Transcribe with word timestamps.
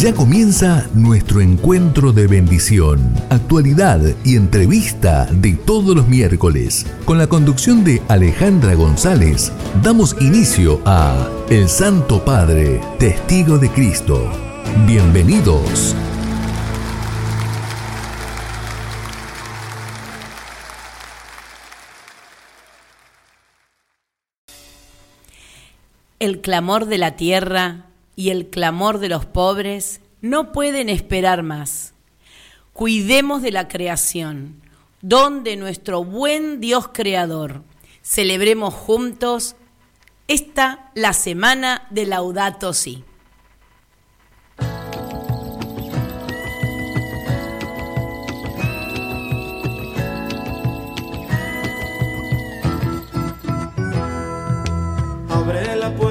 Ya 0.00 0.14
comienza 0.14 0.88
nuestro 0.94 1.42
encuentro 1.42 2.12
de 2.14 2.26
bendición, 2.26 3.12
actualidad 3.28 4.00
y 4.24 4.36
entrevista 4.36 5.26
de 5.26 5.52
todos 5.52 5.94
los 5.94 6.08
miércoles. 6.08 6.86
Con 7.04 7.18
la 7.18 7.26
conducción 7.26 7.84
de 7.84 8.00
Alejandra 8.08 8.72
González, 8.72 9.52
damos 9.82 10.16
inicio 10.18 10.80
a 10.86 11.28
El 11.50 11.68
Santo 11.68 12.24
Padre, 12.24 12.80
Testigo 12.98 13.58
de 13.58 13.68
Cristo. 13.68 14.32
Bienvenidos. 14.86 15.94
El 26.18 26.40
clamor 26.40 26.86
de 26.86 26.96
la 26.96 27.16
tierra 27.16 27.89
y 28.16 28.30
el 28.30 28.48
clamor 28.48 28.98
de 28.98 29.08
los 29.08 29.26
pobres 29.26 30.00
no 30.20 30.52
pueden 30.52 30.88
esperar 30.88 31.42
más. 31.42 31.94
Cuidemos 32.72 33.42
de 33.42 33.50
la 33.50 33.68
creación, 33.68 34.60
donde 35.02 35.56
nuestro 35.56 36.04
buen 36.04 36.60
Dios 36.60 36.88
creador. 36.92 37.62
Celebremos 38.02 38.74
juntos 38.74 39.56
esta 40.28 40.90
la 40.94 41.12
semana 41.12 41.86
de 41.90 42.06
Laudato 42.06 42.72
Si. 42.72 43.04
Abre 55.28 55.76
la 55.76 55.94
puerta 55.96 56.09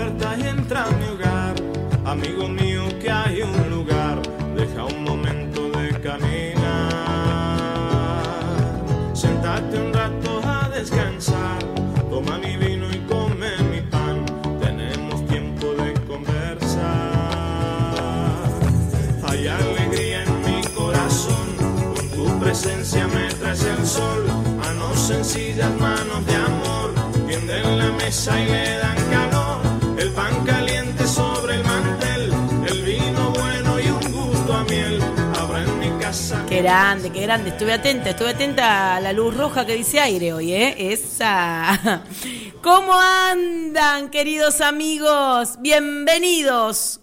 sol, 23.89 24.25
manos 24.57 24.99
sencillas, 24.99 25.71
manos 25.79 26.25
de 26.25 26.35
amor, 26.35 26.93
tienden 27.27 27.77
la 27.79 27.91
mesa 27.93 28.39
y 28.39 28.45
le 28.45 28.77
dan 28.77 28.95
calor, 29.09 29.61
el 29.97 30.11
pan 30.11 30.45
caliente 30.45 31.07
sobre 31.07 31.55
el 31.55 31.63
mantel, 31.63 32.31
el 32.69 32.83
vino 32.83 33.31
bueno 33.31 33.79
y 33.79 33.87
un 33.87 34.11
gusto 34.11 34.53
a 34.53 34.63
miel, 34.65 35.01
habrá 35.39 35.63
en 35.63 35.79
mi 35.79 35.89
casa. 35.99 36.45
Qué 36.47 36.61
grande, 36.61 37.11
qué 37.11 37.21
grande. 37.21 37.49
Estuve 37.49 37.73
atenta, 37.73 38.11
estuve 38.11 38.29
atenta 38.29 38.97
a 38.97 39.01
la 39.01 39.11
luz 39.11 39.35
roja 39.35 39.65
que 39.65 39.73
dice 39.73 39.99
aire 39.99 40.33
hoy, 40.33 40.53
¿eh? 40.53 40.93
Esa. 40.93 42.03
¿Cómo 42.61 42.93
andan, 42.93 44.11
queridos 44.11 44.61
amigos? 44.61 45.55
Bienvenidos. 45.61 46.99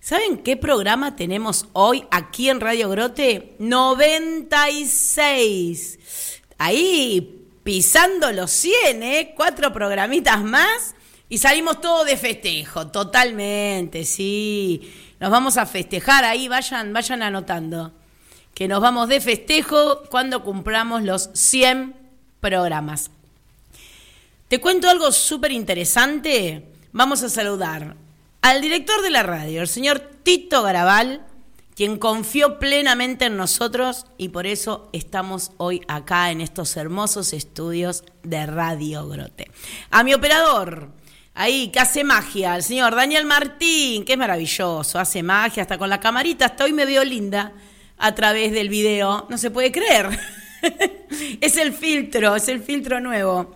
¿Saben 0.00 0.38
qué 0.38 0.56
programa 0.56 1.14
tenemos 1.16 1.66
hoy 1.72 2.06
aquí 2.10 2.48
en 2.50 2.60
Radio 2.60 2.90
Grote? 2.90 3.54
96. 3.58 5.98
Ahí 6.64 7.46
pisando 7.62 8.32
los 8.32 8.50
100, 8.50 9.02
¿eh? 9.02 9.34
Cuatro 9.36 9.70
programitas 9.70 10.42
más 10.42 10.94
y 11.28 11.36
salimos 11.36 11.82
todos 11.82 12.06
de 12.06 12.16
festejo, 12.16 12.86
totalmente, 12.86 14.06
sí. 14.06 14.90
Nos 15.20 15.30
vamos 15.30 15.58
a 15.58 15.66
festejar 15.66 16.24
ahí, 16.24 16.48
vayan, 16.48 16.94
vayan 16.94 17.22
anotando. 17.22 17.92
Que 18.54 18.66
nos 18.66 18.80
vamos 18.80 19.10
de 19.10 19.20
festejo 19.20 20.04
cuando 20.08 20.42
cumplamos 20.42 21.02
los 21.02 21.28
100 21.34 21.94
programas. 22.40 23.10
Te 24.48 24.58
cuento 24.58 24.88
algo 24.88 25.12
súper 25.12 25.52
interesante. 25.52 26.64
Vamos 26.92 27.22
a 27.22 27.28
saludar 27.28 27.94
al 28.40 28.62
director 28.62 29.02
de 29.02 29.10
la 29.10 29.22
radio, 29.22 29.60
el 29.60 29.68
señor 29.68 30.00
Tito 30.22 30.62
Garabal, 30.62 31.26
quien 31.74 31.98
confió 31.98 32.58
plenamente 32.58 33.26
en 33.26 33.36
nosotros 33.36 34.06
y 34.16 34.28
por 34.28 34.46
eso 34.46 34.88
estamos 34.92 35.52
hoy 35.56 35.82
acá 35.88 36.30
en 36.30 36.40
estos 36.40 36.76
hermosos 36.76 37.32
estudios 37.32 38.04
de 38.22 38.46
Radio 38.46 39.08
Grote. 39.08 39.50
A 39.90 40.04
mi 40.04 40.14
operador, 40.14 40.92
ahí, 41.34 41.68
que 41.68 41.80
hace 41.80 42.04
magia, 42.04 42.56
el 42.56 42.62
señor 42.62 42.94
Daniel 42.94 43.26
Martín, 43.26 44.04
que 44.04 44.12
es 44.12 44.18
maravilloso, 44.18 44.98
hace 44.98 45.22
magia, 45.22 45.62
hasta 45.62 45.78
con 45.78 45.90
la 45.90 46.00
camarita, 46.00 46.46
hasta 46.46 46.64
hoy 46.64 46.72
me 46.72 46.86
veo 46.86 47.04
linda 47.04 47.52
a 47.98 48.14
través 48.14 48.52
del 48.52 48.68
video, 48.68 49.26
no 49.28 49.38
se 49.38 49.50
puede 49.50 49.72
creer. 49.72 50.18
es 51.40 51.56
el 51.56 51.72
filtro, 51.72 52.36
es 52.36 52.48
el 52.48 52.62
filtro 52.62 53.00
nuevo. 53.00 53.54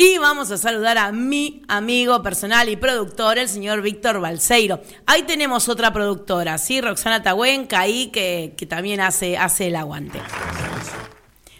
Y 0.00 0.16
vamos 0.18 0.48
a 0.52 0.56
saludar 0.56 0.96
a 0.96 1.10
mi 1.10 1.64
amigo 1.66 2.22
personal 2.22 2.68
y 2.68 2.76
productor, 2.76 3.36
el 3.36 3.48
señor 3.48 3.82
Víctor 3.82 4.20
Balseiro. 4.20 4.80
Ahí 5.06 5.24
tenemos 5.24 5.68
otra 5.68 5.92
productora, 5.92 6.56
¿sí? 6.58 6.80
Roxana 6.80 7.20
Tahuenca, 7.20 7.80
ahí 7.80 8.06
que, 8.12 8.54
que 8.56 8.64
también 8.64 9.00
hace, 9.00 9.36
hace 9.36 9.66
el 9.66 9.74
aguante. 9.74 10.20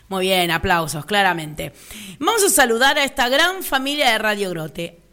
Muy 0.08 0.26
bien, 0.26 0.52
aplausos, 0.52 1.04
claramente. 1.04 1.72
Vamos 2.20 2.44
a 2.44 2.48
saludar 2.48 2.96
a 2.96 3.02
esta 3.02 3.28
gran 3.28 3.64
familia 3.64 4.12
de 4.12 4.18
Radio 4.18 4.50
Grote. 4.50 5.07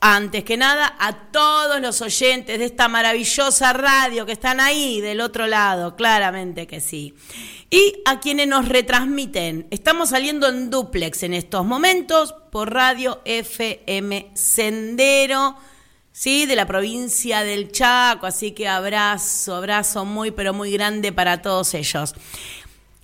Antes 0.00 0.42
que 0.42 0.56
nada, 0.56 0.96
a 0.98 1.30
todos 1.30 1.80
los 1.80 2.00
oyentes 2.02 2.58
de 2.58 2.64
esta 2.64 2.88
maravillosa 2.88 3.72
radio 3.72 4.26
que 4.26 4.32
están 4.32 4.58
ahí 4.58 5.00
del 5.00 5.20
otro 5.20 5.46
lado, 5.46 5.94
claramente 5.94 6.66
que 6.66 6.80
sí. 6.80 7.14
Y 7.70 8.02
a 8.04 8.18
quienes 8.18 8.48
nos 8.48 8.68
retransmiten. 8.68 9.68
Estamos 9.70 10.10
saliendo 10.10 10.48
en 10.48 10.70
duplex 10.70 11.22
en 11.22 11.34
estos 11.34 11.64
momentos 11.64 12.34
por 12.50 12.72
Radio 12.72 13.20
FM 13.24 14.32
Sendero, 14.34 15.56
¿sí? 16.10 16.46
De 16.46 16.56
la 16.56 16.66
provincia 16.66 17.44
del 17.44 17.70
Chaco. 17.70 18.26
Así 18.26 18.52
que 18.52 18.66
abrazo, 18.68 19.54
abrazo 19.54 20.04
muy, 20.04 20.32
pero 20.32 20.52
muy 20.52 20.72
grande 20.72 21.12
para 21.12 21.42
todos 21.42 21.74
ellos. 21.74 22.14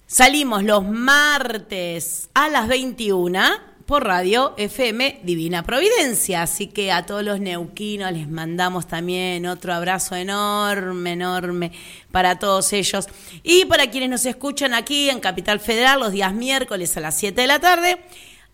Salimos 0.07 0.63
los 0.63 0.85
martes 0.85 2.29
a 2.35 2.49
las 2.49 2.69
21 2.69 3.72
por 3.87 4.05
Radio 4.05 4.55
FM 4.57 5.21
Divina 5.23 5.63
Providencia. 5.63 6.43
Así 6.43 6.67
que 6.67 6.93
a 6.93 7.07
todos 7.07 7.23
los 7.23 7.41
neuquinos 7.41 8.13
les 8.13 8.29
mandamos 8.29 8.87
también 8.87 9.47
otro 9.47 9.73
abrazo 9.73 10.15
enorme, 10.15 11.13
enorme 11.13 11.73
para 12.11 12.39
todos 12.39 12.73
ellos. 12.73 13.09
Y 13.43 13.65
para 13.65 13.91
quienes 13.91 14.11
nos 14.11 14.27
escuchan 14.27 14.75
aquí 14.75 15.11
en 15.11 15.21
Capital 15.21 15.61
Federal 15.61 16.01
los 16.01 16.13
días 16.13 16.33
miércoles 16.35 16.97
a 16.97 17.01
las 17.01 17.17
7 17.19 17.41
de 17.41 17.47
la 17.47 17.59
tarde, 17.59 17.99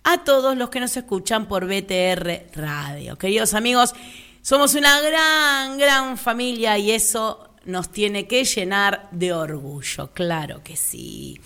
a 0.04 0.24
todos 0.24 0.56
los 0.56 0.70
que 0.70 0.80
nos 0.80 0.96
escuchan 0.96 1.46
por 1.46 1.66
BTR 1.66 2.46
Radio. 2.54 3.16
Queridos 3.16 3.54
amigos, 3.54 3.94
somos 4.42 4.74
una 4.74 5.00
gran, 5.00 5.78
gran 5.78 6.16
familia 6.16 6.78
y 6.78 6.92
eso 6.92 7.50
nos 7.64 7.90
tiene 7.90 8.26
que 8.26 8.44
llenar 8.44 9.08
de 9.10 9.32
orgullo, 9.32 10.10
claro 10.12 10.62
que 10.62 10.76
sí. 10.76 11.38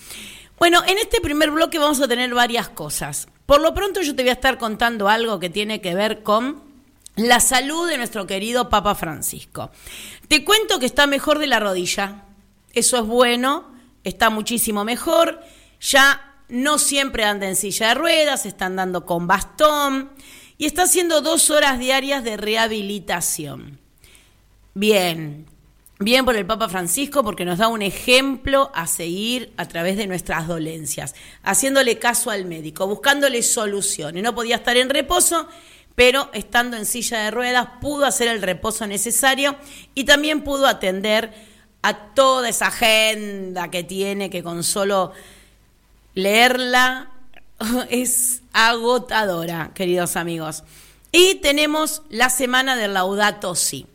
Bueno, 0.58 0.82
en 0.86 0.96
este 0.98 1.20
primer 1.20 1.50
bloque 1.50 1.80
vamos 1.80 2.00
a 2.00 2.06
tener 2.06 2.32
varias 2.32 2.68
cosas. 2.68 3.26
Por 3.52 3.60
lo 3.60 3.74
pronto 3.74 4.00
yo 4.00 4.16
te 4.16 4.22
voy 4.22 4.30
a 4.30 4.32
estar 4.32 4.56
contando 4.56 5.10
algo 5.10 5.38
que 5.38 5.50
tiene 5.50 5.82
que 5.82 5.94
ver 5.94 6.22
con 6.22 6.62
la 7.16 7.38
salud 7.38 7.86
de 7.86 7.98
nuestro 7.98 8.26
querido 8.26 8.70
Papa 8.70 8.94
Francisco. 8.94 9.70
Te 10.26 10.42
cuento 10.42 10.78
que 10.78 10.86
está 10.86 11.06
mejor 11.06 11.38
de 11.38 11.48
la 11.48 11.60
rodilla. 11.60 12.24
Eso 12.72 12.96
es 12.96 13.04
bueno, 13.04 13.70
está 14.04 14.30
muchísimo 14.30 14.86
mejor. 14.86 15.42
Ya 15.82 16.34
no 16.48 16.78
siempre 16.78 17.24
anda 17.24 17.46
en 17.46 17.56
silla 17.56 17.88
de 17.88 17.94
ruedas, 17.94 18.46
está 18.46 18.64
andando 18.64 19.04
con 19.04 19.26
bastón 19.26 20.12
y 20.56 20.64
está 20.64 20.84
haciendo 20.84 21.20
dos 21.20 21.50
horas 21.50 21.78
diarias 21.78 22.24
de 22.24 22.38
rehabilitación. 22.38 23.78
Bien, 24.72 25.44
Bien 26.04 26.24
por 26.24 26.34
el 26.34 26.44
Papa 26.44 26.68
Francisco 26.68 27.22
porque 27.22 27.44
nos 27.44 27.58
da 27.58 27.68
un 27.68 27.80
ejemplo 27.80 28.72
a 28.74 28.88
seguir 28.88 29.52
a 29.56 29.68
través 29.68 29.96
de 29.96 30.08
nuestras 30.08 30.48
dolencias, 30.48 31.14
haciéndole 31.44 32.00
caso 32.00 32.30
al 32.30 32.44
médico, 32.44 32.88
buscándole 32.88 33.40
soluciones. 33.40 34.20
No 34.20 34.34
podía 34.34 34.56
estar 34.56 34.76
en 34.76 34.90
reposo, 34.90 35.46
pero 35.94 36.28
estando 36.32 36.76
en 36.76 36.86
silla 36.86 37.20
de 37.20 37.30
ruedas 37.30 37.68
pudo 37.80 38.04
hacer 38.04 38.26
el 38.26 38.42
reposo 38.42 38.84
necesario 38.88 39.54
y 39.94 40.02
también 40.02 40.42
pudo 40.42 40.66
atender 40.66 41.32
a 41.82 41.94
toda 42.14 42.48
esa 42.48 42.66
agenda 42.66 43.70
que 43.70 43.84
tiene, 43.84 44.28
que 44.28 44.42
con 44.42 44.64
solo 44.64 45.12
leerla 46.14 47.10
es 47.90 48.42
agotadora, 48.52 49.70
queridos 49.72 50.16
amigos. 50.16 50.64
Y 51.12 51.36
tenemos 51.36 52.02
la 52.10 52.28
semana 52.28 52.74
del 52.74 52.94
Laudato 52.94 53.54
Si. 53.54 53.86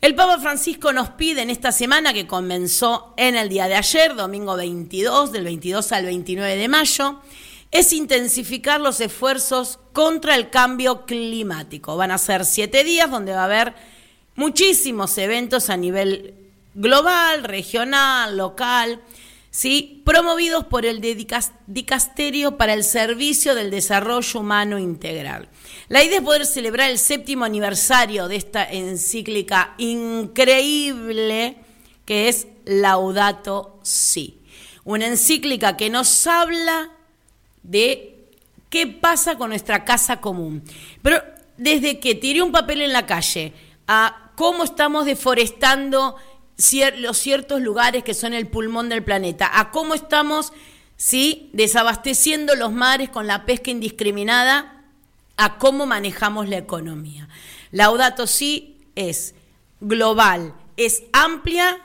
El 0.00 0.14
Papa 0.14 0.38
Francisco 0.38 0.92
nos 0.92 1.10
pide 1.10 1.42
en 1.42 1.50
esta 1.50 1.72
semana 1.72 2.12
que 2.12 2.28
comenzó 2.28 3.14
en 3.16 3.34
el 3.34 3.48
día 3.48 3.66
de 3.66 3.74
ayer, 3.74 4.14
domingo 4.14 4.56
22, 4.56 5.32
del 5.32 5.42
22 5.42 5.90
al 5.90 6.04
29 6.04 6.56
de 6.56 6.68
mayo, 6.68 7.20
es 7.72 7.92
intensificar 7.92 8.80
los 8.80 9.00
esfuerzos 9.00 9.80
contra 9.92 10.36
el 10.36 10.50
cambio 10.50 11.04
climático. 11.04 11.96
Van 11.96 12.12
a 12.12 12.18
ser 12.18 12.44
siete 12.44 12.84
días 12.84 13.10
donde 13.10 13.32
va 13.32 13.40
a 13.40 13.46
haber 13.46 13.74
muchísimos 14.36 15.18
eventos 15.18 15.68
a 15.68 15.76
nivel 15.76 16.32
global, 16.74 17.42
regional, 17.42 18.36
local, 18.36 19.00
¿sí? 19.50 20.00
promovidos 20.04 20.64
por 20.64 20.86
el 20.86 21.00
Dicasterio 21.66 22.56
para 22.56 22.74
el 22.74 22.84
Servicio 22.84 23.56
del 23.56 23.72
Desarrollo 23.72 24.38
Humano 24.38 24.78
Integral. 24.78 25.48
La 25.88 26.04
idea 26.04 26.18
es 26.18 26.22
poder 26.22 26.44
celebrar 26.44 26.90
el 26.90 26.98
séptimo 26.98 27.46
aniversario 27.46 28.28
de 28.28 28.36
esta 28.36 28.70
encíclica 28.70 29.74
increíble 29.78 31.56
que 32.04 32.28
es 32.28 32.46
Laudato 32.66 33.80
Si. 33.82 34.42
Una 34.84 35.06
encíclica 35.06 35.78
que 35.78 35.88
nos 35.88 36.26
habla 36.26 36.90
de 37.62 38.28
qué 38.68 38.86
pasa 38.86 39.38
con 39.38 39.48
nuestra 39.48 39.86
casa 39.86 40.20
común. 40.20 40.62
Pero 41.00 41.22
desde 41.56 41.98
que 42.00 42.14
tiré 42.14 42.42
un 42.42 42.52
papel 42.52 42.82
en 42.82 42.92
la 42.92 43.06
calle 43.06 43.54
a 43.86 44.32
cómo 44.36 44.64
estamos 44.64 45.06
deforestando 45.06 46.16
los 46.98 47.16
ciertos 47.16 47.62
lugares 47.62 48.04
que 48.04 48.12
son 48.12 48.34
el 48.34 48.46
pulmón 48.46 48.90
del 48.90 49.04
planeta, 49.04 49.50
a 49.58 49.70
cómo 49.70 49.94
estamos 49.94 50.52
¿sí? 50.96 51.48
desabasteciendo 51.54 52.54
los 52.56 52.72
mares 52.72 53.08
con 53.08 53.26
la 53.26 53.46
pesca 53.46 53.70
indiscriminada, 53.70 54.77
a 55.38 55.56
cómo 55.56 55.86
manejamos 55.86 56.48
la 56.48 56.58
economía. 56.58 57.28
Laudato 57.70 58.26
Si 58.26 58.76
es 58.94 59.34
global, 59.80 60.52
es 60.76 61.04
amplia 61.12 61.80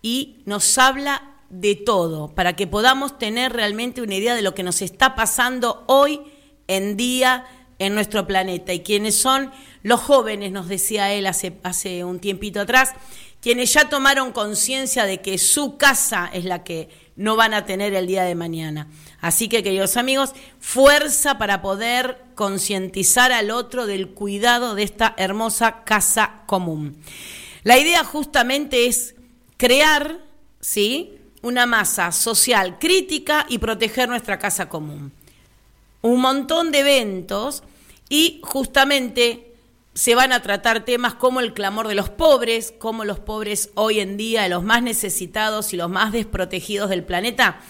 y 0.00 0.38
nos 0.46 0.78
habla 0.78 1.28
de 1.50 1.76
todo, 1.76 2.34
para 2.34 2.56
que 2.56 2.66
podamos 2.66 3.18
tener 3.18 3.52
realmente 3.52 4.00
una 4.00 4.14
idea 4.14 4.34
de 4.34 4.42
lo 4.42 4.54
que 4.54 4.62
nos 4.62 4.80
está 4.80 5.14
pasando 5.14 5.84
hoy 5.86 6.20
en 6.66 6.96
día 6.96 7.44
en 7.78 7.94
nuestro 7.94 8.26
planeta 8.26 8.72
y 8.72 8.80
quienes 8.80 9.16
son 9.16 9.52
los 9.82 10.00
jóvenes, 10.00 10.50
nos 10.50 10.68
decía 10.68 11.12
él 11.12 11.26
hace, 11.26 11.58
hace 11.62 12.04
un 12.04 12.20
tiempito 12.20 12.60
atrás, 12.60 12.94
quienes 13.42 13.72
ya 13.74 13.88
tomaron 13.88 14.32
conciencia 14.32 15.04
de 15.04 15.20
que 15.20 15.36
su 15.36 15.76
casa 15.76 16.30
es 16.32 16.44
la 16.44 16.64
que 16.64 16.88
no 17.16 17.36
van 17.36 17.52
a 17.52 17.66
tener 17.66 17.92
el 17.94 18.06
día 18.06 18.22
de 18.22 18.34
mañana. 18.34 18.88
Así 19.22 19.48
que, 19.48 19.62
queridos 19.62 19.96
amigos, 19.96 20.34
fuerza 20.58 21.38
para 21.38 21.62
poder 21.62 22.18
concientizar 22.34 23.30
al 23.30 23.52
otro 23.52 23.86
del 23.86 24.08
cuidado 24.08 24.74
de 24.74 24.82
esta 24.82 25.14
hermosa 25.16 25.84
casa 25.84 26.42
común. 26.46 26.96
La 27.62 27.78
idea 27.78 28.02
justamente 28.02 28.86
es 28.86 29.14
crear, 29.56 30.18
¿sí? 30.60 31.18
Una 31.40 31.66
masa 31.66 32.10
social 32.10 32.80
crítica 32.80 33.46
y 33.48 33.58
proteger 33.58 34.08
nuestra 34.08 34.40
casa 34.40 34.68
común. 34.68 35.12
Un 36.00 36.20
montón 36.20 36.72
de 36.72 36.80
eventos 36.80 37.62
y 38.08 38.40
justamente 38.42 39.54
se 39.94 40.16
van 40.16 40.32
a 40.32 40.42
tratar 40.42 40.84
temas 40.84 41.14
como 41.14 41.38
el 41.38 41.54
clamor 41.54 41.86
de 41.86 41.94
los 41.94 42.10
pobres, 42.10 42.74
como 42.76 43.04
los 43.04 43.20
pobres 43.20 43.70
hoy 43.74 44.00
en 44.00 44.16
día, 44.16 44.48
los 44.48 44.64
más 44.64 44.82
necesitados 44.82 45.72
y 45.72 45.76
los 45.76 45.90
más 45.90 46.10
desprotegidos 46.10 46.90
del 46.90 47.04
planeta, 47.04 47.60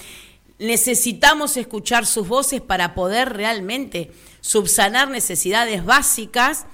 necesitamos 0.62 1.56
escuchar 1.56 2.06
sus 2.06 2.28
voces 2.28 2.60
para 2.60 2.94
poder 2.94 3.32
realmente 3.32 4.12
subsanar 4.40 5.10
necesidades 5.10 5.84
básicas. 5.84 6.66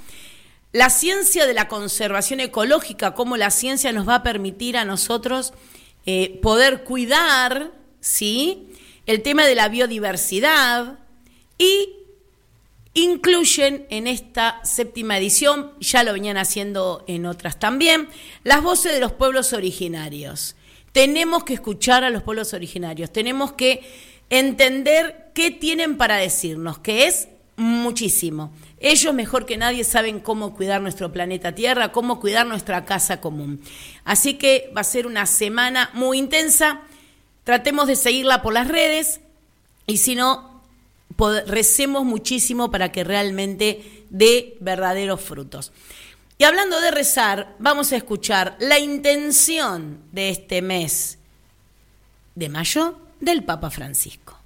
La 0.72 0.90
ciencia 0.90 1.46
de 1.46 1.54
la 1.54 1.68
conservación 1.68 2.40
ecológica, 2.40 3.14
cómo 3.14 3.36
la 3.36 3.50
ciencia 3.50 3.92
nos 3.92 4.06
va 4.06 4.16
a 4.16 4.22
permitir 4.22 4.76
a 4.76 4.84
nosotros 4.84 5.54
eh, 6.04 6.38
poder 6.42 6.84
cuidar, 6.84 7.72
¿sí? 8.00 8.68
El 9.06 9.22
tema 9.22 9.46
de 9.46 9.54
la 9.54 9.68
biodiversidad 9.68 10.98
y 11.56 11.94
incluyen 12.92 13.86
en 13.88 14.06
esta 14.06 14.60
séptima 14.64 15.16
edición, 15.16 15.72
ya 15.80 16.02
lo 16.02 16.12
venían 16.12 16.36
haciendo 16.36 17.04
en 17.06 17.24
otras 17.24 17.58
también, 17.58 18.08
las 18.44 18.62
voces 18.62 18.92
de 18.92 19.00
los 19.00 19.12
pueblos 19.12 19.52
originarios. 19.54 20.56
Tenemos 20.98 21.44
que 21.44 21.54
escuchar 21.54 22.02
a 22.02 22.10
los 22.10 22.24
pueblos 22.24 22.54
originarios, 22.54 23.12
tenemos 23.12 23.52
que 23.52 23.88
entender 24.30 25.30
qué 25.32 25.52
tienen 25.52 25.96
para 25.96 26.16
decirnos, 26.16 26.80
que 26.80 27.06
es 27.06 27.28
muchísimo. 27.54 28.52
Ellos 28.80 29.14
mejor 29.14 29.46
que 29.46 29.56
nadie 29.56 29.84
saben 29.84 30.18
cómo 30.18 30.56
cuidar 30.56 30.82
nuestro 30.82 31.12
planeta 31.12 31.54
Tierra, 31.54 31.92
cómo 31.92 32.18
cuidar 32.18 32.48
nuestra 32.48 32.84
casa 32.84 33.20
común. 33.20 33.62
Así 34.04 34.34
que 34.34 34.72
va 34.76 34.80
a 34.80 34.84
ser 34.84 35.06
una 35.06 35.26
semana 35.26 35.88
muy 35.94 36.18
intensa. 36.18 36.80
Tratemos 37.44 37.86
de 37.86 37.94
seguirla 37.94 38.42
por 38.42 38.52
las 38.52 38.66
redes 38.66 39.20
y 39.86 39.98
si 39.98 40.16
no, 40.16 40.64
recemos 41.46 42.04
muchísimo 42.06 42.72
para 42.72 42.90
que 42.90 43.04
realmente 43.04 44.04
dé 44.10 44.56
verdaderos 44.58 45.20
frutos. 45.20 45.70
Y 46.38 46.44
hablando 46.44 46.80
de 46.80 46.92
rezar, 46.92 47.56
vamos 47.58 47.92
a 47.92 47.96
escuchar 47.96 48.56
la 48.60 48.78
intención 48.78 50.04
de 50.12 50.30
este 50.30 50.62
mes 50.62 51.18
de 52.36 52.48
mayo 52.48 53.00
del 53.20 53.44
Papa 53.44 53.70
Francisco. 53.70 54.38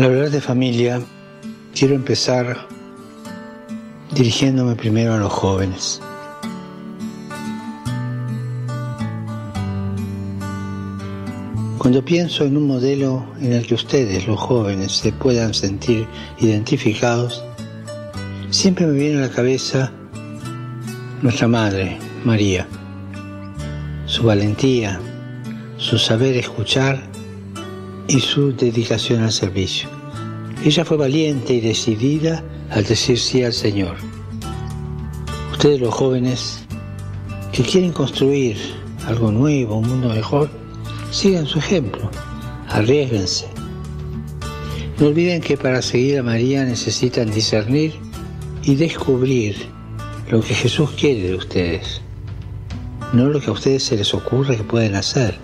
la 0.00 0.08
verdad 0.08 0.30
de 0.30 0.40
familia, 0.40 1.02
quiero 1.74 1.94
empezar 1.94 2.66
dirigiéndome 4.12 4.74
primero 4.74 5.12
a 5.12 5.18
los 5.18 5.30
jóvenes. 5.30 6.00
Cuando 11.80 12.04
pienso 12.04 12.44
en 12.44 12.58
un 12.58 12.66
modelo 12.66 13.24
en 13.40 13.54
el 13.54 13.66
que 13.66 13.72
ustedes, 13.72 14.26
los 14.26 14.38
jóvenes, 14.38 14.92
se 14.92 15.12
puedan 15.12 15.54
sentir 15.54 16.06
identificados, 16.38 17.42
siempre 18.50 18.86
me 18.86 18.92
viene 18.92 19.16
a 19.16 19.28
la 19.28 19.30
cabeza 19.30 19.90
nuestra 21.22 21.48
madre, 21.48 21.96
María, 22.22 22.68
su 24.04 24.24
valentía, 24.24 25.00
su 25.78 25.98
saber 25.98 26.36
escuchar 26.36 27.02
y 28.08 28.20
su 28.20 28.54
dedicación 28.54 29.22
al 29.22 29.32
servicio. 29.32 29.88
Ella 30.62 30.84
fue 30.84 30.98
valiente 30.98 31.54
y 31.54 31.62
decidida 31.62 32.44
al 32.68 32.84
decir 32.84 33.18
sí 33.18 33.42
al 33.42 33.54
Señor. 33.54 33.96
Ustedes 35.52 35.80
los 35.80 35.94
jóvenes 35.94 36.62
que 37.52 37.62
quieren 37.62 37.92
construir 37.92 38.58
algo 39.06 39.32
nuevo, 39.32 39.76
un 39.76 39.88
mundo 39.88 40.10
mejor, 40.10 40.59
sigan 41.10 41.46
su 41.46 41.58
ejemplo, 41.58 42.10
arriesguense. 42.68 43.46
No 44.98 45.06
olviden 45.06 45.40
que 45.40 45.56
para 45.56 45.82
seguir 45.82 46.18
a 46.18 46.22
María 46.22 46.64
necesitan 46.64 47.30
discernir 47.30 47.94
y 48.62 48.74
descubrir 48.76 49.56
lo 50.30 50.40
que 50.40 50.54
Jesús 50.54 50.90
quiere 50.90 51.28
de 51.28 51.34
ustedes, 51.34 52.00
no 53.12 53.28
lo 53.28 53.40
que 53.40 53.48
a 53.48 53.52
ustedes 53.52 53.82
se 53.82 53.96
les 53.96 54.14
ocurre 54.14 54.56
que 54.56 54.64
pueden 54.64 54.94
hacer. 54.94 55.38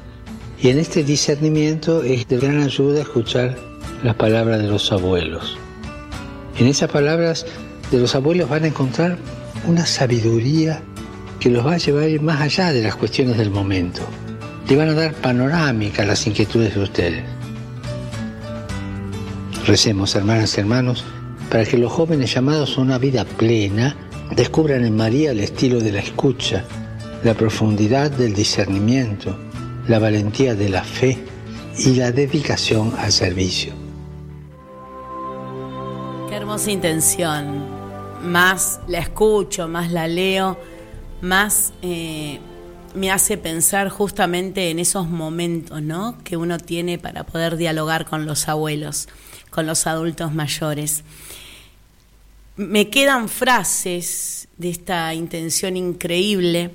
Y 0.60 0.68
en 0.68 0.78
este 0.78 1.02
discernimiento 1.02 2.02
es 2.02 2.28
de 2.28 2.38
gran 2.38 2.62
ayuda 2.62 3.02
escuchar 3.02 3.56
las 4.02 4.14
palabras 4.14 4.60
de 4.60 4.68
los 4.68 4.92
abuelos. 4.92 5.58
En 6.58 6.66
esas 6.66 6.90
palabras 6.90 7.46
de 7.90 7.98
los 7.98 8.14
abuelos 8.14 8.48
van 8.48 8.64
a 8.64 8.68
encontrar 8.68 9.18
una 9.66 9.84
sabiduría 9.84 10.82
que 11.40 11.50
los 11.50 11.66
va 11.66 11.74
a 11.74 11.78
llevar 11.78 12.08
más 12.20 12.40
allá 12.40 12.72
de 12.72 12.82
las 12.82 12.96
cuestiones 12.96 13.36
del 13.36 13.50
momento. 13.50 14.02
Le 14.68 14.76
van 14.76 14.88
a 14.88 14.94
dar 14.94 15.14
panorámica 15.14 16.02
a 16.02 16.06
las 16.06 16.26
inquietudes 16.26 16.74
de 16.74 16.82
ustedes. 16.82 17.24
Recemos, 19.66 20.14
hermanas 20.14 20.56
y 20.56 20.60
hermanos, 20.60 21.04
para 21.50 21.64
que 21.64 21.78
los 21.78 21.92
jóvenes 21.92 22.34
llamados 22.34 22.76
a 22.76 22.80
una 22.80 22.98
vida 22.98 23.24
plena 23.24 23.96
descubran 24.34 24.84
en 24.84 24.96
María 24.96 25.30
el 25.30 25.40
estilo 25.40 25.80
de 25.80 25.92
la 25.92 26.00
escucha, 26.00 26.64
la 27.24 27.34
profundidad 27.34 28.10
del 28.10 28.34
discernimiento, 28.34 29.38
la 29.88 29.98
valentía 29.98 30.54
de 30.54 30.68
la 30.68 30.82
fe 30.82 31.18
y 31.78 31.94
la 31.94 32.10
dedicación 32.10 32.92
al 32.98 33.12
servicio 33.12 33.86
hermosa 36.46 36.70
intención. 36.70 37.64
Más 38.22 38.80
la 38.86 38.98
escucho, 38.98 39.68
más 39.68 39.90
la 39.90 40.06
leo, 40.06 40.56
más 41.20 41.72
eh, 41.82 42.38
me 42.96 43.10
hace 43.10 43.36
pensar 43.36 43.88
justamente 43.88 44.70
en 44.70 44.78
esos 44.78 45.08
momentos 45.08 45.82
¿no? 45.82 46.18
que 46.24 46.36
uno 46.36 46.58
tiene 46.58 46.98
para 46.98 47.24
poder 47.24 47.56
dialogar 47.56 48.06
con 48.06 48.26
los 48.26 48.48
abuelos, 48.48 49.08
con 49.50 49.66
los 49.66 49.86
adultos 49.86 50.32
mayores. 50.32 51.04
Me 52.56 52.88
quedan 52.88 53.28
frases 53.28 54.48
de 54.56 54.70
esta 54.70 55.12
intención 55.14 55.76
increíble 55.76 56.70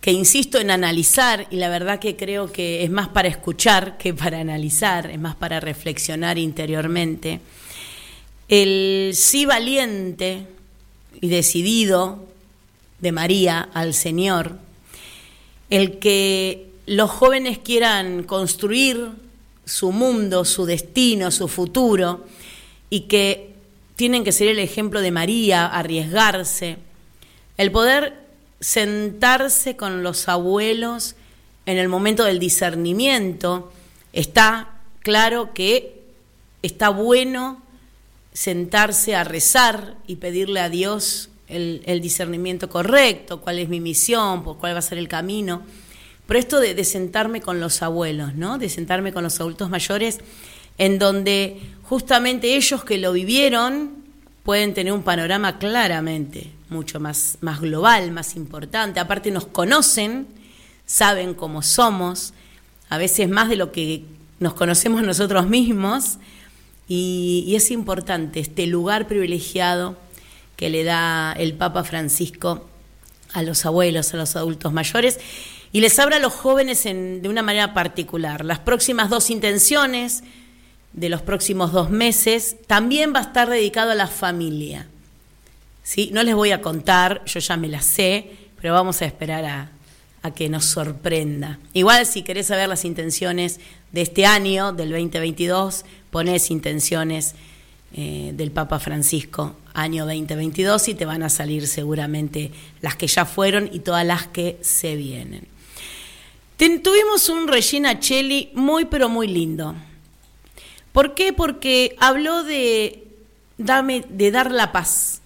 que 0.00 0.12
insisto 0.12 0.58
en 0.58 0.70
analizar 0.70 1.46
y 1.50 1.56
la 1.56 1.68
verdad 1.68 1.98
que 1.98 2.16
creo 2.16 2.52
que 2.52 2.84
es 2.84 2.90
más 2.90 3.08
para 3.08 3.28
escuchar 3.28 3.96
que 3.96 4.12
para 4.12 4.40
analizar, 4.40 5.10
es 5.10 5.18
más 5.18 5.36
para 5.36 5.60
reflexionar 5.60 6.36
interiormente 6.36 7.40
el 8.48 9.12
sí 9.14 9.46
valiente 9.46 10.46
y 11.20 11.28
decidido 11.28 12.26
de 13.00 13.12
María 13.12 13.68
al 13.72 13.94
Señor, 13.94 14.58
el 15.76 15.98
que 15.98 16.70
los 16.86 17.10
jóvenes 17.10 17.58
quieran 17.58 18.22
construir 18.22 19.10
su 19.64 19.90
mundo, 19.90 20.44
su 20.44 20.66
destino, 20.66 21.32
su 21.32 21.48
futuro, 21.48 22.24
y 22.90 23.00
que 23.02 23.54
tienen 23.96 24.22
que 24.22 24.30
ser 24.30 24.46
el 24.46 24.60
ejemplo 24.60 25.00
de 25.00 25.10
María, 25.10 25.66
arriesgarse, 25.66 26.76
el 27.56 27.72
poder 27.72 28.14
sentarse 28.60 29.76
con 29.76 30.04
los 30.04 30.28
abuelos 30.28 31.16
en 31.66 31.78
el 31.78 31.88
momento 31.88 32.22
del 32.22 32.38
discernimiento, 32.38 33.72
está 34.12 34.76
claro 35.00 35.54
que 35.54 36.02
está 36.62 36.90
bueno 36.90 37.60
sentarse 38.32 39.16
a 39.16 39.24
rezar 39.24 39.96
y 40.06 40.16
pedirle 40.16 40.60
a 40.60 40.68
Dios 40.68 41.30
el, 41.54 42.00
discernimiento 42.00 42.68
correcto, 42.68 43.40
cuál 43.40 43.58
es 43.58 43.68
mi 43.68 43.80
misión, 43.80 44.42
cuál 44.42 44.74
va 44.74 44.78
a 44.78 44.82
ser 44.82 44.98
el 44.98 45.08
camino. 45.08 45.62
Pero 46.26 46.40
esto 46.40 46.60
de, 46.60 46.82
sentarme 46.84 47.40
con 47.40 47.60
los 47.60 47.82
abuelos, 47.82 48.34
¿no? 48.34 48.58
De 48.58 48.68
sentarme 48.68 49.12
con 49.12 49.22
los 49.22 49.40
adultos 49.40 49.70
mayores, 49.70 50.20
en 50.78 50.98
donde 50.98 51.60
justamente 51.82 52.56
ellos 52.56 52.84
que 52.84 52.98
lo 52.98 53.12
vivieron 53.12 54.04
pueden 54.42 54.74
tener 54.74 54.92
un 54.92 55.02
panorama 55.02 55.58
claramente 55.58 56.50
mucho 56.68 56.98
más, 56.98 57.38
más 57.40 57.60
global, 57.60 58.10
más 58.10 58.36
importante. 58.36 59.00
Aparte 59.00 59.30
nos 59.30 59.46
conocen, 59.46 60.26
saben 60.86 61.34
cómo 61.34 61.62
somos, 61.62 62.34
a 62.88 62.98
veces 62.98 63.28
más 63.28 63.48
de 63.48 63.56
lo 63.56 63.70
que 63.72 64.04
nos 64.40 64.54
conocemos 64.54 65.02
nosotros 65.02 65.48
mismos, 65.48 66.18
y 66.86 67.54
es 67.56 67.70
importante 67.70 68.40
este 68.40 68.66
lugar 68.66 69.06
privilegiado 69.06 69.96
que 70.56 70.70
le 70.70 70.84
da 70.84 71.32
el 71.32 71.54
Papa 71.54 71.84
Francisco 71.84 72.68
a 73.32 73.42
los 73.42 73.66
abuelos, 73.66 74.14
a 74.14 74.16
los 74.16 74.36
adultos 74.36 74.72
mayores, 74.72 75.18
y 75.72 75.80
les 75.80 75.98
habla 75.98 76.16
a 76.16 76.20
los 76.20 76.32
jóvenes 76.32 76.86
en, 76.86 77.20
de 77.20 77.28
una 77.28 77.42
manera 77.42 77.74
particular. 77.74 78.44
Las 78.44 78.60
próximas 78.60 79.10
dos 79.10 79.30
intenciones 79.30 80.22
de 80.92 81.08
los 81.08 81.22
próximos 81.22 81.72
dos 81.72 81.90
meses 81.90 82.56
también 82.68 83.12
va 83.12 83.18
a 83.18 83.22
estar 83.22 83.50
dedicado 83.50 83.90
a 83.90 83.96
la 83.96 84.06
familia. 84.06 84.86
¿Sí? 85.82 86.10
No 86.12 86.22
les 86.22 86.34
voy 86.34 86.52
a 86.52 86.62
contar, 86.62 87.24
yo 87.26 87.40
ya 87.40 87.56
me 87.56 87.68
las 87.68 87.84
sé, 87.84 88.30
pero 88.60 88.72
vamos 88.72 89.02
a 89.02 89.04
esperar 89.04 89.44
a, 89.44 89.70
a 90.22 90.30
que 90.30 90.48
nos 90.48 90.64
sorprenda. 90.64 91.58
Igual 91.72 92.06
si 92.06 92.22
querés 92.22 92.46
saber 92.46 92.68
las 92.68 92.84
intenciones 92.84 93.60
de 93.92 94.02
este 94.02 94.24
año, 94.24 94.72
del 94.72 94.90
2022, 94.90 95.84
ponés 96.10 96.50
intenciones 96.50 97.34
eh, 97.96 98.32
del 98.34 98.50
Papa 98.50 98.80
Francisco 98.80 99.54
año 99.72 100.04
2022 100.04 100.88
y 100.88 100.94
te 100.94 101.04
van 101.04 101.22
a 101.22 101.28
salir 101.28 101.68
seguramente 101.68 102.50
las 102.80 102.96
que 102.96 103.06
ya 103.06 103.24
fueron 103.24 103.70
y 103.72 103.80
todas 103.80 104.04
las 104.04 104.26
que 104.26 104.58
se 104.62 104.96
vienen. 104.96 105.46
tuvimos 106.56 107.28
un 107.28 107.46
Regina 107.46 108.00
Cheli 108.00 108.50
muy 108.54 108.86
pero 108.86 109.08
muy 109.08 109.28
lindo. 109.28 109.76
¿Por 110.92 111.14
qué? 111.14 111.32
Porque 111.32 111.96
habló 112.00 112.42
de, 112.42 113.06
dame, 113.58 114.04
de 114.08 114.30
dar 114.30 114.50
la 114.50 114.72
paz. 114.72 115.20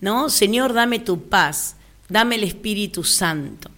¿No? 0.00 0.30
Señor, 0.30 0.72
dame 0.72 0.98
tu 1.00 1.22
paz, 1.28 1.76
dame 2.08 2.34
el 2.34 2.44
Espíritu 2.44 3.04
Santo. 3.04 3.70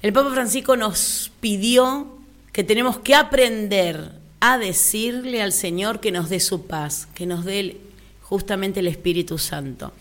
El 0.00 0.12
Papa 0.12 0.30
Francisco 0.32 0.76
nos 0.76 1.30
pidió 1.40 2.08
que 2.52 2.64
tenemos 2.64 2.98
que 2.98 3.14
aprender 3.14 4.17
a 4.40 4.58
decirle 4.58 5.42
al 5.42 5.52
Señor 5.52 6.00
que 6.00 6.12
nos 6.12 6.28
dé 6.28 6.40
su 6.40 6.66
paz, 6.66 7.08
que 7.14 7.26
nos 7.26 7.44
dé 7.44 7.80
justamente 8.22 8.80
el 8.80 8.86
Espíritu 8.86 9.38
Santo. 9.38 9.92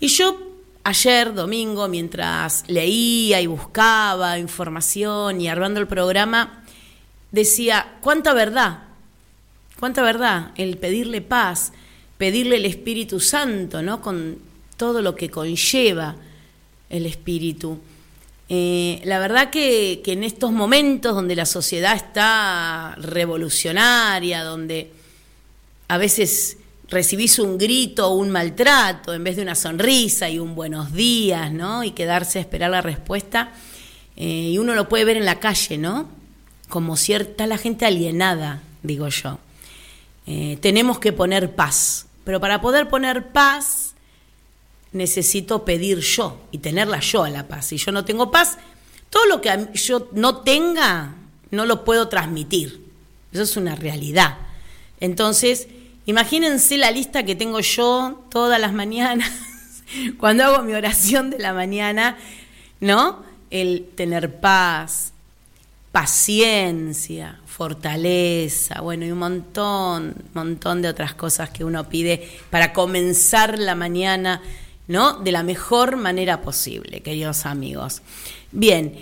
Y 0.00 0.08
yo 0.08 0.54
ayer, 0.82 1.34
domingo, 1.34 1.88
mientras 1.88 2.64
leía 2.68 3.40
y 3.40 3.46
buscaba 3.46 4.38
información 4.38 5.40
y 5.40 5.48
armando 5.48 5.80
el 5.80 5.86
programa, 5.86 6.62
decía, 7.32 7.94
¿cuánta 8.00 8.34
verdad? 8.34 8.84
¿Cuánta 9.78 10.02
verdad? 10.02 10.52
El 10.56 10.76
pedirle 10.78 11.20
paz, 11.20 11.72
pedirle 12.18 12.56
el 12.56 12.66
Espíritu 12.66 13.18
Santo, 13.18 13.82
¿no? 13.82 14.00
Con 14.00 14.38
todo 14.76 15.02
lo 15.02 15.14
que 15.14 15.30
conlleva 15.30 16.16
el 16.90 17.06
Espíritu. 17.06 17.78
Eh, 18.48 19.00
la 19.04 19.18
verdad 19.18 19.50
que, 19.50 20.02
en 20.04 20.22
estos 20.22 20.52
momentos 20.52 21.14
donde 21.14 21.36
la 21.36 21.46
sociedad 21.46 21.94
está 21.94 22.94
revolucionaria, 22.98 24.44
donde 24.44 24.90
a 25.88 25.98
veces 25.98 26.58
recibís 26.88 27.38
un 27.38 27.56
grito 27.56 28.08
o 28.08 28.16
un 28.16 28.30
maltrato 28.30 29.14
en 29.14 29.24
vez 29.24 29.36
de 29.36 29.42
una 29.42 29.54
sonrisa 29.54 30.28
y 30.28 30.38
un 30.38 30.54
buenos 30.54 30.92
días, 30.92 31.52
¿no? 31.52 31.84
Y 31.84 31.92
quedarse 31.92 32.38
a 32.38 32.42
esperar 32.42 32.70
la 32.70 32.82
respuesta. 32.82 33.52
Eh, 34.16 34.50
y 34.52 34.58
uno 34.58 34.74
lo 34.74 34.88
puede 34.88 35.04
ver 35.04 35.16
en 35.16 35.24
la 35.24 35.40
calle, 35.40 35.78
¿no? 35.78 36.08
Como 36.68 36.96
cierta 36.96 37.46
la 37.46 37.58
gente 37.58 37.86
alienada, 37.86 38.62
digo 38.82 39.08
yo. 39.08 39.38
Eh, 40.26 40.58
tenemos 40.60 40.98
que 40.98 41.12
poner 41.12 41.54
paz. 41.54 42.06
Pero 42.24 42.40
para 42.40 42.60
poder 42.60 42.88
poner 42.88 43.28
paz 43.32 43.83
necesito 44.94 45.64
pedir 45.64 45.98
yo 45.98 46.40
y 46.52 46.58
tenerla 46.58 47.00
yo 47.00 47.24
a 47.24 47.30
la 47.30 47.46
paz. 47.46 47.66
Si 47.66 47.76
yo 47.76 47.92
no 47.92 48.04
tengo 48.04 48.30
paz, 48.30 48.56
todo 49.10 49.26
lo 49.26 49.40
que 49.40 49.68
yo 49.74 50.08
no 50.12 50.38
tenga, 50.38 51.16
no 51.50 51.66
lo 51.66 51.84
puedo 51.84 52.08
transmitir. 52.08 52.80
Eso 53.32 53.42
es 53.42 53.56
una 53.56 53.74
realidad. 53.74 54.38
Entonces, 55.00 55.68
imagínense 56.06 56.78
la 56.78 56.92
lista 56.92 57.24
que 57.24 57.34
tengo 57.34 57.60
yo 57.60 58.24
todas 58.30 58.60
las 58.60 58.72
mañanas, 58.72 59.30
cuando 60.18 60.44
hago 60.44 60.62
mi 60.62 60.72
oración 60.72 61.30
de 61.30 61.40
la 61.40 61.52
mañana, 61.52 62.16
¿no? 62.80 63.24
El 63.50 63.88
tener 63.96 64.40
paz, 64.40 65.12
paciencia, 65.90 67.40
fortaleza, 67.46 68.80
bueno, 68.80 69.04
y 69.04 69.10
un 69.10 69.18
montón, 69.18 70.14
montón 70.34 70.82
de 70.82 70.88
otras 70.88 71.14
cosas 71.14 71.50
que 71.50 71.64
uno 71.64 71.88
pide 71.88 72.28
para 72.50 72.72
comenzar 72.72 73.58
la 73.58 73.74
mañana 73.74 74.40
¿no? 74.86 75.14
De 75.20 75.32
la 75.32 75.42
mejor 75.42 75.96
manera 75.96 76.42
posible, 76.42 77.00
queridos 77.00 77.46
amigos. 77.46 78.02
Bien, 78.52 78.94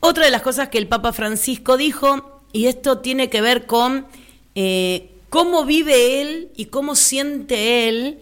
otra 0.00 0.24
de 0.24 0.30
las 0.30 0.42
cosas 0.42 0.68
que 0.68 0.78
el 0.78 0.86
Papa 0.86 1.12
Francisco 1.12 1.76
dijo, 1.76 2.40
y 2.52 2.66
esto 2.66 2.98
tiene 2.98 3.28
que 3.30 3.40
ver 3.40 3.66
con 3.66 4.06
eh, 4.54 5.10
cómo 5.28 5.64
vive 5.64 6.20
él 6.20 6.50
y 6.56 6.66
cómo 6.66 6.94
siente 6.94 7.88
él 7.88 8.18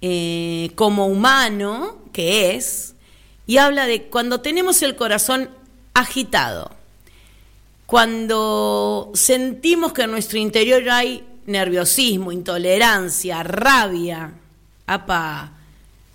eh, 0.00 0.70
como 0.74 1.06
humano 1.06 1.98
que 2.12 2.54
es, 2.54 2.94
y 3.46 3.58
habla 3.58 3.86
de 3.86 4.04
cuando 4.04 4.40
tenemos 4.40 4.82
el 4.82 4.96
corazón 4.96 5.50
agitado, 5.94 6.70
cuando 7.86 9.12
sentimos 9.14 9.92
que 9.92 10.02
en 10.02 10.10
nuestro 10.10 10.38
interior 10.38 10.88
hay 10.90 11.24
nerviosismo, 11.46 12.32
intolerancia, 12.32 13.42
rabia, 13.42 14.32
apa, 14.86 15.52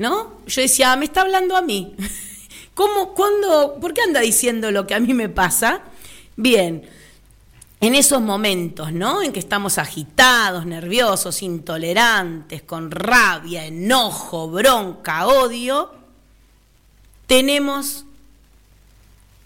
¿no? 0.01 0.41
Yo 0.47 0.61
decía, 0.61 0.91
ah, 0.91 0.95
me 0.97 1.05
está 1.05 1.21
hablando 1.21 1.55
a 1.55 1.61
mí. 1.61 1.95
¿Cómo, 2.73 3.13
cuándo, 3.13 3.77
por 3.79 3.93
qué 3.93 4.01
anda 4.01 4.19
diciendo 4.19 4.71
lo 4.71 4.87
que 4.87 4.95
a 4.95 4.99
mí 4.99 5.13
me 5.13 5.29
pasa? 5.29 5.83
Bien, 6.35 6.89
en 7.79 7.95
esos 7.95 8.21
momentos, 8.21 8.91
¿no? 8.91 9.21
En 9.21 9.31
que 9.31 9.39
estamos 9.39 9.77
agitados, 9.77 10.65
nerviosos, 10.65 11.43
intolerantes, 11.43 12.63
con 12.63 12.89
rabia, 12.89 13.65
enojo, 13.65 14.49
bronca, 14.49 15.27
odio, 15.27 15.91
tenemos 17.27 18.05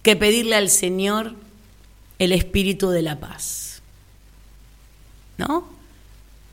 que 0.02 0.16
pedirle 0.16 0.56
al 0.56 0.70
Señor 0.70 1.34
el 2.18 2.32
espíritu 2.32 2.90
de 2.90 3.02
la 3.02 3.20
paz. 3.20 3.82
¿No? 5.38 5.68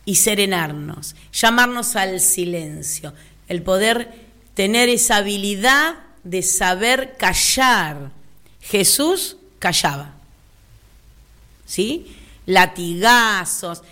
Y 0.04 0.16
serenarnos, 0.16 1.14
llamarnos 1.32 1.94
al 1.94 2.18
silencio, 2.18 3.12
el 3.52 3.62
poder 3.62 4.12
tener 4.54 4.88
esa 4.88 5.16
habilidad 5.16 5.96
de 6.24 6.42
saber 6.42 7.16
callar. 7.18 8.10
Jesús 8.60 9.36
callaba. 9.58 10.14
¿Sí? 11.66 12.16
Latigazos, 12.46 13.82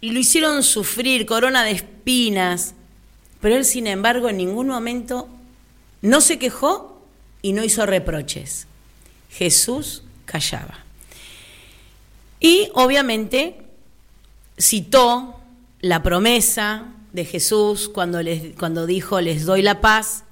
lo 0.00 0.18
hicieron 0.18 0.62
sufrir, 0.62 1.26
corona 1.26 1.62
de 1.62 1.72
espinas, 1.72 2.74
pero 3.40 3.56
él 3.56 3.64
sin 3.64 3.86
embargo 3.86 4.28
en 4.28 4.38
ningún 4.38 4.68
momento 4.68 5.28
no 6.00 6.20
se 6.20 6.38
quejó 6.38 7.02
y 7.42 7.52
no 7.52 7.62
hizo 7.64 7.84
reproches. 7.84 8.66
Jesús 9.30 10.02
callaba. 10.24 10.78
Y 12.40 12.70
obviamente 12.74 13.62
citó 14.58 15.40
la 15.80 16.02
promesa 16.02 16.86
de 17.12 17.24
Jesús 17.24 17.88
cuando, 17.88 18.22
les, 18.22 18.54
cuando 18.56 18.86
dijo, 18.86 19.20
les 19.20 19.44
doy 19.44 19.62
la 19.62 19.80
paz, 19.80 20.24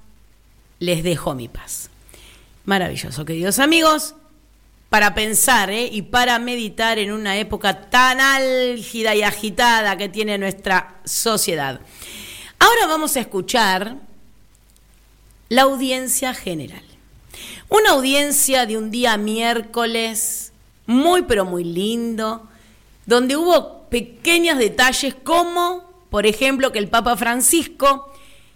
les 0.79 1.03
dejo 1.03 1.35
mi 1.35 1.47
paz. 1.47 1.89
Maravilloso, 2.65 3.25
queridos 3.25 3.59
amigos, 3.59 4.15
para 4.89 5.13
pensar 5.13 5.69
¿eh? 5.69 5.87
y 5.91 6.01
para 6.01 6.37
meditar 6.39 6.99
en 6.99 7.11
una 7.11 7.37
época 7.37 7.89
tan 7.89 8.19
álgida 8.19 9.15
y 9.15 9.23
agitada 9.23 9.95
que 9.97 10.09
tiene 10.09 10.37
nuestra 10.37 10.99
sociedad. 11.05 11.79
Ahora 12.59 12.87
vamos 12.87 13.15
a 13.15 13.21
escuchar 13.21 13.95
la 15.49 15.63
audiencia 15.63 16.33
general. 16.33 16.83
Una 17.69 17.91
audiencia 17.91 18.65
de 18.65 18.77
un 18.77 18.91
día 18.91 19.17
miércoles, 19.17 20.51
muy 20.85 21.23
pero 21.23 21.45
muy 21.45 21.63
lindo, 21.63 22.47
donde 23.05 23.37
hubo 23.37 23.89
pequeños 23.89 24.57
detalles 24.57 25.15
como, 25.15 25.90
por 26.11 26.27
ejemplo, 26.27 26.73
que 26.73 26.79
el 26.79 26.89
Papa 26.89 27.15
Francisco 27.15 28.13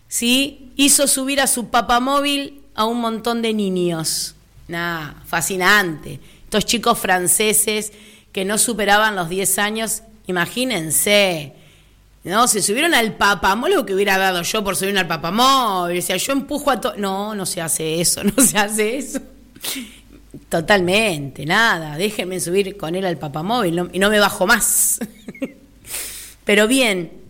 ¿sí? 0.09 0.73
hizo 0.75 1.07
subir 1.07 1.39
a 1.39 1.47
su 1.47 1.69
papamóvil 1.69 2.61
a 2.75 2.83
un 2.83 2.99
montón 2.99 3.41
de 3.41 3.53
niños. 3.53 4.35
Nada, 4.67 5.15
fascinante. 5.25 6.19
Estos 6.43 6.65
chicos 6.65 6.99
franceses 6.99 7.93
que 8.33 8.43
no 8.43 8.57
superaban 8.57 9.15
los 9.15 9.29
10 9.29 9.57
años, 9.59 10.03
imagínense, 10.27 11.53
¿no? 12.25 12.49
Se 12.49 12.61
subieron 12.61 12.93
al 12.93 13.13
papamóvil, 13.13 13.75
lo 13.75 13.85
que 13.85 13.95
hubiera 13.95 14.17
dado 14.17 14.41
yo 14.41 14.61
por 14.61 14.75
subirme 14.75 14.99
al 14.99 15.07
papamóvil. 15.07 15.99
O 15.99 16.01
sea, 16.01 16.17
yo 16.17 16.33
empujo 16.33 16.71
a 16.71 16.81
todo. 16.81 16.95
No, 16.97 17.35
no 17.35 17.45
se 17.45 17.61
hace 17.61 18.01
eso, 18.01 18.21
no 18.35 18.43
se 18.43 18.57
hace 18.57 18.97
eso. 18.97 19.21
Totalmente, 20.49 21.45
nada. 21.45 21.95
Déjenme 21.95 22.41
subir 22.41 22.75
con 22.75 22.95
él 22.95 23.05
al 23.05 23.17
papamóvil 23.17 23.89
y 23.93 23.99
no 23.99 24.09
me 24.09 24.19
bajo 24.19 24.45
más. 24.45 24.99
Pero 26.43 26.67
bien, 26.67 27.24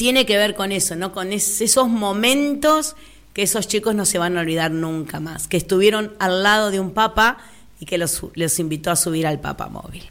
tiene 0.00 0.24
que 0.24 0.38
ver 0.38 0.54
con 0.54 0.72
eso, 0.72 0.96
¿no? 0.96 1.12
Con 1.12 1.30
esos 1.30 1.86
momentos 1.90 2.96
que 3.34 3.42
esos 3.42 3.68
chicos 3.68 3.94
no 3.94 4.06
se 4.06 4.16
van 4.16 4.38
a 4.38 4.40
olvidar 4.40 4.70
nunca 4.70 5.20
más, 5.20 5.46
que 5.46 5.58
estuvieron 5.58 6.14
al 6.18 6.42
lado 6.42 6.70
de 6.70 6.80
un 6.80 6.92
papa 6.92 7.36
y 7.80 7.84
que 7.84 7.98
los, 7.98 8.22
los 8.32 8.58
invitó 8.60 8.90
a 8.90 8.96
subir 8.96 9.26
al 9.26 9.40
papamóvil. 9.40 10.04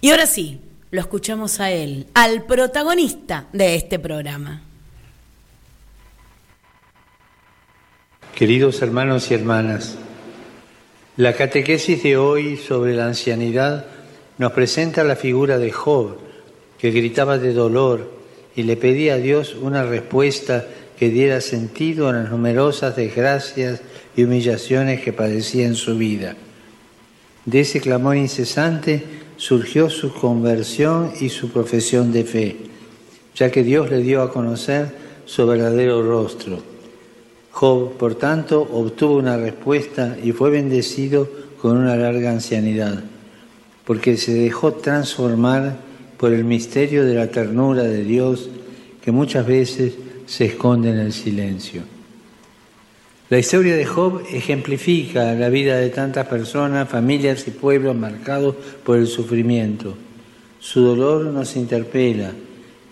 Y 0.00 0.10
ahora 0.10 0.26
sí, 0.26 0.58
lo 0.90 1.00
escuchamos 1.00 1.60
a 1.60 1.70
él, 1.70 2.08
al 2.12 2.42
protagonista 2.42 3.46
de 3.52 3.76
este 3.76 4.00
programa. 4.00 4.62
Queridos 8.34 8.82
hermanos 8.82 9.30
y 9.30 9.34
hermanas, 9.34 9.94
la 11.18 11.34
catequesis 11.34 12.02
de 12.02 12.16
hoy 12.16 12.56
sobre 12.56 12.96
la 12.96 13.06
ancianidad 13.06 13.86
nos 14.38 14.50
presenta 14.50 15.04
la 15.04 15.14
figura 15.14 15.58
de 15.58 15.70
Job, 15.70 16.18
que 16.78 16.90
gritaba 16.90 17.38
de 17.38 17.52
dolor 17.52 18.23
y 18.56 18.62
le 18.62 18.76
pedía 18.76 19.14
a 19.14 19.18
Dios 19.18 19.56
una 19.60 19.84
respuesta 19.84 20.66
que 20.98 21.10
diera 21.10 21.40
sentido 21.40 22.08
a 22.08 22.12
las 22.12 22.30
numerosas 22.30 22.96
desgracias 22.96 23.80
y 24.16 24.24
humillaciones 24.24 25.00
que 25.00 25.12
padecía 25.12 25.66
en 25.66 25.74
su 25.74 25.98
vida. 25.98 26.36
De 27.44 27.60
ese 27.60 27.80
clamor 27.80 28.16
incesante 28.16 29.04
surgió 29.36 29.90
su 29.90 30.12
conversión 30.14 31.12
y 31.20 31.28
su 31.28 31.50
profesión 31.50 32.12
de 32.12 32.24
fe, 32.24 32.56
ya 33.34 33.50
que 33.50 33.64
Dios 33.64 33.90
le 33.90 33.98
dio 33.98 34.22
a 34.22 34.32
conocer 34.32 34.92
su 35.26 35.46
verdadero 35.46 36.02
rostro. 36.02 36.62
Job, 37.50 37.96
por 37.96 38.14
tanto, 38.14 38.62
obtuvo 38.62 39.16
una 39.16 39.36
respuesta 39.36 40.16
y 40.22 40.32
fue 40.32 40.50
bendecido 40.50 41.28
con 41.60 41.76
una 41.76 41.96
larga 41.96 42.30
ancianidad, 42.30 43.02
porque 43.84 44.16
se 44.16 44.34
dejó 44.34 44.74
transformar 44.74 45.76
por 46.24 46.32
el 46.32 46.44
misterio 46.46 47.04
de 47.04 47.16
la 47.16 47.26
ternura 47.26 47.82
de 47.82 48.02
Dios 48.02 48.48
que 49.04 49.12
muchas 49.12 49.46
veces 49.46 49.92
se 50.24 50.46
esconde 50.46 50.88
en 50.88 50.98
el 50.98 51.12
silencio. 51.12 51.82
La 53.28 53.38
historia 53.38 53.76
de 53.76 53.84
Job 53.84 54.22
ejemplifica 54.32 55.34
la 55.34 55.50
vida 55.50 55.76
de 55.76 55.90
tantas 55.90 56.26
personas, 56.26 56.88
familias 56.88 57.46
y 57.46 57.50
pueblos 57.50 57.94
marcados 57.94 58.54
por 58.84 58.96
el 58.96 59.06
sufrimiento. 59.06 59.96
Su 60.60 60.80
dolor 60.80 61.26
nos 61.26 61.56
interpela 61.56 62.32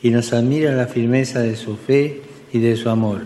y 0.03 0.11
nos 0.11 0.35
admira 0.35 0.77
la 0.77 0.87
firmeza 0.87 1.41
de 1.41 1.57
su 1.57 1.79
fe 1.79 2.21
y 2.53 2.59
de 2.59 2.77
su 2.77 2.91
amor. 2.91 3.23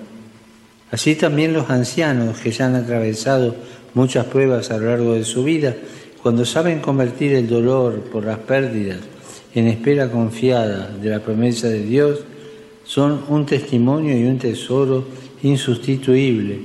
Así 0.93 1.17
también 1.17 1.53
los 1.53 1.69
ancianos 1.69 2.39
que 2.39 2.53
ya 2.53 2.67
han 2.67 2.77
atravesado 2.77 3.57
muchas 3.95 4.27
pruebas 4.27 4.71
a 4.71 4.79
lo 4.79 4.87
largo 4.87 5.15
de 5.15 5.25
su 5.25 5.43
vida, 5.43 5.75
cuando 6.23 6.45
saben 6.45 6.79
convertir 6.79 7.33
el 7.33 7.49
dolor 7.49 8.03
por 8.03 8.25
las 8.25 8.39
pérdidas 8.39 8.99
en 9.57 9.69
espera 9.69 10.11
confiada 10.11 10.91
de 10.91 11.09
la 11.09 11.21
promesa 11.21 11.69
de 11.69 11.83
Dios, 11.83 12.21
son 12.85 13.25
un 13.29 13.47
testimonio 13.47 14.17
y 14.17 14.25
un 14.25 14.39
tesoro 14.39 15.05
insustituible 15.43 16.61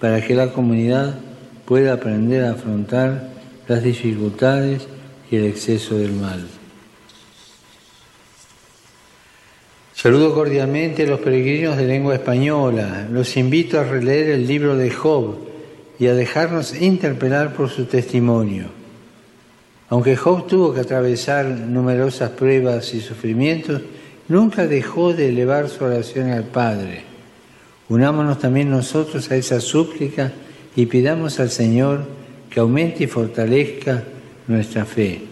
para 0.00 0.24
que 0.24 0.34
la 0.34 0.52
comunidad 0.52 1.18
pueda 1.66 1.94
aprender 1.94 2.44
a 2.44 2.52
afrontar 2.52 3.30
las 3.66 3.82
dificultades 3.82 4.86
y 5.30 5.36
el 5.36 5.46
exceso 5.46 5.98
del 5.98 6.12
mal. 6.12 6.46
Saludo 9.92 10.32
cordialmente 10.32 11.02
a 11.02 11.06
los 11.06 11.18
peregrinos 11.18 11.76
de 11.76 11.88
lengua 11.88 12.14
española. 12.14 13.08
Los 13.10 13.36
invito 13.36 13.80
a 13.80 13.84
releer 13.84 14.30
el 14.30 14.46
libro 14.46 14.76
de 14.76 14.90
Job 14.90 15.38
y 15.98 16.06
a 16.06 16.14
dejarnos 16.14 16.80
interpelar 16.80 17.52
por 17.52 17.68
su 17.68 17.86
testimonio. 17.86 18.77
Aunque 19.90 20.16
Job 20.16 20.46
tuvo 20.46 20.74
que 20.74 20.80
atravesar 20.80 21.46
numerosas 21.46 22.30
pruebas 22.30 22.92
y 22.94 23.00
sufrimientos, 23.00 23.82
nunca 24.28 24.66
dejó 24.66 25.12
de 25.12 25.30
elevar 25.30 25.68
su 25.68 25.84
oración 25.84 26.30
al 26.30 26.44
Padre 26.44 27.08
Unámonos 27.88 28.38
también 28.38 28.70
nosotros 28.70 29.30
a 29.30 29.36
esa 29.36 29.60
súplica 29.60 30.32
y 30.76 30.86
pidamos 30.86 31.40
al 31.40 31.50
Señor 31.50 32.06
que 32.50 32.60
aumente 32.60 33.04
y 33.04 33.06
fortalezca 33.06 34.04
nuestra 34.46 34.84
fe. 34.84 35.22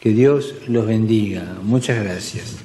Que 0.00 0.10
Dios 0.10 0.54
los 0.66 0.86
bendiga. 0.86 1.56
Muchas 1.62 2.02
gracias. 2.02 2.56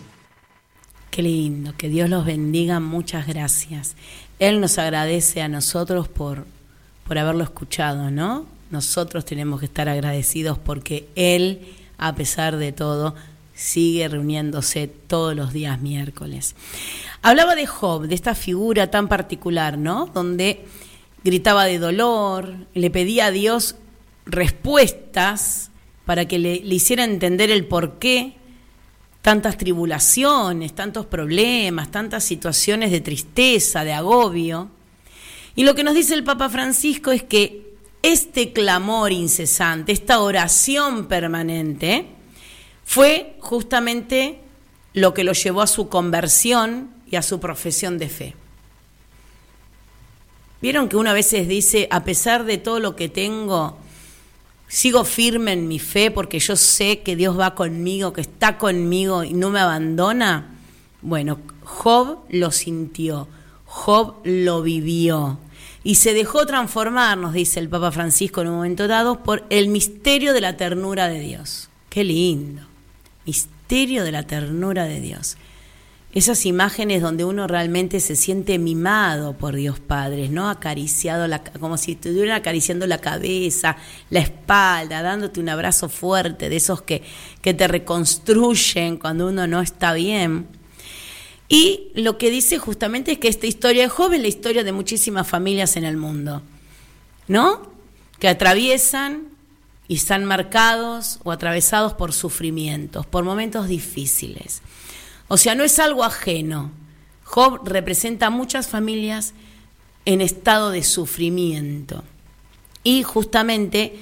Qué 1.12 1.21
lindo, 1.21 1.73
que 1.78 1.89
Dios 1.89 2.10
los 2.10 2.26
bendiga, 2.26 2.80
muchas 2.80 3.28
gracias. 3.28 3.95
Él 4.39 4.60
nos 4.60 4.80
agradece 4.80 5.43
a 5.43 5.47
nosotros 5.47 6.08
por, 6.08 6.45
por 7.08 7.19
haberlo 7.19 7.43
escuchado, 7.43 8.10
¿no? 8.10 8.47
Nosotros 8.74 9.24
tenemos 9.24 9.60
que 9.60 9.68
estar 9.68 9.88
agradecidos 9.88 10.58
porque 10.58 11.08
Él, 11.14 11.62
a 12.00 12.16
pesar 12.16 12.58
de 12.58 12.72
todo, 12.72 13.14
sigue 13.54 14.08
reuniéndose 14.08 14.88
todos 14.88 15.36
los 15.36 15.54
días 15.54 15.80
miércoles. 15.80 16.56
Hablaba 17.22 17.54
de 17.54 17.68
Job, 17.68 18.08
de 18.08 18.16
esta 18.16 18.34
figura 18.34 18.90
tan 18.90 19.08
particular, 19.08 19.78
¿no? 19.78 20.08
Donde 20.08 20.66
gritaba 21.24 21.66
de 21.66 21.78
dolor, 21.78 22.56
le 22.74 22.90
pedía 22.90 23.28
a 23.28 23.32
Dios 23.32 23.76
respuestas 24.26 25.70
para 26.06 26.28
que 26.28 26.40
le, 26.40 26.54
hiciera 26.56 27.04
entender 27.04 27.52
el 27.52 27.68
por 27.68 28.00
qué 28.00 28.34
tantas 29.22 29.56
tribulaciones, 29.56 30.74
tantos 30.74 31.06
problemas, 31.06 31.92
tantas 31.92 32.24
situaciones 32.24 32.90
de 32.90 33.02
tristeza, 33.02 33.84
de 33.84 33.94
agobio. 33.94 34.72
Y 35.56 35.64
lo 35.64 35.76
que 35.76 35.84
nos 35.84 35.94
dice 35.94 36.16
el 36.16 36.24
Papa 36.24 36.50
Francisco 36.50 37.12
es 37.12 37.22
que 37.22 37.73
este 38.04 38.52
clamor 38.52 39.12
incesante, 39.13 39.94
esta 39.94 40.20
oración 40.20 41.08
permanente, 41.08 42.06
fue 42.86 43.38
justamente 43.39 44.39
lo 44.94 45.13
que 45.13 45.24
lo 45.24 45.32
llevó 45.32 45.62
a 45.62 45.68
su 45.68 45.88
conversión 45.89 46.92
y 47.10 47.16
a 47.16 47.22
su 47.22 47.39
profesión 47.39 47.98
de 47.98 48.10
fe. 48.10 48.36
Vieron 50.62 50.89
que 50.89 50.98
una 50.98 51.13
vez 51.13 51.32
dice, 51.48 51.88
a 51.92 52.04
pesar 52.04 52.44
de 52.44 52.58
todo 52.58 52.80
lo 52.80 52.96
que 52.96 53.10
tengo, 53.10 53.78
sigo 54.68 55.06
firme 55.06 55.54
en 55.54 55.68
mi 55.68 55.80
fe 55.80 56.12
porque 56.12 56.39
yo 56.39 56.56
sé 56.56 57.00
que 57.02 57.16
Dios 57.16 57.39
va 57.39 57.56
conmigo, 57.56 58.13
que 58.13 58.22
está 58.22 58.58
conmigo 58.58 59.24
y 59.24 59.34
no 59.34 59.50
me 59.50 59.60
abandona. 59.60 60.56
Bueno, 61.02 61.39
Job 61.63 62.20
lo 62.30 62.52
sintió, 62.52 63.28
Job 63.66 64.16
lo 64.26 64.62
vivió 64.62 65.38
y 65.84 65.96
se 65.96 66.13
dejó 66.13 66.46
transformar, 66.46 67.17
nos 67.17 67.34
dice 67.34 67.60
el 67.60 67.69
Papa 67.69 67.91
Francisco 67.91 68.41
en 68.41 68.48
un 68.48 68.56
momento 68.56 68.88
dado, 68.88 69.24
por 69.24 69.46
el 69.50 69.67
misterio 69.67 70.34
de 70.34 70.41
la 70.41 70.58
ternura 70.58 71.08
de 71.08 71.19
Dios. 71.19 71.69
Qué 71.89 72.04
lindo 72.04 72.74
misterio 73.26 74.04
de 74.04 74.12
la 74.12 74.24
ternura 74.24 74.86
de 74.86 75.00
Dios. 75.00 75.38
Esas 76.13 76.46
imágenes 76.46 77.02
donde 77.02 77.26
uno 77.26 77.48
realmente 77.48 78.00
se 78.00 78.15
siente 78.15 78.60
mimado 78.60 79.34
por 79.34 79.56
Dios 79.56 79.80
Padre, 79.80 80.30
¿no? 80.30 80.48
Acariciado, 80.48 81.26
como 81.60 81.78
si 81.78 81.93
estuvieran 81.93 82.38
acariciando 82.38 82.86
la 82.86 83.00
cabeza, 83.00 83.78
la 84.12 84.19
espalda, 84.19 85.02
dándote 85.02 85.39
un 85.39 85.50
abrazo 85.50 85.89
fuerte, 85.89 86.50
de 86.50 86.58
esos 86.58 86.84
que, 86.84 87.02
que 87.41 87.56
te 87.56 87.67
reconstruyen 87.67 88.98
cuando 88.98 89.28
uno 89.28 89.48
no 89.48 89.60
está 89.60 89.93
bien. 89.93 90.46
Y 91.54 91.92
lo 91.94 92.18
que 92.18 92.32
dice 92.32 92.58
justamente 92.58 93.12
es 93.12 93.20
que 93.20 93.28
esta 93.28 93.46
historia 93.46 93.84
de 93.84 93.89
Job 93.89 94.12
es 94.13 94.22
la 94.22 94.28
historia 94.28 94.63
de 94.63 94.72
muchísimas 94.72 95.28
familias 95.28 95.76
en 95.76 95.84
el 95.84 95.98
mundo, 95.98 96.42
¿no? 97.28 97.72
Que 98.18 98.28
atraviesan 98.28 99.28
y 99.88 99.98
están 99.98 100.26
marcados 100.26 101.20
o 101.24 101.32
atravesados 101.32 101.94
por 101.94 102.12
sufrimientos, 102.12 103.06
por 103.06 103.24
momentos 103.24 103.68
difíciles. 103.68 104.63
O 105.28 105.38
sea, 105.38 105.54
no 105.54 105.63
es 105.63 105.78
algo 105.78 106.04
ajeno. 106.04 106.72
Job 107.24 107.60
representa 107.68 108.28
a 108.28 108.32
muchas 108.32 108.68
familias 108.68 109.36
en 110.06 110.22
estado 110.22 110.72
de 110.72 110.82
sufrimiento. 110.82 112.04
Y 112.84 113.04
justamente 113.04 113.96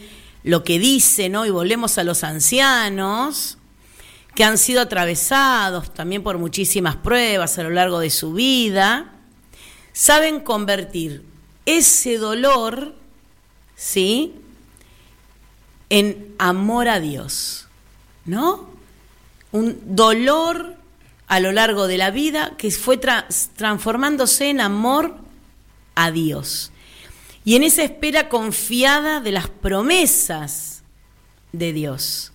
lo 0.46 0.64
que 0.64 0.80
dice, 0.80 1.28
¿no? 1.28 1.46
Y 1.46 1.50
volvemos 1.50 1.98
a 1.98 2.06
los 2.06 2.24
ancianos, 2.24 3.58
que 4.36 4.44
han 4.44 4.58
sido 4.58 4.82
atravesados 4.82 5.94
también 5.94 6.24
por 6.24 6.38
muchísimas 6.38 6.96
pruebas 6.96 7.58
a 7.58 7.64
lo 7.64 7.70
largo 7.70 8.00
de 8.00 8.10
su 8.10 8.34
vida, 8.34 9.14
saben 9.94 10.40
convertir 10.40 11.24
ese 11.66 12.18
dolor 12.18 12.96
¿sí? 13.82 14.36
En 15.90 16.36
amor 16.38 16.88
a 16.88 17.00
Dios, 17.00 17.68
¿no? 18.26 18.70
Un 19.52 19.96
dolor 19.96 20.76
a 21.28 21.40
lo 21.40 21.52
largo 21.52 21.88
de 21.88 21.98
la 21.98 22.12
vida 22.12 22.54
que 22.58 22.70
fue 22.70 22.98
transformándose 22.98 24.50
en 24.50 24.62
amor 24.62 25.18
a 25.96 26.12
Dios. 26.12 26.72
Y 27.44 27.56
en 27.56 27.64
esa 27.64 27.84
espera 27.84 28.30
confiada 28.30 29.20
de 29.20 29.32
las 29.32 29.50
promesas 29.50 30.84
de 31.52 31.74
Dios. 31.74 32.32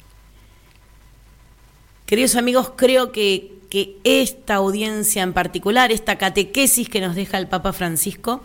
Queridos 2.07 2.37
amigos, 2.37 2.71
creo 2.77 3.11
que, 3.11 3.53
esta 4.05 4.55
audiencia 4.55 5.23
en 5.23 5.35
particular, 5.35 5.92
esta 5.92 6.16
catequesis 6.16 6.88
que 6.88 7.01
nos 7.01 7.14
deja 7.14 7.37
el 7.37 7.47
Papa 7.47 7.75
Francisco, 7.75 8.42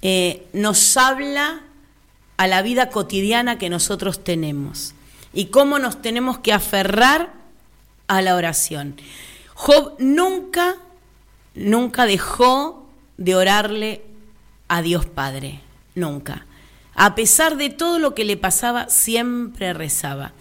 eh, 0.00 0.46
nos 0.54 0.96
habla 0.96 1.60
a 2.38 2.46
la 2.46 2.62
vida 2.62 2.88
cotidiana 2.88 3.58
que 3.58 3.68
nosotros 3.68 4.24
tenemos 4.24 4.94
y 5.34 5.46
cómo 5.46 5.78
nos 5.78 6.00
tenemos 6.00 6.38
que 6.38 6.54
aferrar 6.54 7.34
a 8.06 8.22
la 8.22 8.36
oración. 8.36 8.96
Job 9.52 9.96
nunca, 9.98 10.76
nunca 11.54 12.06
dejó 12.06 12.88
de 13.18 13.34
orarle 13.34 14.02
a 14.68 14.80
Dios 14.80 15.04
Padre, 15.04 15.60
nunca. 15.94 16.46
A 16.94 17.14
pesar 17.16 17.56
de 17.56 17.68
todo 17.68 17.98
lo 17.98 18.14
que 18.14 18.24
le 18.24 18.38
pasaba, 18.38 18.88
siempre 18.88 19.74
rezaba. 19.74 20.32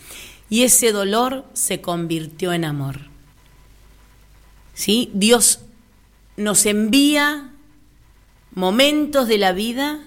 Y 0.50 0.64
ese 0.64 0.92
dolor 0.92 1.46
se 1.54 1.82
convirtió 1.82 2.54
en 2.54 2.66
amor. 2.66 3.00
¿Sí? 4.74 5.12
Dios 5.14 5.60
nos 6.38 6.66
envía 6.66 7.52
momentos 8.54 9.28
de 9.28 9.38
la 9.38 9.52
vida 9.52 10.00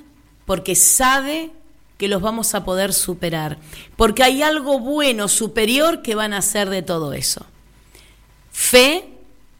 porque 0.44 0.74
sabe 0.74 1.50
que 1.98 2.08
los 2.08 2.20
vamos 2.20 2.54
a 2.54 2.64
poder 2.64 2.92
superar, 2.92 3.58
porque 3.96 4.22
hay 4.22 4.42
algo 4.42 4.78
bueno, 4.78 5.28
superior 5.28 6.02
que 6.02 6.14
van 6.14 6.34
a 6.34 6.38
hacer 6.38 6.68
de 6.68 6.82
todo 6.82 7.14
eso. 7.14 7.46
Fe 8.52 9.08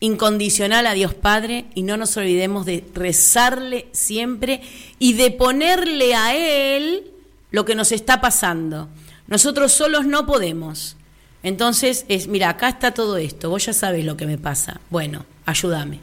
incondicional 0.00 0.86
a 0.86 0.94
Dios 0.94 1.14
Padre 1.14 1.66
y 1.74 1.82
no 1.82 1.96
nos 1.96 2.16
olvidemos 2.16 2.66
de 2.66 2.84
rezarle 2.94 3.88
siempre 3.92 4.60
y 4.98 5.14
de 5.14 5.30
ponerle 5.30 6.14
a 6.14 6.36
Él 6.36 7.10
lo 7.50 7.64
que 7.64 7.74
nos 7.74 7.92
está 7.92 8.20
pasando. 8.20 8.88
Nosotros 9.28 9.72
solos 9.72 10.06
no 10.06 10.26
podemos. 10.26 10.96
Entonces 11.42 12.04
es, 12.08 12.28
mira, 12.28 12.48
acá 12.50 12.68
está 12.68 12.92
todo 12.92 13.16
esto, 13.16 13.50
vos 13.50 13.66
ya 13.66 13.72
sabes 13.72 14.04
lo 14.04 14.16
que 14.16 14.26
me 14.26 14.38
pasa. 14.38 14.80
Bueno, 14.90 15.26
ayúdame 15.44 16.00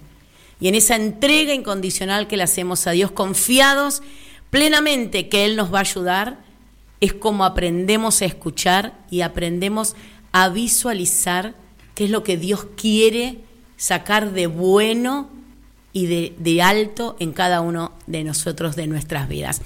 y 0.64 0.70
en 0.70 0.76
esa 0.76 0.96
entrega 0.96 1.54
incondicional 1.54 2.28
que 2.28 2.38
le 2.38 2.44
hacemos 2.44 2.88
a 2.88 2.92
Dios, 2.92 3.12
confiados 3.12 4.02
plenamente 4.50 5.28
que 5.28 5.44
Él 5.44 5.58
nos 5.58 5.74
va 5.74 5.80
a 5.80 5.82
ayudar, 5.82 6.38
es 7.02 7.14
como 7.14 7.44
aprendemos 7.44 8.22
a 8.22 8.26
escuchar 8.26 8.94
y 9.12 9.22
aprendemos 9.22 9.98
a 10.32 10.48
visualizar 10.48 11.54
qué 11.96 12.06
es 12.06 12.12
lo 12.12 12.24
que 12.24 12.38
Dios 12.38 12.66
quiere 12.78 13.40
sacar 13.76 14.32
de 14.32 14.48
bueno 14.48 15.30
y 15.92 16.06
de, 16.06 16.62
alto 16.62 17.18
en 17.20 17.34
cada 17.34 17.60
uno 17.60 17.92
de 18.08 18.24
nosotros, 18.24 18.78
de 18.78 18.88
nuestras 18.88 19.28
vidas. 19.28 19.62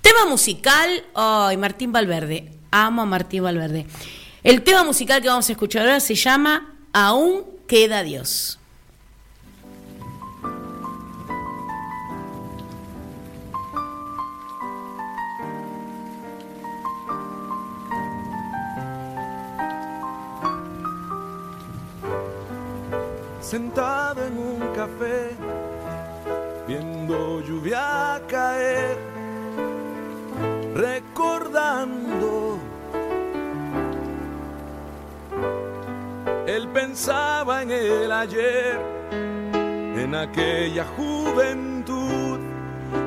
Tema 0.00 0.26
musical, 0.28 1.04
ay, 1.14 1.56
Martín 1.56 1.92
Valverde, 1.92 2.50
amo 2.72 3.02
a 3.02 3.06
Martín 3.06 3.44
Valverde. 3.44 3.86
El 4.42 4.62
tema 4.62 4.82
musical 4.82 5.22
que 5.22 5.28
vamos 5.28 5.48
a 5.48 5.52
escuchar 5.52 5.82
ahora 5.82 6.00
se 6.00 6.16
llama 6.16 6.74
Aún 6.92 7.44
queda 7.68 8.02
Dios. 8.02 8.58
sentado 23.52 24.26
en 24.26 24.38
un 24.38 24.60
café, 24.74 25.36
viendo 26.66 27.42
lluvia 27.42 28.18
caer, 28.26 28.96
recordando. 30.74 32.58
Él 36.46 36.68
pensaba 36.68 37.62
en 37.62 37.70
el 37.70 38.12
ayer, 38.12 38.80
en 39.12 40.14
aquella 40.14 40.84
juventud 40.96 42.38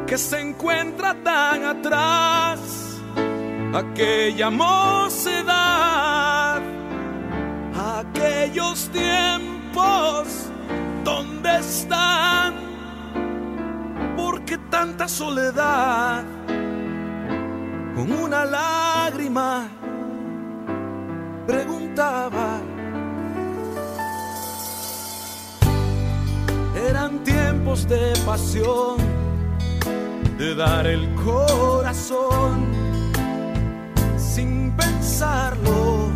que 0.08 0.18
se 0.18 0.40
encuentra 0.40 1.14
tan 1.24 1.66
atrás, 1.66 3.00
aquella 3.74 4.50
mocedad, 4.50 5.42
aquellos 8.00 8.90
tiempos 8.90 9.56
¿dónde 11.04 11.58
están? 11.60 12.54
¿Por 14.16 14.44
qué 14.46 14.58
tanta 14.70 15.08
soledad? 15.08 16.24
Con 17.96 18.12
una 18.12 18.44
lágrima 18.44 19.70
preguntaba. 21.48 22.60
Eran 26.90 27.24
tiempos 27.24 27.88
de 27.88 28.14
pasión, 28.26 28.98
de 30.38 30.56
dar 30.56 30.86
el 30.86 31.10
corazón 31.16 32.68
sin 34.18 34.72
pensarlo 34.76 36.10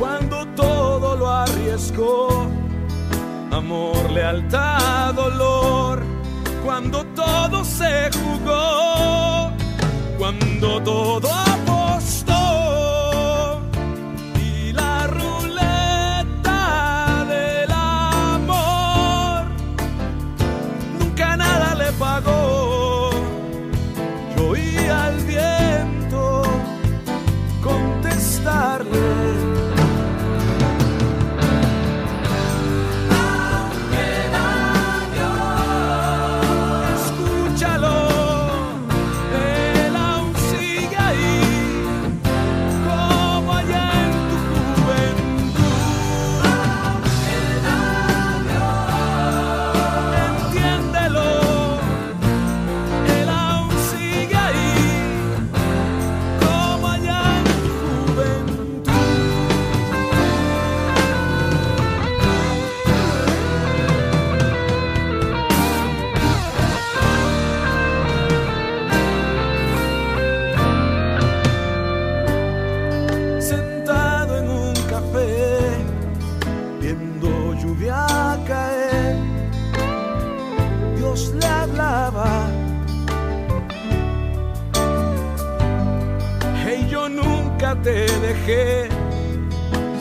cuando 0.00 0.44
todo 0.56 1.16
lo 1.16 1.28
arriesgó. 1.28 2.48
Amor, 3.52 4.10
lealtad, 4.10 5.14
dolor, 5.14 5.53
cuando 6.74 7.04
todo 7.14 7.64
se 7.64 8.10
jugó, 8.12 8.93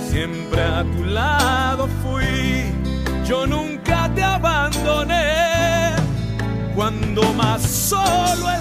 siempre 0.10 0.62
a 0.62 0.84
tu 0.84 1.04
lado 1.04 1.90
fui, 2.02 2.72
yo 3.26 3.46
nunca 3.46 4.10
te 4.16 4.24
abandoné, 4.24 5.96
cuando 6.76 7.34
más 7.34 7.62
solo 7.62 8.53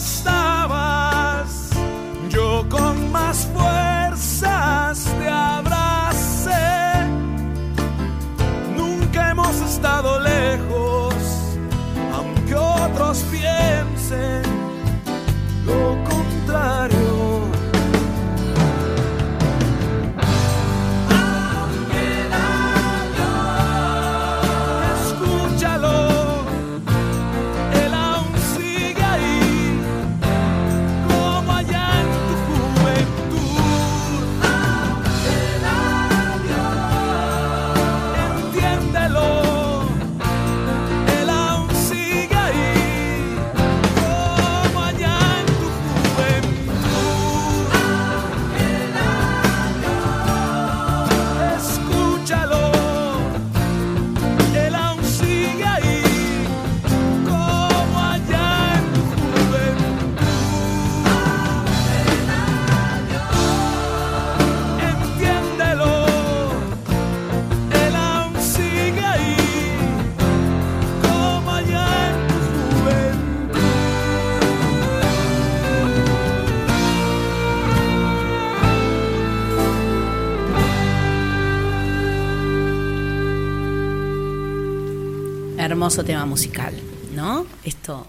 hermoso 85.93 86.07
tema 86.07 86.25
musical, 86.25 86.73
¿no? 87.15 87.45
Esto, 87.65 88.07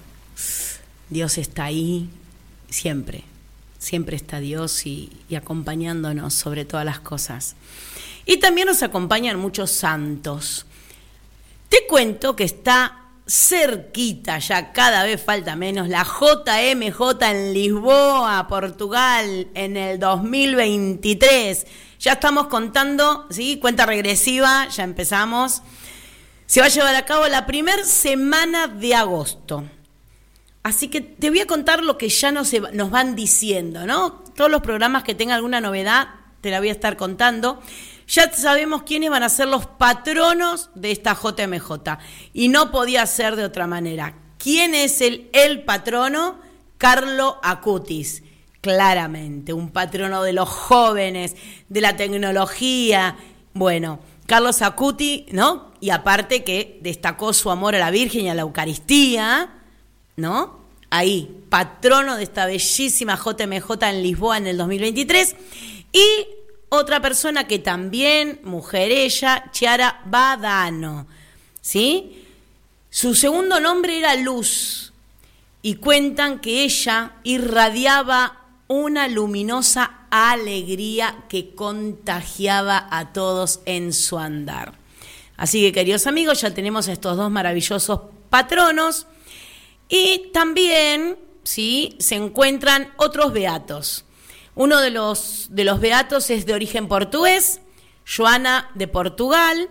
Dios 1.10 1.38
está 1.38 1.65
ahí 1.65 2.10
siempre, 2.69 3.26
siempre 3.78 4.15
está 4.15 4.39
Dios 4.39 4.86
y, 4.86 5.12
y 5.28 5.36
acompañándonos 5.36 6.34
sobre 6.34 6.63
todas 6.63 6.86
las 6.86 7.02
cosas. 7.02 7.58
Y 8.26 8.38
también 8.38 8.67
nos 8.67 8.84
acompañan 8.84 9.38
muchos 9.38 9.69
santos. 9.69 10.65
Te 11.67 11.86
cuento 11.86 12.38
que 12.38 12.46
está 12.46 13.02
cerquita, 13.28 14.39
ya 14.39 14.72
cada 14.72 15.04
vez 15.04 15.22
falta 15.22 15.58
menos, 15.58 15.89
la 15.89 16.06
JMJ 16.06 17.22
en 17.22 17.54
Lisboa, 17.54 18.48
Portugal, 18.48 19.50
en 19.56 19.76
el 19.76 20.00
2023. 20.00 21.67
Ya 22.00 22.13
estamos 22.13 22.48
contando, 22.48 23.28
¿sí? 23.30 23.58
Cuenta 23.60 23.86
regresiva, 23.86 24.69
ya 24.69 24.86
empezamos. 24.86 25.63
Se 26.53 26.59
va 26.59 26.67
a 26.67 26.69
llevar 26.69 26.93
a 26.93 27.03
cabo 27.03 27.27
la 27.27 27.47
primera 27.47 27.83
semana 27.83 28.67
de 28.67 28.93
agosto. 28.93 29.63
Así 30.61 30.87
que 30.87 31.01
te 31.01 31.31
voy 31.31 31.39
a 31.39 31.47
contar 31.47 31.81
lo 31.83 31.97
que 31.97 32.09
ya 32.09 32.31
nos, 32.31 32.53
nos 32.73 32.91
van 32.91 33.15
diciendo, 33.15 33.87
¿no? 33.87 34.21
Todos 34.35 34.51
los 34.51 34.61
programas 34.61 35.01
que 35.03 35.15
tengan 35.15 35.37
alguna 35.37 35.61
novedad, 35.61 36.09
te 36.41 36.51
la 36.51 36.59
voy 36.59 36.69
a 36.69 36.73
estar 36.73 36.95
contando. 36.95 37.59
Ya 38.07 38.31
sabemos 38.31 38.83
quiénes 38.83 39.09
van 39.09 39.23
a 39.23 39.29
ser 39.29 39.47
los 39.47 39.65
patronos 39.65 40.69
de 40.75 40.91
esta 40.91 41.15
JMJ. 41.15 41.71
Y 42.33 42.49
no 42.49 42.69
podía 42.69 43.03
ser 43.07 43.35
de 43.35 43.45
otra 43.45 43.65
manera. 43.65 44.13
¿Quién 44.37 44.75
es 44.75 45.01
el, 45.01 45.31
el 45.33 45.63
patrono? 45.63 46.39
Carlo 46.77 47.39
Acutis. 47.41 48.21
Claramente, 48.61 49.53
un 49.53 49.71
patrono 49.71 50.21
de 50.21 50.33
los 50.33 50.49
jóvenes, 50.49 51.35
de 51.67 51.81
la 51.81 51.95
tecnología. 51.95 53.17
Bueno, 53.55 54.01
Carlos 54.25 54.62
Acuti, 54.62 55.25
¿no? 55.31 55.71
Y 55.79 55.89
aparte 55.89 56.43
que 56.43 56.79
destacó 56.81 57.33
su 57.33 57.51
amor 57.51 57.75
a 57.75 57.79
la 57.79 57.91
Virgen 57.91 58.25
y 58.25 58.29
a 58.29 58.33
la 58.33 58.43
Eucaristía, 58.43 59.49
¿no? 60.15 60.62
Ahí, 60.89 61.43
patrono 61.49 62.15
de 62.17 62.23
esta 62.23 62.45
bellísima 62.45 63.17
JMJ 63.17 63.71
en 63.83 64.03
Lisboa 64.03 64.38
en 64.38 64.47
el 64.47 64.57
2023. 64.57 65.36
Y 65.91 66.27
otra 66.69 67.01
persona 67.01 67.47
que 67.47 67.59
también, 67.59 68.39
mujer 68.43 68.91
ella, 68.91 69.49
Chiara 69.51 70.01
Badano, 70.05 71.07
¿sí? 71.62 72.25
Su 72.89 73.15
segundo 73.15 73.59
nombre 73.59 73.97
era 73.97 74.15
Luz 74.15 74.93
y 75.62 75.75
cuentan 75.75 76.39
que 76.39 76.63
ella 76.63 77.13
irradiaba 77.23 78.42
una 78.67 79.08
luminosa 79.08 80.08
alegría 80.10 81.26
que 81.30 81.54
contagiaba 81.56 82.88
a 82.91 83.13
todos 83.13 83.62
en 83.65 83.93
su 83.93 84.17
andar. 84.17 84.73
Así 85.38 85.62
que 85.62 85.71
queridos 85.71 86.08
amigos, 86.08 86.41
ya 86.41 86.54
tenemos 86.54 86.88
estos 86.88 87.17
dos 87.17 87.32
maravillosos 87.32 88.02
patronos 88.30 89.08
y 89.89 90.30
también, 90.34 91.17
¿sí? 91.43 91.95
Se 91.99 92.15
encuentran 92.15 92.93
otros 92.97 93.34
beatos. 93.34 94.06
Uno 94.56 94.80
de 94.80 94.91
los, 94.91 95.47
de 95.49 95.63
los 95.63 95.80
beatos 95.80 96.30
es 96.30 96.45
de 96.45 96.54
origen 96.54 96.88
portugués, 96.88 97.62
Joana 98.06 98.69
de 98.76 98.88
Portugal, 98.88 99.69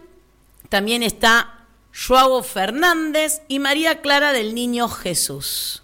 también 0.69 1.03
está 1.03 1.67
Joao 1.95 2.43
Fernández 2.43 3.43
y 3.47 3.59
María 3.59 4.01
Clara 4.01 4.33
del 4.33 4.55
Niño 4.55 4.89
Jesús. 4.89 5.82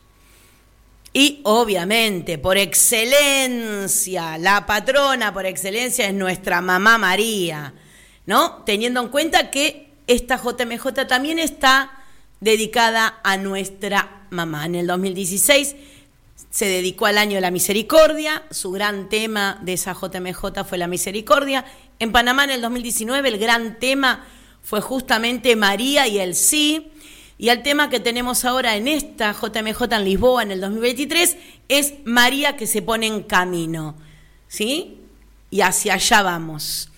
Y 1.13 1.41
obviamente, 1.45 2.39
por 2.39 2.59
excelencia, 2.59 4.39
la 4.39 4.67
patrona 4.67 5.33
por 5.33 5.47
excelencia 5.47 6.07
es 6.07 6.15
nuestra 6.15 6.61
mamá 6.61 6.99
María, 6.99 7.75
¿no? 8.27 8.63
Teniendo 8.65 9.01
en 9.01 9.09
cuenta 9.09 9.51
que 9.51 9.89
esta 10.07 10.37
JMJ 10.37 11.07
también 11.07 11.39
está 11.39 11.93
dedicada 12.41 13.21
a 13.25 13.37
nuestra 13.37 14.27
mamá. 14.31 14.67
En 14.67 14.75
el 14.75 14.87
2016 14.87 15.77
se 16.51 16.67
dedicó 16.67 17.07
al 17.07 17.19
año 17.19 17.37
de 17.37 17.41
la 17.41 17.51
misericordia, 17.51 18.43
su 18.51 18.71
gran 18.71 19.09
tema 19.09 19.59
de 19.63 19.75
esa 19.75 19.95
JMJ 19.95 20.65
fue 20.69 20.79
la 20.79 20.87
misericordia. 20.87 21.65
En 21.99 22.13
Panamá 22.13 22.45
en 22.45 22.51
el 22.51 22.61
2019 22.61 23.29
el 23.29 23.39
gran 23.39 23.79
tema 23.79 24.27
fue 24.63 24.81
justamente 24.81 25.57
María 25.57 26.07
y 26.07 26.19
el 26.19 26.35
sí. 26.35 26.93
Y 27.39 27.51
el 27.51 27.63
tema 27.63 27.89
que 27.89 28.01
tenemos 28.01 28.45
ahora 28.45 28.77
en 28.77 28.89
esta 28.89 29.33
JMJ 29.33 29.93
en 29.93 30.05
Lisboa 30.05 30.43
en 30.43 30.51
el 30.51 30.61
2023 30.61 31.37
es 31.69 31.95
María 32.05 32.57
que 32.57 32.67
se 32.67 32.83
pone 32.83 33.07
en 33.07 33.23
camino. 33.23 33.95
¿Sí? 34.49 34.99
Y 35.51 35.61
hacia 35.61 35.95
allá 35.95 36.23
vamos. 36.23 36.91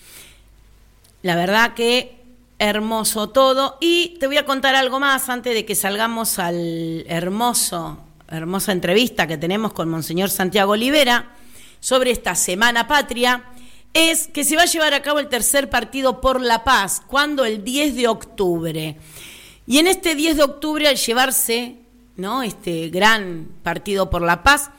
La 1.23 1.37
verdad 1.37 1.75
que 1.75 2.17
hermoso 2.59 3.29
todo. 3.29 3.77
Y 3.81 4.17
te 4.19 4.27
voy 4.27 4.39
a 4.39 4.47
contar 4.47 4.75
algo 4.75 4.99
más 4.99 5.29
antes 5.29 5.55
de 5.55 5.65
que 5.65 5.75
salgamos 5.75 6.39
al 6.39 7.05
hermoso 7.07 8.01
hermosa 8.31 8.73
entrevista 8.73 9.27
que 9.27 9.37
tenemos 9.37 9.73
con 9.73 9.89
Monseñor 9.89 10.31
Santiago 10.31 10.73
Olivera 10.73 11.31
sobre 11.81 12.13
esta 12.13 12.35
Semana 12.35 12.87
Patria, 12.87 13.45
es 13.93 14.29
que 14.29 14.45
se 14.45 14.55
va 14.55 14.63
a 14.63 14.67
llevar 14.67 14.95
a 14.95 15.03
cabo 15.03 15.19
el 15.19 15.29
tercer 15.29 15.69
partido 15.69 16.21
por 16.21 16.41
la 16.41 16.63
paz, 16.63 17.03
cuando 17.05 17.45
el 17.45 17.65
10 17.65 17.97
de 17.97 18.09
octubre. 18.09 18.97
Y 19.71 19.79
en 19.79 19.87
este 19.87 20.17
10 20.17 20.39
de 20.39 20.43
octubre, 20.43 20.89
al 20.89 20.97
llevarse 20.97 21.77
¿no? 22.17 22.43
este 22.43 22.89
gran 22.89 23.47
partido 23.63 24.11
por 24.11 24.21
la 24.21 24.43
paz, 24.43 24.71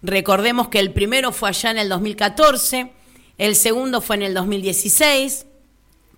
recordemos 0.00 0.68
que 0.68 0.78
el 0.78 0.90
primero 0.90 1.32
fue 1.32 1.50
allá 1.50 1.70
en 1.70 1.76
el 1.76 1.90
2014, 1.90 2.92
el 3.36 3.56
segundo 3.56 4.00
fue 4.00 4.16
en 4.16 4.22
el 4.22 4.32
2016, 4.32 5.44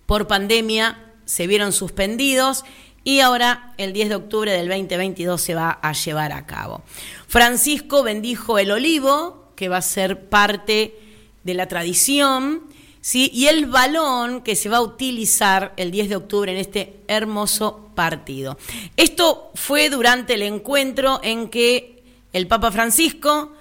por 0.05 0.27
pandemia 0.27 1.11
se 1.25 1.45
vieron 1.45 1.73
suspendidos 1.73 2.63
y 3.03 3.19
ahora 3.19 3.73
el 3.77 3.91
10 3.91 4.07
de 4.07 4.15
octubre 4.15 4.49
del 4.53 4.69
2022 4.69 5.41
se 5.41 5.53
va 5.53 5.71
a 5.71 5.91
llevar 5.91 6.31
a 6.31 6.45
cabo. 6.45 6.83
Francisco 7.27 8.01
bendijo 8.01 8.59
el 8.59 8.71
olivo, 8.71 9.51
que 9.57 9.67
va 9.67 9.79
a 9.79 9.81
ser 9.81 10.29
parte 10.29 10.97
de 11.43 11.53
la 11.53 11.67
tradición, 11.67 12.61
¿sí? 13.05 13.29
y 13.31 13.45
el 13.45 13.67
balón 13.67 14.41
que 14.41 14.55
se 14.55 14.67
va 14.67 14.77
a 14.77 14.81
utilizar 14.81 15.73
el 15.77 15.91
10 15.91 16.09
de 16.09 16.15
octubre 16.15 16.51
en 16.51 16.57
este 16.57 17.01
hermoso 17.07 17.91
partido. 17.93 18.57
Esto 18.97 19.51
fue 19.53 19.91
durante 19.91 20.33
el 20.33 20.41
encuentro 20.41 21.19
en 21.21 21.49
que 21.49 22.01
el 22.33 22.47
Papa 22.47 22.71
Francisco 22.71 23.53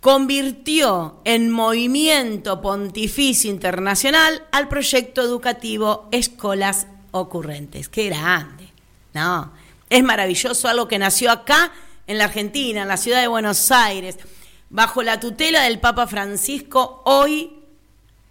convirtió 0.00 1.20
en 1.24 1.50
movimiento 1.50 2.62
pontificio 2.62 3.50
internacional 3.50 4.46
al 4.50 4.66
proyecto 4.68 5.20
educativo 5.20 6.08
Escolas 6.10 6.86
ocurrentes. 7.10 7.90
Qué 7.90 8.06
grande. 8.06 8.72
No, 9.12 9.52
es 9.90 10.02
maravilloso 10.02 10.68
algo 10.68 10.88
que 10.88 10.98
nació 10.98 11.30
acá 11.30 11.70
en 12.06 12.16
la 12.16 12.24
Argentina, 12.24 12.80
en 12.80 12.88
la 12.88 12.96
ciudad 12.96 13.20
de 13.20 13.28
Buenos 13.28 13.70
Aires, 13.70 14.16
bajo 14.70 15.02
la 15.02 15.20
tutela 15.20 15.64
del 15.64 15.80
Papa 15.80 16.06
Francisco, 16.06 17.02
hoy 17.04 17.57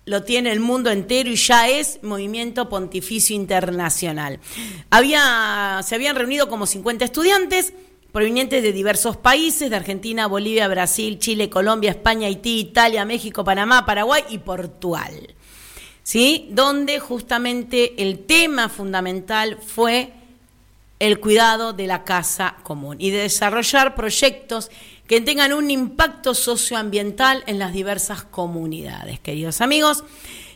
lo 0.08 0.24
tiene 0.24 0.52
el 0.52 0.62
mundo 0.62 0.90
entero 0.90 1.30
y 1.30 1.36
ya 1.36 1.68
es 1.68 2.00
movimiento 2.02 2.70
pontificio 2.70 3.36
internacional. 3.36 4.40
Había, 4.90 5.82
se 5.84 5.96
habían 5.96 6.16
reunido 6.16 6.50
como 6.50 6.66
50 6.66 7.06
estudiantes 7.06 7.74
provenientes 8.12 8.64
de 8.64 8.72
diversos 8.72 9.18
países, 9.18 9.70
de 9.70 9.76
Argentina, 9.76 10.26
Bolivia, 10.26 10.68
Brasil, 10.70 11.20
Chile, 11.20 11.50
Colombia, 11.50 11.92
España, 11.92 12.28
Haití, 12.28 12.58
Italia, 12.58 13.04
México, 13.06 13.44
Panamá, 13.44 13.86
Paraguay 13.86 14.24
y 14.30 14.40
Portugal. 14.40 15.36
¿sí? 16.04 16.48
donde 16.52 17.00
justamente 17.00 18.02
el 18.02 18.20
tema 18.20 18.70
fundamental 18.70 19.58
fue 19.58 20.14
el 21.00 21.20
cuidado 21.20 21.74
de 21.74 21.86
la 21.86 22.06
casa 22.06 22.56
común 22.64 22.96
y 22.98 23.10
de 23.10 23.24
desarrollar 23.24 23.94
proyectos 23.94 24.72
que 25.08 25.22
tengan 25.22 25.54
un 25.54 25.72
impacto 25.72 26.34
socioambiental 26.36 27.44
en 27.48 27.60
las 27.60 27.74
diversas 27.74 28.24
comunidades. 28.24 29.20
Queridos 29.22 29.62
amigos, 29.62 30.04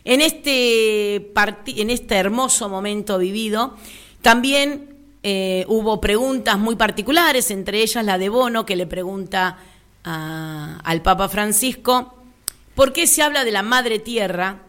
en 0.04 0.20
este, 0.20 1.32
en 1.66 1.90
este 1.90 2.14
hermoso 2.16 2.68
momento 2.68 3.18
vivido, 3.18 3.76
también 4.20 4.94
eh, 5.22 5.64
hubo 5.68 6.00
preguntas 6.00 6.58
muy 6.58 6.76
particulares, 6.76 7.50
entre 7.50 7.82
ellas 7.82 8.04
la 8.04 8.18
de 8.18 8.28
Bono, 8.28 8.66
que 8.66 8.76
le 8.76 8.86
pregunta 8.86 9.58
al 10.04 11.00
Papa 11.02 11.28
Francisco, 11.28 12.14
¿por 12.74 12.92
qué 12.92 13.06
se 13.06 13.22
habla 13.22 13.44
de 13.44 13.52
la 13.52 13.62
madre 13.62 14.00
tierra 14.00 14.62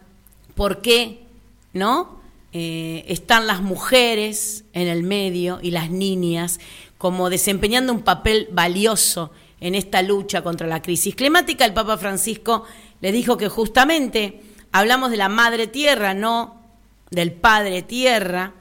por 0.54 0.82
qué, 0.82 1.26
¿no? 1.74 2.22
Eh, 2.52 3.04
están 3.08 3.48
las 3.48 3.64
mujeres 3.64 4.64
en 4.74 4.88
el 4.88 5.02
medio 5.02 5.58
y 5.60 5.72
las 5.72 5.90
niñas 5.90 6.60
como 7.00 7.32
desempeñando 7.32 7.92
un 7.92 8.04
papel 8.04 8.48
valioso 8.52 9.32
en 9.64 9.76
esta 9.76 10.02
lucha 10.02 10.44
contra 10.44 10.68
la 10.68 10.82
crisis 10.82 11.16
climática. 11.16 11.64
El 11.64 11.74
Papa 11.74 11.98
Francisco 11.98 12.66
le 13.00 13.14
dijo 13.14 13.38
que 13.38 13.48
justamente 13.48 14.42
hablamos 14.74 15.10
de 15.10 15.18
la 15.18 15.30
madre 15.30 15.68
tierra, 15.68 16.14
no 16.14 16.62
del 17.10 17.32
padre 17.32 17.82
tierra, 17.82 18.52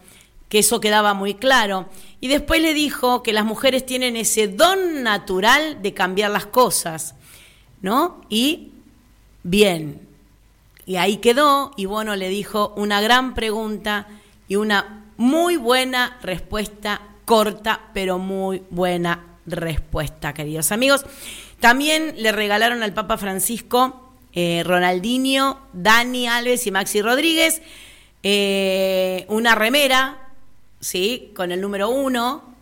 que 0.49 0.61
eso 0.61 0.81
quedaba 0.81 1.12
muy 1.12 1.35
claro. 1.35 1.88
Y 2.21 2.29
después 2.29 2.62
le 2.62 2.73
dijo 2.73 3.25
que 3.25 3.33
las 3.33 3.45
mujeres 3.45 3.85
tienen 3.85 4.17
ese 4.17 4.47
don 4.47 5.03
natural 5.03 5.83
de 5.83 5.93
cambiar 5.93 6.31
las 6.31 6.47
cosas, 6.47 7.17
¿no? 7.81 8.21
Y 8.29 8.71
bien, 9.43 10.07
y 10.87 10.97
ahí 10.97 11.17
quedó, 11.17 11.73
y 11.77 11.87
bueno, 11.87 12.15
le 12.15 12.29
dijo 12.29 12.75
una 12.77 13.01
gran 13.01 13.35
pregunta 13.35 14.07
y 14.47 14.55
una 14.57 15.01
Muy 15.19 15.57
buena 15.57 16.19
respuesta, 16.23 17.01
corta, 17.25 17.91
pero 17.93 18.19
muy 18.19 18.62
buena 18.71 19.32
respuesta, 19.46 20.35
queridos 20.35 20.72
amigos. 20.72 21.05
También 21.61 22.14
le 22.16 22.33
regalaron 22.33 22.83
al 22.83 22.92
Papa 22.92 23.18
Francisco 23.18 24.14
eh, 24.33 24.62
Ronaldinho, 24.64 25.61
Dani 25.72 26.26
Alves 26.26 26.66
y 26.66 26.70
Maxi 26.70 27.02
Rodríguez 27.02 27.62
eh, 28.22 29.26
una 29.28 29.55
remera, 29.55 30.28
¿sí? 30.81 31.33
Con 31.35 31.50
el 31.50 31.61
número 31.61 31.88
uno, 31.88 32.55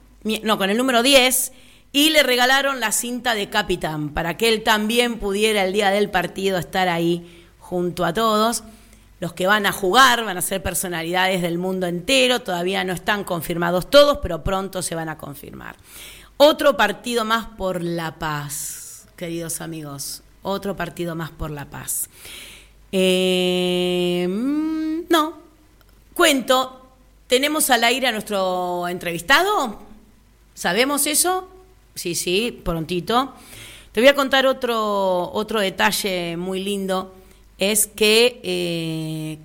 no, 0.43 0.59
con 0.59 0.71
el 0.71 0.77
número 0.77 1.03
10, 1.03 1.53
y 1.93 2.11
le 2.11 2.23
regalaron 2.23 2.81
la 2.81 2.93
cinta 2.93 3.35
de 3.35 3.51
capitán 3.51 4.11
para 4.11 4.37
que 4.37 4.49
él 4.49 4.63
también 4.63 5.19
pudiera 5.19 5.65
el 5.65 5.73
día 5.73 5.91
del 5.91 6.11
partido 6.11 6.59
estar 6.59 6.89
ahí 6.89 7.47
junto 7.59 8.05
a 8.05 8.15
todos. 8.15 8.65
Los 9.19 9.35
que 9.35 9.47
van 9.47 9.67
a 9.67 9.73
jugar 9.73 10.25
van 10.25 10.39
a 10.39 10.43
ser 10.43 10.63
personalidades 10.63 11.43
del 11.43 11.59
mundo 11.59 11.87
entero, 11.87 12.41
todavía 12.41 12.83
no 12.85 12.95
están 12.95 13.23
confirmados 13.23 13.91
todos, 13.91 14.19
pero 14.23 14.43
pronto 14.43 14.81
se 14.81 14.95
van 14.95 15.11
a 15.11 15.19
confirmar. 15.19 15.77
Otro 16.43 16.75
partido 16.75 17.27
más 17.27 17.49
por 17.59 17.83
la 17.83 18.19
paz, 18.19 19.07
queridos 19.15 19.61
amigos, 19.61 20.23
otro 20.41 20.75
partido 20.75 21.15
más 21.15 21.31
por 21.31 21.51
la 21.51 21.67
paz. 21.67 22.09
Eh, 22.91 24.27
mm, 24.27 25.01
no, 25.11 25.35
cuento, 26.15 26.95
¿tenemos 27.27 27.69
al 27.69 27.85
aire 27.85 28.07
a 28.07 28.13
nuestro 28.13 28.89
entrevistado? 28.89 29.83
¿Sabemos 30.55 31.07
eso? 31.07 31.47
Sí, 31.95 32.15
sí, 32.15 32.59
prontito. 32.65 33.35
Te 33.93 34.01
voy 34.01 34.09
a 34.09 34.15
contar 34.15 34.47
otro, 34.47 35.31
otro 35.35 35.61
detalle 35.61 36.39
muy 36.39 36.65
lindo 36.65 37.15
es 37.59 37.87
que, 37.87 38.41
eh, 38.43 39.39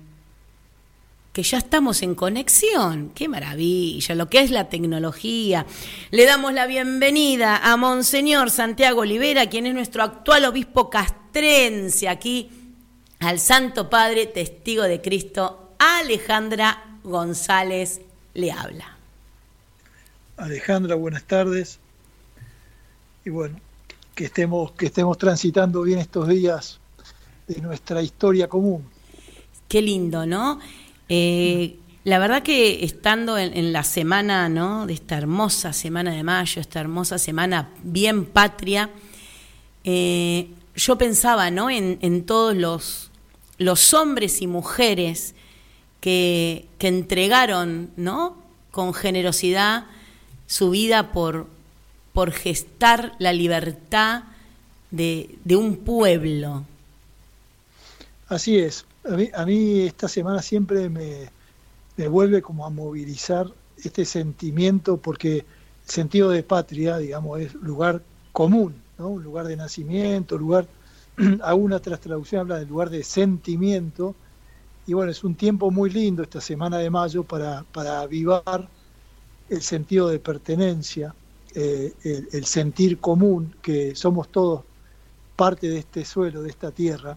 que 1.36 1.42
ya 1.42 1.58
estamos 1.58 2.00
en 2.00 2.14
conexión. 2.14 3.10
Qué 3.14 3.28
maravilla, 3.28 4.14
lo 4.14 4.30
que 4.30 4.40
es 4.40 4.50
la 4.50 4.70
tecnología. 4.70 5.66
Le 6.10 6.24
damos 6.24 6.54
la 6.54 6.66
bienvenida 6.66 7.58
a 7.58 7.76
Monseñor 7.76 8.50
Santiago 8.50 9.02
Olivera, 9.02 9.50
quien 9.50 9.66
es 9.66 9.74
nuestro 9.74 10.02
actual 10.02 10.46
obispo 10.46 10.88
castrense 10.88 12.08
aquí, 12.08 12.50
al 13.20 13.38
Santo 13.38 13.90
Padre, 13.90 14.24
testigo 14.24 14.84
de 14.84 15.02
Cristo, 15.02 15.74
Alejandra 15.78 17.00
González 17.04 18.00
le 18.32 18.50
habla. 18.50 18.96
Alejandra, 20.38 20.94
buenas 20.94 21.24
tardes. 21.24 21.80
Y 23.26 23.28
bueno, 23.28 23.60
que 24.14 24.24
estemos, 24.24 24.72
que 24.72 24.86
estemos 24.86 25.18
transitando 25.18 25.82
bien 25.82 25.98
estos 25.98 26.28
días 26.28 26.80
de 27.46 27.60
nuestra 27.60 28.00
historia 28.00 28.48
común. 28.48 28.88
Qué 29.68 29.82
lindo, 29.82 30.24
¿no? 30.24 30.60
Eh, 31.08 31.76
la 32.04 32.18
verdad 32.18 32.42
que 32.42 32.84
estando 32.84 33.36
en, 33.38 33.72
la 33.72 33.82
semana, 33.82 34.48
¿no? 34.48 34.86
De 34.86 34.94
esta 34.94 35.16
hermosa 35.16 35.72
semana 35.72 36.12
de 36.12 36.22
mayo, 36.22 36.60
esta 36.60 36.80
hermosa 36.80 37.18
semana 37.18 37.70
bien 37.82 38.24
patria, 38.24 38.90
eh, 39.84 40.48
yo 40.76 40.96
pensaba, 40.98 41.50
¿no? 41.50 41.68
En, 41.68 42.24
todos 42.24 42.54
los, 42.56 43.10
los, 43.58 43.92
hombres 43.94 44.40
y 44.40 44.46
mujeres 44.46 45.34
que, 46.00 46.66
que, 46.78 46.88
entregaron, 46.88 47.90
¿no? 47.96 48.36
Con 48.70 48.94
generosidad 48.94 49.86
su 50.46 50.70
vida 50.70 51.10
por, 51.12 51.48
por 52.12 52.30
gestar 52.30 53.14
la 53.18 53.32
libertad 53.32 54.24
de, 54.92 55.34
de 55.44 55.56
un 55.56 55.76
pueblo, 55.76 56.64
Así 58.28 58.58
es. 58.58 58.84
A 59.08 59.44
mí, 59.44 59.80
esta 59.82 60.08
semana 60.08 60.42
siempre 60.42 60.88
me, 60.88 61.30
vuelve 62.08 62.42
como 62.42 62.66
a 62.66 62.70
movilizar 62.70 63.46
este 63.76 64.04
sentimiento 64.04 64.96
porque 64.96 65.38
el 65.38 65.90
sentido 65.90 66.30
de 66.30 66.42
patria, 66.42 66.98
digamos, 66.98 67.40
es 67.40 67.54
lugar 67.54 68.02
común, 68.32 68.74
¿no? 68.98 69.08
Un 69.08 69.22
lugar 69.22 69.46
de 69.46 69.56
nacimiento, 69.56 70.36
lugar, 70.36 70.66
alguna 71.42 71.78
tras 71.78 72.00
traducción 72.00 72.40
habla 72.40 72.58
del 72.58 72.68
lugar 72.68 72.90
de 72.90 73.04
sentimiento. 73.04 74.16
Y 74.88 74.92
bueno, 74.94 75.12
es 75.12 75.22
un 75.22 75.36
tiempo 75.36 75.70
muy 75.70 75.90
lindo 75.90 76.24
esta 76.24 76.40
semana 76.40 76.78
de 76.78 76.90
mayo 76.90 77.22
para, 77.22 77.64
para 77.72 78.00
avivar 78.00 78.68
el 79.48 79.62
sentido 79.62 80.08
de 80.08 80.18
pertenencia, 80.18 81.14
eh, 81.54 81.92
el 82.02 82.44
sentir 82.44 82.98
común, 82.98 83.54
que 83.62 83.94
somos 83.94 84.28
todos 84.28 84.64
parte 85.36 85.68
de 85.68 85.78
este 85.78 86.04
suelo, 86.04 86.42
de 86.42 86.50
esta 86.50 86.72
tierra 86.72 87.16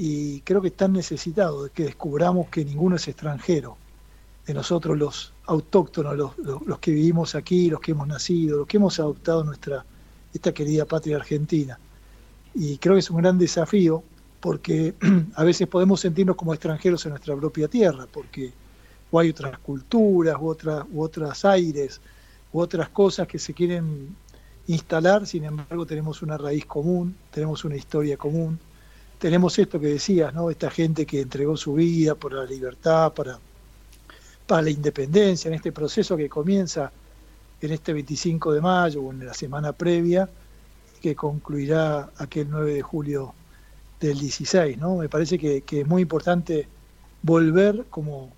y 0.00 0.42
creo 0.42 0.62
que 0.62 0.68
están 0.68 0.92
necesitados 0.92 1.64
de 1.64 1.70
que 1.70 1.82
descubramos 1.82 2.48
que 2.50 2.64
ninguno 2.64 2.94
es 2.94 3.08
extranjero, 3.08 3.76
de 4.46 4.54
nosotros 4.54 4.96
los 4.96 5.32
autóctonos, 5.46 6.16
los, 6.38 6.78
que 6.78 6.92
vivimos 6.92 7.34
aquí, 7.34 7.68
los 7.68 7.80
que 7.80 7.90
hemos 7.90 8.06
nacido, 8.06 8.58
los 8.58 8.68
que 8.68 8.76
hemos 8.76 9.00
adoptado 9.00 9.42
nuestra, 9.42 9.84
esta 10.32 10.54
querida 10.54 10.84
patria 10.84 11.16
argentina. 11.16 11.80
Y 12.54 12.78
creo 12.78 12.94
que 12.94 13.00
es 13.00 13.10
un 13.10 13.16
gran 13.16 13.38
desafío 13.38 14.04
porque 14.38 14.94
a 15.34 15.42
veces 15.42 15.66
podemos 15.66 15.98
sentirnos 15.98 16.36
como 16.36 16.54
extranjeros 16.54 17.04
en 17.04 17.10
nuestra 17.10 17.34
propia 17.34 17.66
tierra, 17.66 18.06
porque 18.06 18.52
o 19.10 19.18
hay 19.18 19.30
otras 19.30 19.58
culturas, 19.58 20.36
u, 20.40 20.46
otras, 20.46 20.84
u 20.92 21.02
otras 21.02 21.44
aires, 21.44 22.00
u 22.52 22.60
otras 22.60 22.88
cosas 22.90 23.26
que 23.26 23.40
se 23.40 23.52
quieren 23.52 24.14
instalar, 24.68 25.26
sin 25.26 25.42
embargo 25.42 25.84
tenemos 25.86 26.22
una 26.22 26.38
raíz 26.38 26.66
común, 26.66 27.16
tenemos 27.32 27.64
una 27.64 27.74
historia 27.74 28.16
común, 28.16 28.60
tenemos 29.18 29.58
esto 29.58 29.80
que 29.80 29.88
decías, 29.88 30.32
¿no? 30.32 30.50
Esta 30.50 30.70
gente 30.70 31.04
que 31.04 31.20
entregó 31.20 31.56
su 31.56 31.74
vida 31.74 32.14
por 32.14 32.32
la 32.32 32.44
libertad, 32.44 33.12
para, 33.12 33.38
para 34.46 34.62
la 34.62 34.70
independencia, 34.70 35.48
en 35.48 35.54
este 35.54 35.72
proceso 35.72 36.16
que 36.16 36.28
comienza 36.28 36.90
en 37.60 37.72
este 37.72 37.92
25 37.92 38.52
de 38.52 38.60
mayo 38.60 39.02
o 39.02 39.10
en 39.10 39.26
la 39.26 39.34
semana 39.34 39.72
previa, 39.72 40.28
que 41.02 41.14
concluirá 41.16 42.10
aquel 42.18 42.48
9 42.50 42.74
de 42.74 42.82
julio 42.82 43.34
del 44.00 44.18
16, 44.18 44.78
¿no? 44.78 44.96
Me 44.96 45.08
parece 45.08 45.38
que, 45.38 45.64
es 45.68 45.86
muy 45.86 46.02
importante 46.02 46.68
volver 47.22 47.86
como, 47.90 48.30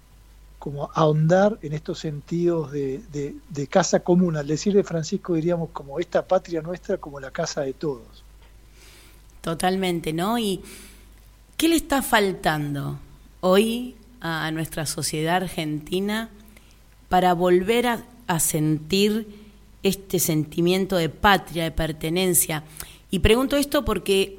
como 0.59 0.91
ahondar 0.95 1.59
en 1.61 1.75
estos 1.75 1.99
sentidos 1.99 2.73
de, 2.73 3.03
de 3.49 3.67
casa 3.67 4.01
común. 4.01 4.37
Al 4.37 4.47
decir 4.47 4.73
de 4.73 4.85
Francisco 4.85 5.35
diríamos 5.35 5.71
como 5.71 6.01
esta 6.01 6.27
patria 6.27 6.63
nuestra 6.63 6.97
como 6.97 7.21
la 7.21 7.31
casa 7.31 7.61
de 7.61 7.75
todos. 7.75 8.25
Totalmente, 9.41 10.13
¿no? 10.13 10.39
¿Y 10.39 10.61
qué 11.57 11.69
le 11.69 11.77
está 11.77 12.03
faltando 12.03 12.99
hoy 13.41 13.95
a 14.21 14.51
nuestra 14.51 14.85
sociedad 14.85 15.37
argentina 15.37 16.29
para 17.09 17.33
volver 17.33 17.87
a, 17.87 18.05
sentir 18.39 19.27
este 19.83 20.21
sentimiento 20.21 20.97
de 20.97 21.09
patria, 21.09 21.65
de 21.65 21.71
pertenencia? 21.71 22.65
Y 23.11 23.21
pregunto 23.21 23.57
esto 23.57 23.85
porque 23.85 24.39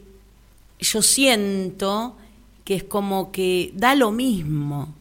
yo 0.80 1.02
siento 1.02 2.16
que 2.64 2.76
es 2.76 2.84
como 2.84 3.32
que 3.32 3.72
da 3.76 3.96
lo 3.96 4.12
mismo, 4.12 4.94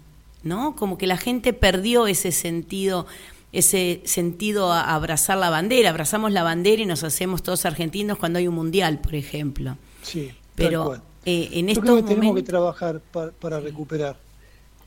¿no? 0.42 0.74
Como 0.76 0.98
que 0.98 1.06
la 1.06 1.18
gente 1.18 1.52
perdió 1.52 2.06
ese 2.06 2.32
sentido 2.32 3.06
ese 3.52 4.00
sentido 4.04 4.72
a 4.72 4.94
abrazar 4.94 5.36
la 5.36 5.50
bandera. 5.50 5.90
Abrazamos 5.90 6.32
la 6.32 6.42
bandera 6.42 6.82
y 6.82 6.86
nos 6.86 7.02
hacemos 7.02 7.42
todos 7.42 7.66
argentinos 7.66 8.18
cuando 8.18 8.38
hay 8.38 8.46
un 8.46 8.54
mundial, 8.54 9.00
por 9.00 9.14
ejemplo. 9.14 9.76
Sí, 10.02 10.32
pero 10.54 10.94
eh, 11.24 11.48
en 11.52 11.68
estos 11.68 11.84
Yo 11.84 11.92
creo 11.92 12.04
que 12.04 12.14
tenemos 12.14 12.36
que 12.36 12.42
trabajar 12.42 13.00
para, 13.40 13.60
recuperar. 13.60 14.16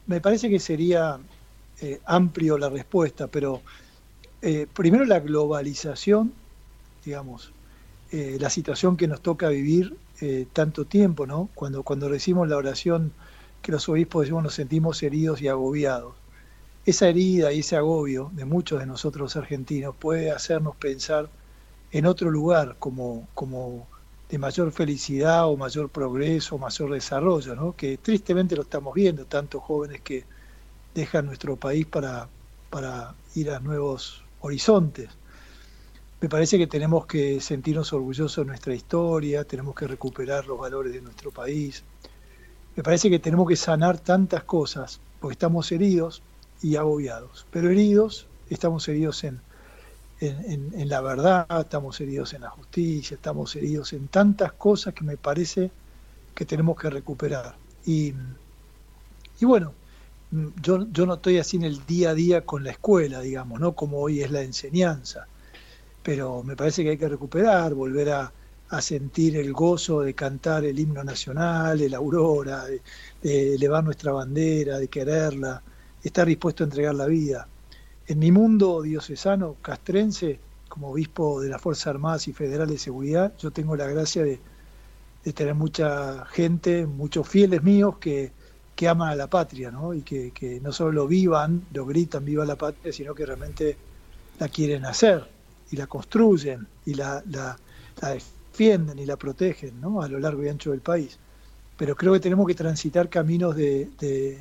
Me 0.07 0.20
parece 0.22 0.49
que 0.49 0.59
sería 0.59 1.20
eh, 1.82 1.99
amplio 2.05 2.57
la 2.57 2.70
respuesta, 2.70 3.28
pero 3.28 3.61
eh, 4.41 4.68
primero 4.74 5.05
la 5.05 5.20
globalización, 5.20 6.34
digamos, 7.05 7.51
la 8.11 8.51
situación 8.51 8.95
que 8.95 9.07
nos 9.07 9.22
toca 9.22 9.49
vivir 9.49 9.97
tanto 10.53 10.86
tiempo, 10.86 11.26
¿no? 11.26 11.49
Cuando, 11.55 11.82
cuando 11.82 12.07
decimos 12.09 12.47
la 12.47 12.57
oración 12.57 13.11
que 13.64 13.72
los 13.72 13.89
obispos 13.89 14.22
decimos 14.22 14.43
nos 14.43 14.53
sentimos 14.53 15.01
heridos 15.01 15.41
y 15.41 15.47
agobiados. 15.47 16.14
Esa 16.86 17.07
herida 17.07 17.51
y 17.53 17.61
ese 17.61 17.76
agobio 17.76 18.30
de 18.34 18.45
muchos 18.45 18.80
de 18.80 18.86
nosotros 18.86 19.36
argentinos 19.36 19.95
puede 19.95 20.30
hacernos 20.30 20.76
pensar 20.76 21.28
en 21.91 22.05
otro 22.05 22.30
lugar 22.30 22.76
como, 22.78 23.28
como 23.34 23.88
de 24.34 24.40
mayor 24.40 24.72
felicidad 24.72 25.46
o 25.48 25.56
mayor 25.56 25.90
progreso, 25.90 26.56
o 26.56 26.58
mayor 26.58 26.92
desarrollo, 26.92 27.54
¿no? 27.56 27.76
que 27.76 27.98
tristemente 27.98 28.56
lo 28.56 28.64
estamos 28.64 28.92
viendo, 28.96 29.28
tantos 29.28 29.62
jóvenes 29.62 30.02
que 30.02 30.26
dejan 30.96 31.28
nuestro 31.28 31.56
país 31.56 31.86
para, 31.86 32.28
para 32.72 33.14
ir 33.36 33.52
a 33.52 33.60
nuevos 33.60 34.24
horizontes. 34.42 35.10
Me 36.20 36.30
parece 36.30 36.58
que 36.58 36.66
tenemos 36.66 37.06
que 37.06 37.40
sentirnos 37.42 37.94
orgullosos 37.94 38.44
de 38.44 38.48
nuestra 38.48 38.74
historia, 38.74 39.44
tenemos 39.44 39.76
que 39.76 39.86
recuperar 39.86 40.48
los 40.48 40.58
valores 40.58 40.92
de 40.94 41.02
nuestro 41.02 41.30
país. 41.30 41.84
Me 42.76 42.82
parece 42.82 43.12
que 43.12 43.20
tenemos 43.20 43.48
que 43.48 43.56
sanar 43.56 44.00
tantas 44.00 44.46
cosas, 44.46 45.00
porque 45.20 45.34
estamos 45.34 45.72
heridos 45.72 46.24
y 46.60 46.76
agobiados. 46.76 47.46
Pero 47.52 47.70
heridos, 47.70 48.26
estamos 48.50 48.88
heridos 48.88 49.24
en, 49.26 49.42
en, 50.28 50.90
la 50.90 51.02
verdad, 51.02 51.46
estamos 51.60 52.00
heridos 52.00 52.34
en 52.34 52.42
la 52.42 52.50
justicia, 52.50 53.16
estamos 53.16 53.56
heridos 53.56 53.94
en 53.94 54.08
tantas 54.08 54.54
cosas 54.54 54.94
que 54.94 55.04
me 55.04 55.18
parece 55.18 55.72
que 56.34 56.46
tenemos 56.46 56.80
que 56.80 56.90
recuperar. 56.90 57.56
Y, 57.86 58.14
bueno, 59.42 59.74
yo, 60.62 60.88
yo 60.92 61.06
no 61.06 61.16
estoy 61.16 61.40
así 61.40 61.58
en 61.58 61.64
el 61.64 61.86
día 61.86 62.12
a 62.12 62.14
día 62.14 62.46
con 62.46 62.64
la 62.64 62.72
escuela, 62.72 63.20
digamos, 63.22 63.60
¿no? 63.60 63.74
Como 63.74 64.00
hoy 64.00 64.22
es 64.22 64.32
la 64.32 64.42
enseñanza. 64.42 65.28
Pero 66.02 66.44
me 66.44 66.56
parece 66.56 66.84
que 66.84 66.92
hay 66.92 66.98
que 66.98 67.10
recuperar, 67.10 67.74
volver 67.74 68.10
a, 68.12 68.34
sentir 68.82 69.38
el 69.38 69.54
gozo 69.54 70.02
de 70.02 70.16
cantar 70.16 70.66
el 70.66 70.80
himno 70.80 71.04
nacional, 71.04 71.80
el 71.80 71.94
aurora, 71.94 72.66
de, 73.22 73.54
elevar 73.54 73.84
nuestra 73.84 74.12
bandera, 74.12 74.80
de 74.80 74.88
quererla, 74.88 75.62
estar 76.04 76.26
dispuesto 76.26 76.64
a 76.64 76.66
entregar 76.66 76.96
la 76.96 77.06
vida. 77.06 77.48
En 78.08 78.20
mi 78.20 78.32
mundo 78.32 78.82
diocesano 78.82 79.56
castrense, 79.62 80.39
como 80.68 80.89
obispo 80.91 81.39
de 81.39 81.49
las 81.49 81.62
Fuerzas 81.62 81.88
Armadas 81.88 82.28
y 82.28 82.34
Federal 82.34 82.68
de 82.68 82.78
Seguridad, 82.78 83.34
yo 83.38 83.51
tengo 83.51 83.76
la 83.76 83.88
gracia 83.88 84.24
de, 84.24 84.39
tener 85.34 85.56
mucha 85.56 86.26
gente, 86.26 86.86
muchos 86.86 87.28
fieles 87.28 87.64
míos 87.64 87.97
que, 87.97 88.32
que 88.76 88.88
aman 88.88 89.10
a 89.10 89.16
la 89.16 89.28
patria, 89.28 89.72
¿no? 89.72 89.93
Y 89.93 90.01
que, 90.01 90.60
no 90.62 90.74
solo 90.74 90.91
lo 90.91 91.08
vivan, 91.08 91.66
lo 91.72 91.86
gritan, 91.86 92.26
viva 92.26 92.45
la 92.45 92.58
patria, 92.58 92.91
sino 92.91 93.16
que 93.16 93.26
realmente 93.26 93.78
la 94.39 94.49
quieren 94.49 94.86
hacer 94.86 95.26
y 95.72 95.78
la 95.78 95.88
construyen 95.88 96.68
y 96.86 96.95
la, 96.95 97.24
la, 97.30 97.58
defienden 98.01 98.99
y 98.99 99.06
la 99.06 99.16
protegen, 99.16 99.80
¿no? 99.80 100.01
A 100.01 100.08
lo 100.08 100.20
largo 100.20 100.43
y 100.43 100.49
ancho 100.49 100.72
del 100.72 100.82
país. 100.82 101.18
Pero 101.78 101.95
creo 101.95 102.14
que 102.14 102.20
tenemos 102.20 102.45
que 102.47 102.56
transitar 102.56 103.10
caminos 103.10 103.56
de, 103.56 104.39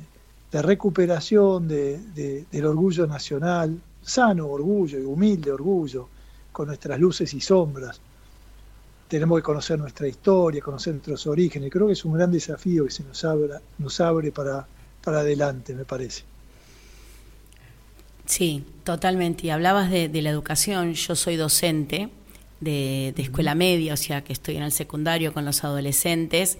recuperación 0.61 1.67
de, 1.67 2.45
del 2.51 2.65
orgullo 2.65 3.07
nacional, 3.07 3.79
sano 4.01 4.47
orgullo 4.47 4.99
y 4.99 5.03
humilde 5.03 5.51
orgullo, 5.51 6.09
con 6.51 6.67
nuestras 6.67 6.99
luces 6.99 7.33
y 7.33 7.41
sombras 7.41 7.99
tenemos 9.13 9.37
que 9.37 9.43
conocer 9.43 9.77
nuestra 9.77 10.07
historia, 10.07 10.59
conocer 10.59 10.93
nuestros 10.93 11.27
orígenes. 11.27 11.69
Creo 11.71 11.85
que 11.85 11.93
es 11.93 12.03
un 12.03 12.13
gran 12.13 12.31
desafío 12.31 12.85
que 12.85 12.89
se 12.89 13.03
nos, 13.03 13.23
abra, 13.23 13.61
nos 13.77 14.01
abre 14.01 14.31
para, 14.31 14.65
para 15.03 15.19
adelante, 15.19 15.75
me 15.75 15.85
parece. 15.85 16.23
Sí, 18.25 18.63
totalmente. 18.83 19.45
Y 19.45 19.49
hablabas 19.51 19.91
de, 19.91 20.09
la 20.23 20.31
educación. 20.31 20.95
Yo 20.95 21.15
soy 21.15 21.35
docente 21.35 22.09
de, 22.59 23.13
escuela 23.17 23.53
media, 23.53 23.93
o 23.93 23.97
sea 23.97 24.23
que 24.23 24.33
estoy 24.33 24.55
en 24.55 24.63
el 24.63 24.71
secundario 24.71 25.31
con 25.31 25.45
los 25.45 25.63
adolescentes. 25.63 26.57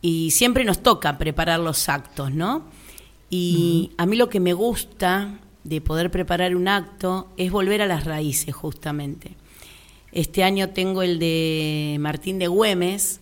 Y 0.00 0.30
siempre 0.30 0.64
nos 0.64 0.82
toca 0.82 1.18
preparar 1.18 1.60
los 1.60 1.90
actos, 1.90 2.32
¿no? 2.32 2.64
Y 3.34 3.92
a 3.96 4.04
mí 4.04 4.16
lo 4.16 4.28
que 4.28 4.40
me 4.40 4.52
gusta 4.52 5.40
de 5.64 5.80
poder 5.80 6.10
preparar 6.10 6.54
un 6.54 6.68
acto 6.68 7.28
es 7.38 7.50
volver 7.50 7.80
a 7.80 7.86
las 7.86 8.04
raíces, 8.04 8.54
justamente. 8.54 9.36
Este 10.12 10.44
año 10.44 10.68
tengo 10.68 11.00
el 11.00 11.18
de 11.18 11.96
Martín 11.98 12.38
de 12.38 12.48
Güemes 12.48 13.20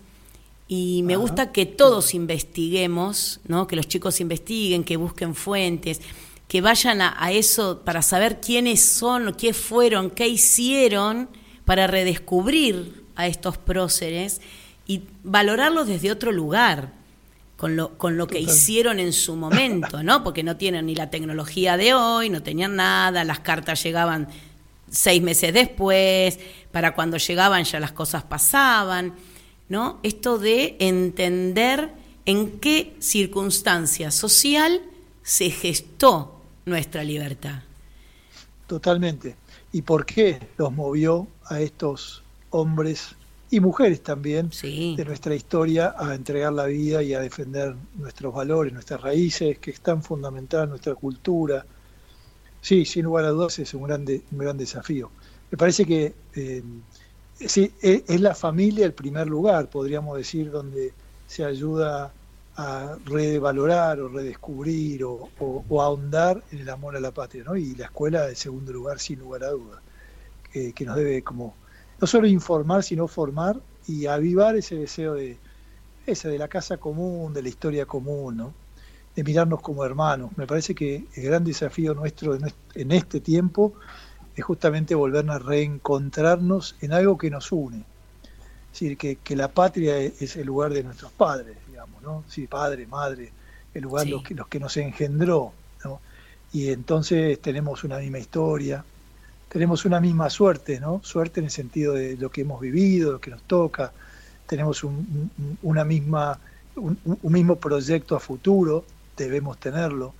y 0.67 1.05
me 1.05 1.15
gusta 1.15 1.53
que 1.53 1.65
todos 1.65 2.13
investiguemos, 2.13 3.39
¿no? 3.47 3.69
que 3.69 3.77
los 3.77 3.87
chicos 3.87 4.21
investiguen, 4.21 4.83
que 4.83 4.97
busquen 4.97 5.37
fuentes, 5.37 6.01
que 6.49 6.61
vayan 6.61 7.03
a, 7.03 7.31
eso 7.31 7.83
para 7.85 8.03
saber 8.03 8.41
quiénes 8.41 8.85
son, 8.85 9.33
qué 9.35 9.55
fueron, 9.55 10.11
qué 10.11 10.27
hicieron 10.27 11.29
para 11.65 11.87
redescubrir 11.87 13.05
a 13.15 13.29
estos 13.29 13.59
próceres 13.59 14.41
y 14.89 15.03
valorarlos 15.23 15.87
desde 15.87 16.11
otro 16.11 16.33
lugar, 16.33 16.99
con 17.61 17.77
lo, 17.77 17.99
con 17.99 18.17
lo 18.17 18.27
que 18.27 18.41
hicieron 18.41 18.99
en 19.01 19.13
su 19.13 19.37
momento, 19.37 20.03
¿no? 20.03 20.25
Porque 20.25 20.43
no 20.43 20.57
tienen 20.57 20.87
ni 20.87 20.95
la 20.95 21.11
tecnología 21.11 21.77
de 21.77 21.93
hoy, 21.93 22.31
no 22.31 22.43
tenían 22.43 22.75
nada, 22.75 23.23
las 23.23 23.41
cartas 23.41 23.83
llegaban 23.83 24.29
seis 24.89 25.21
meses 25.21 25.53
después, 25.53 26.39
para 26.73 26.95
cuando 26.95 27.19
llegaban 27.19 27.65
ya 27.65 27.79
las 27.79 27.93
cosas 27.93 28.23
pasaban, 28.23 29.13
¿no? 29.69 30.01
Esto 30.03 30.39
de 30.39 30.77
entender 30.81 31.91
en 32.25 32.61
qué 32.61 32.97
circunstancia 32.99 34.11
social 34.11 34.81
se 35.23 35.51
gestó 35.51 36.41
nuestra 36.65 37.05
libertad. 37.05 37.63
Totalmente. 38.69 39.37
¿Y 39.71 39.83
por 39.83 40.07
qué 40.07 40.41
los 40.57 40.73
movió 40.73 41.29
a 41.45 41.61
estos 41.61 42.23
hombres 42.49 43.17
y 43.51 43.59
mujeres 43.61 44.03
también 44.03 44.51
de 44.63 45.05
nuestra 45.05 45.35
historia 45.35 45.95
a 45.99 46.15
entregar 46.15 46.53
la 46.53 46.67
vida 46.67 47.03
y 47.03 47.15
a 47.15 47.21
defender 47.21 47.75
nuestros 47.97 48.33
valores, 48.33 48.73
nuestras 48.73 49.01
raíces, 49.01 49.59
que 49.59 49.73
están 49.73 50.03
fundamentadas 50.03 50.65
en 50.65 50.71
nuestra 50.71 50.95
cultura? 50.95 51.67
Sí, 52.61 52.85
sin 52.85 53.05
lugar 53.05 53.25
a 53.25 53.31
dudas 53.31 53.59
es 53.59 53.75
un 53.75 53.85
gran, 53.85 54.05
un 54.07 54.39
gran 54.39 54.57
desafío. 54.57 55.11
Me 55.51 55.59
parece 55.59 55.85
que 55.85 56.15
eh, 56.37 56.63
sí, 57.35 57.73
e, 57.83 58.05
es, 58.07 58.21
la 58.21 58.35
familia 58.35 58.87
el 58.87 58.93
primer 58.93 59.27
lugar, 59.27 59.69
podríamos 59.69 60.17
decir, 60.17 60.51
donde 60.51 60.93
se 61.27 61.45
ayuda 61.45 62.13
a 62.57 62.97
revalorar 63.07 64.01
o 64.01 64.09
redescubrir 64.09 65.05
o, 65.05 65.31
ahondar 65.81 66.43
en 66.53 66.61
el 66.61 66.69
amor 66.69 66.97
a 66.97 67.01
la 67.01 67.11
patria, 67.11 67.43
¿no? 67.45 67.57
Y 67.57 67.75
la 67.75 67.87
escuela 67.87 68.29
en 68.29 68.37
segundo 68.37 68.73
lugar, 68.73 69.01
sin 69.01 69.19
lugar 69.21 69.45
a 69.45 69.51
dudas, 69.51 69.81
que, 70.53 70.85
nos 70.85 70.97
debe 70.97 71.23
como 71.23 71.55
no 72.01 72.07
solo 72.07 72.27
informar, 72.27 72.83
sino 72.83 73.07
formar 73.09 73.61
y 73.87 74.07
avivar 74.07 74.57
ese 74.57 74.77
deseo 74.77 75.15
de 75.15 75.39
ese 76.07 76.29
de 76.29 76.39
la 76.39 76.49
casa 76.49 76.79
común, 76.79 77.33
de 77.33 77.43
la 77.43 77.49
historia 77.49 77.87
común, 77.87 78.37
¿no? 78.37 78.55
de 79.15 79.25
mirarnos 79.25 79.61
como 79.61 79.85
hermanos. 79.85 80.31
Me 80.37 80.47
parece 80.47 80.75
que 80.75 81.05
el 81.15 81.23
gran 81.25 81.45
desafío 81.45 81.95
nuestro 81.95 82.39
en 82.75 82.93
este 82.93 83.21
tiempo 83.21 83.75
es 84.37 84.45
justamente 84.45 84.95
volvernos 84.95 85.37
a 85.37 85.39
reencontrarnos 85.41 86.77
en 86.81 86.93
algo 86.93 87.19
que 87.19 87.31
nos 87.31 87.51
une. 87.53 87.85
Es 88.73 88.81
decir, 88.81 88.97
que, 88.97 89.37
la 89.37 89.49
patria 89.49 89.99
es 89.99 90.37
el 90.37 90.47
lugar 90.47 90.73
de 90.73 90.85
nuestros 90.85 91.11
padres, 91.13 91.57
digamos, 91.69 92.01
¿no? 92.03 92.23
Sí, 92.29 92.47
padre, 92.47 92.87
madre, 92.87 93.33
el 93.75 93.83
lugar 93.83 94.07
los, 94.07 94.23
que, 94.23 94.35
los 94.35 94.47
que 94.47 94.61
nos 94.61 94.77
engendró, 94.77 95.53
¿no? 95.85 96.01
Y 96.53 96.71
entonces 96.71 97.41
tenemos 97.41 97.83
una 97.83 97.99
misma 97.99 98.21
historia, 98.21 98.85
tenemos 99.51 99.85
una 99.85 100.01
misma 100.01 100.31
suerte, 100.31 100.81
¿no? 100.81 101.01
Suerte 101.03 101.41
en 101.41 101.47
el 101.47 101.53
sentido 101.53 101.95
de 101.95 102.17
lo 102.17 102.31
que 102.31 102.43
hemos 102.43 102.61
vivido, 102.61 103.13
lo 103.13 103.21
que 103.21 103.31
nos 103.31 103.43
toca, 103.43 103.93
tenemos 104.47 104.83
un, 104.85 105.31
una 105.63 105.85
misma, 105.85 106.39
un, 106.77 106.99
mismo 107.23 107.57
proyecto 107.57 108.17
a 108.17 108.21
futuro, 108.21 108.85
debemos 109.17 109.59
tenerlo, 109.59 110.15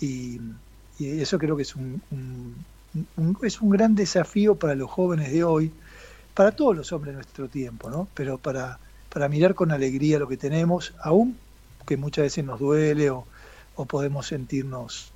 y, 0.00 0.40
y 0.98 1.20
eso 1.20 1.38
creo 1.38 1.56
que 1.56 1.62
es 1.62 1.76
un, 1.76 2.02
es 3.42 3.60
un 3.60 3.70
gran 3.70 3.94
desafío 3.94 4.54
para 4.54 4.74
los 4.74 4.90
jóvenes 4.90 5.30
de 5.30 5.44
hoy, 5.44 5.72
para 6.34 6.52
todos 6.52 6.74
los 6.74 6.92
hombres 6.92 7.12
de 7.12 7.16
nuestro 7.16 7.48
tiempo, 7.48 7.90
¿no? 7.90 8.08
Pero 8.14 8.38
para, 8.38 8.78
para 9.12 9.28
mirar 9.28 9.54
con 9.54 9.72
alegría 9.72 10.18
lo 10.18 10.28
que 10.28 10.36
tenemos, 10.36 10.94
aún 11.02 11.36
que 11.86 11.96
muchas 11.96 12.24
veces 12.24 12.44
nos 12.44 12.60
duele 12.60 13.10
o, 13.10 13.26
podemos 13.88 14.26
sentirnos 14.26 15.10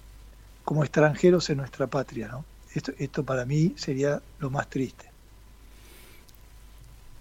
como 0.65 0.85
extranjeros 0.85 1.51
en 1.51 1.59
nuestra 1.59 1.87
patria, 1.87 2.29
¿no? 2.29 2.47
Esto, 2.75 2.93
esto 2.99 3.25
para 3.25 3.45
mí 3.45 3.72
sería 3.77 4.20
lo 4.41 4.51
más 4.51 4.68
triste. 4.68 5.07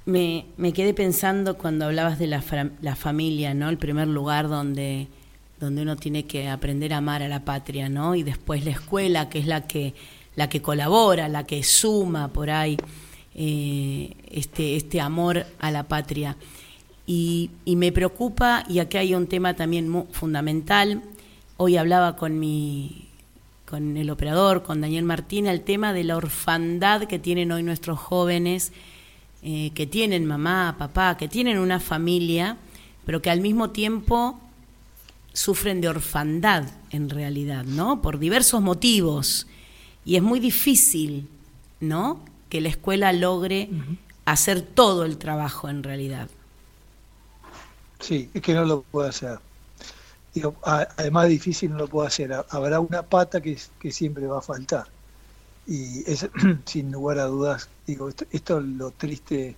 Me, 0.06 0.46
me 0.58 0.74
quedé 0.74 0.94
pensando 0.94 1.58
cuando 1.58 1.86
hablabas 1.86 2.20
de 2.20 2.28
la, 2.28 2.44
la, 2.82 2.96
familia, 2.96 3.54
¿no? 3.54 3.70
El 3.70 3.78
primer 3.78 4.08
lugar 4.10 4.50
donde, 4.50 5.08
donde 5.60 5.84
uno 5.84 5.96
tiene 5.96 6.26
que 6.26 6.50
aprender 6.50 6.94
a 6.94 6.98
amar 6.98 7.24
a 7.24 7.30
la 7.30 7.46
patria, 7.46 7.88
¿no? 7.88 8.16
Y 8.16 8.24
después 8.24 8.66
la 8.66 8.72
escuela, 8.72 9.30
que 9.30 9.40
es 9.40 9.48
la 9.48 9.66
que 9.66 9.94
la 10.36 10.50
que 10.50 10.62
colabora, 10.62 11.28
la 11.30 11.46
que 11.46 11.64
suma 11.64 12.30
por 12.30 12.50
ahí 12.50 12.78
eh, 13.36 14.16
este, 14.32 14.76
este 14.76 15.02
amor 15.02 15.46
a 15.60 15.72
la 15.72 15.84
patria. 15.84 16.38
Y, 17.06 17.52
me 17.66 17.92
preocupa, 17.92 18.64
y 18.70 18.80
aquí 18.80 18.98
hay 18.98 19.14
un 19.14 19.28
tema 19.28 19.56
también 19.56 19.90
muy 19.90 20.06
fundamental, 20.12 21.02
hoy 21.58 21.76
hablaba 21.76 22.16
con 22.16 22.40
mi 22.40 23.03
con 23.74 23.98
el 23.98 24.12
operador, 24.12 24.62
con 24.62 24.82
Daniel 24.82 25.04
Martín, 25.04 25.48
el 25.48 25.62
tema 25.62 25.94
de 25.94 26.04
la 26.04 26.16
orfandad 26.16 27.06
que 27.06 27.18
tienen 27.18 27.52
hoy 27.52 27.64
nuestros 27.64 27.98
jóvenes, 27.98 28.72
eh, 29.42 29.72
que 29.74 29.88
tienen 29.88 30.28
mamá, 30.28 30.76
papá, 30.78 31.18
que 31.18 31.28
tienen 31.28 31.58
una 31.58 31.80
familia, 31.80 32.58
pero 33.04 33.24
que 33.24 33.32
al 33.32 33.42
mismo 33.42 33.72
tiempo 33.72 34.40
sufren 35.34 35.82
de 35.82 35.90
orfandad 35.90 36.66
en 36.92 37.10
realidad, 37.10 37.64
¿no? 37.64 38.00
Por 38.00 38.20
diversos 38.20 38.62
motivos. 38.62 39.48
Y 40.06 40.18
es 40.18 40.22
muy 40.22 40.40
difícil, 40.40 41.28
¿no? 41.80 42.24
Que 42.50 42.62
la 42.62 42.70
escuela 42.70 43.12
logre 43.12 43.72
hacer 44.24 44.62
todo 44.62 45.04
el 45.04 45.18
trabajo 45.18 45.68
en 45.68 45.82
realidad. 45.82 46.30
Sí, 48.00 48.30
es 48.36 48.42
que 48.44 48.54
no 48.54 48.66
lo 48.66 48.84
puede 48.84 49.10
hacer. 49.10 49.40
Además 50.64 51.28
difícil 51.28 51.72
no 51.72 51.78
lo 51.78 51.88
puede 51.88 52.08
hacer. 52.08 52.34
Habrá 52.50 52.80
una 52.80 53.04
pata 53.04 53.42
que, 53.42 53.58
que 53.80 53.92
siempre 53.92 54.28
va 54.28 54.40
a 54.40 54.42
faltar. 54.42 54.88
Y 55.68 56.10
es, 56.12 56.28
sin 56.66 56.92
lugar 56.92 57.20
a 57.20 57.26
dudas, 57.26 57.70
digo, 57.86 58.10
esto, 58.10 58.26
esto 58.32 58.60
es 58.60 58.66
lo 58.66 58.92
triste 58.92 59.56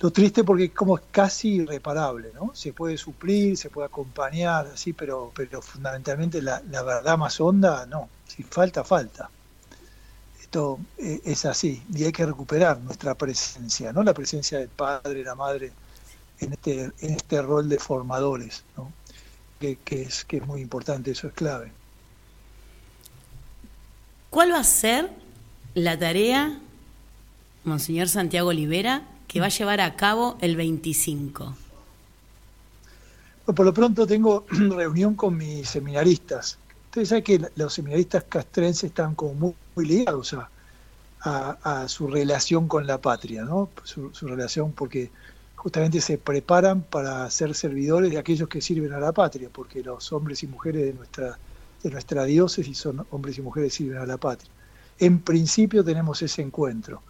lo 0.00 0.10
triste 0.10 0.44
porque 0.44 0.70
como 0.70 0.98
es 0.98 1.04
casi 1.10 1.56
irreparable, 1.56 2.30
¿no? 2.34 2.50
Se 2.54 2.72
puede 2.72 2.98
suplir, 2.98 3.56
se 3.56 3.70
puede 3.70 3.86
acompañar, 3.86 4.66
así, 4.66 4.92
pero, 4.92 5.32
pero 5.34 5.62
fundamentalmente 5.62 6.42
la, 6.42 6.62
la 6.70 6.82
verdad 6.82 7.16
más 7.16 7.40
honda, 7.40 7.86
no. 7.86 8.08
Si 8.26 8.42
falta, 8.42 8.84
falta. 8.84 9.30
Esto 10.40 10.78
eh, 10.98 11.20
es 11.24 11.44
así 11.46 11.82
y 11.94 12.04
hay 12.04 12.12
que 12.12 12.26
recuperar 12.26 12.78
nuestra 12.80 13.14
presencia, 13.14 13.92
¿no? 13.92 14.02
La 14.02 14.14
presencia 14.14 14.58
del 14.58 14.68
padre, 14.68 15.24
la 15.24 15.34
madre 15.34 15.72
en 16.40 16.52
este, 16.52 16.82
en 16.82 17.14
este 17.14 17.40
rol 17.40 17.68
de 17.68 17.78
formadores, 17.78 18.64
¿no? 18.76 18.92
Que, 19.84 20.02
es, 20.02 20.24
que 20.24 20.38
es 20.38 20.46
muy 20.46 20.60
importante, 20.60 21.10
eso 21.10 21.28
es 21.28 21.34
clave. 21.34 21.72
¿Cuál 24.30 24.52
va 24.52 24.58
a 24.58 24.64
ser 24.64 25.10
la 25.74 25.98
tarea, 25.98 26.58
Monseñor 27.64 28.08
Santiago 28.08 28.48
Olivera, 28.48 29.02
que 29.28 29.40
va 29.40 29.46
a 29.46 29.50
llevar 29.50 29.80
a 29.80 29.96
cabo 29.96 30.36
el 30.40 30.56
25? 30.56 31.56
por 33.52 33.66
lo 33.66 33.74
pronto 33.74 34.06
tengo 34.06 34.46
reunión 34.50 35.14
con 35.14 35.36
mis 35.36 35.68
seminaristas. 35.68 36.58
Ustedes 36.86 37.08
saben 37.08 37.24
que 37.24 37.48
los 37.56 37.74
seminaristas 37.74 38.24
castrenses 38.24 38.84
están 38.84 39.14
como 39.14 39.54
muy, 39.74 39.86
ligados 39.86 40.34
a, 40.34 40.48
a, 41.24 41.88
su 41.88 42.06
relación 42.06 42.68
con 42.68 42.86
la 42.86 42.98
patria, 42.98 43.44
¿no? 43.44 43.68
Su, 43.82 44.10
relación 44.22 44.72
porque 44.72 45.10
justamente 45.64 46.02
se 46.02 46.18
preparan 46.18 46.82
para 46.82 47.30
ser 47.30 47.54
servidores 47.54 48.10
de 48.10 48.18
aquellos 48.18 48.50
que 48.50 48.60
sirven 48.60 48.92
a 48.92 49.00
la 49.00 49.12
patria, 49.12 49.48
porque 49.50 49.82
los 49.82 50.12
hombres 50.12 50.42
y 50.42 50.46
mujeres 50.46 50.84
de 50.84 50.92
nuestra, 50.92 51.38
de 51.82 51.90
nuestra 51.90 52.24
diócesis 52.24 52.76
son 52.76 53.06
hombres 53.10 53.38
y 53.38 53.40
mujeres 53.40 53.72
que 53.72 53.76
sirven 53.78 53.96
a 53.96 54.04
la 54.04 54.18
patria. 54.18 54.50
En 54.98 55.20
principio 55.20 55.82
tenemos 55.82 56.20
ese 56.20 56.42
encuentro, 56.42 57.00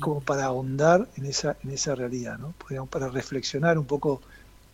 como 0.00 0.20
para 0.20 0.46
ahondar 0.46 1.08
en 1.14 1.26
esa, 1.26 1.56
en 1.62 1.70
esa 1.70 1.94
realidad, 1.94 2.40
¿no? 2.40 2.54
para 2.86 3.08
reflexionar 3.08 3.78
un 3.78 3.84
poco 3.84 4.20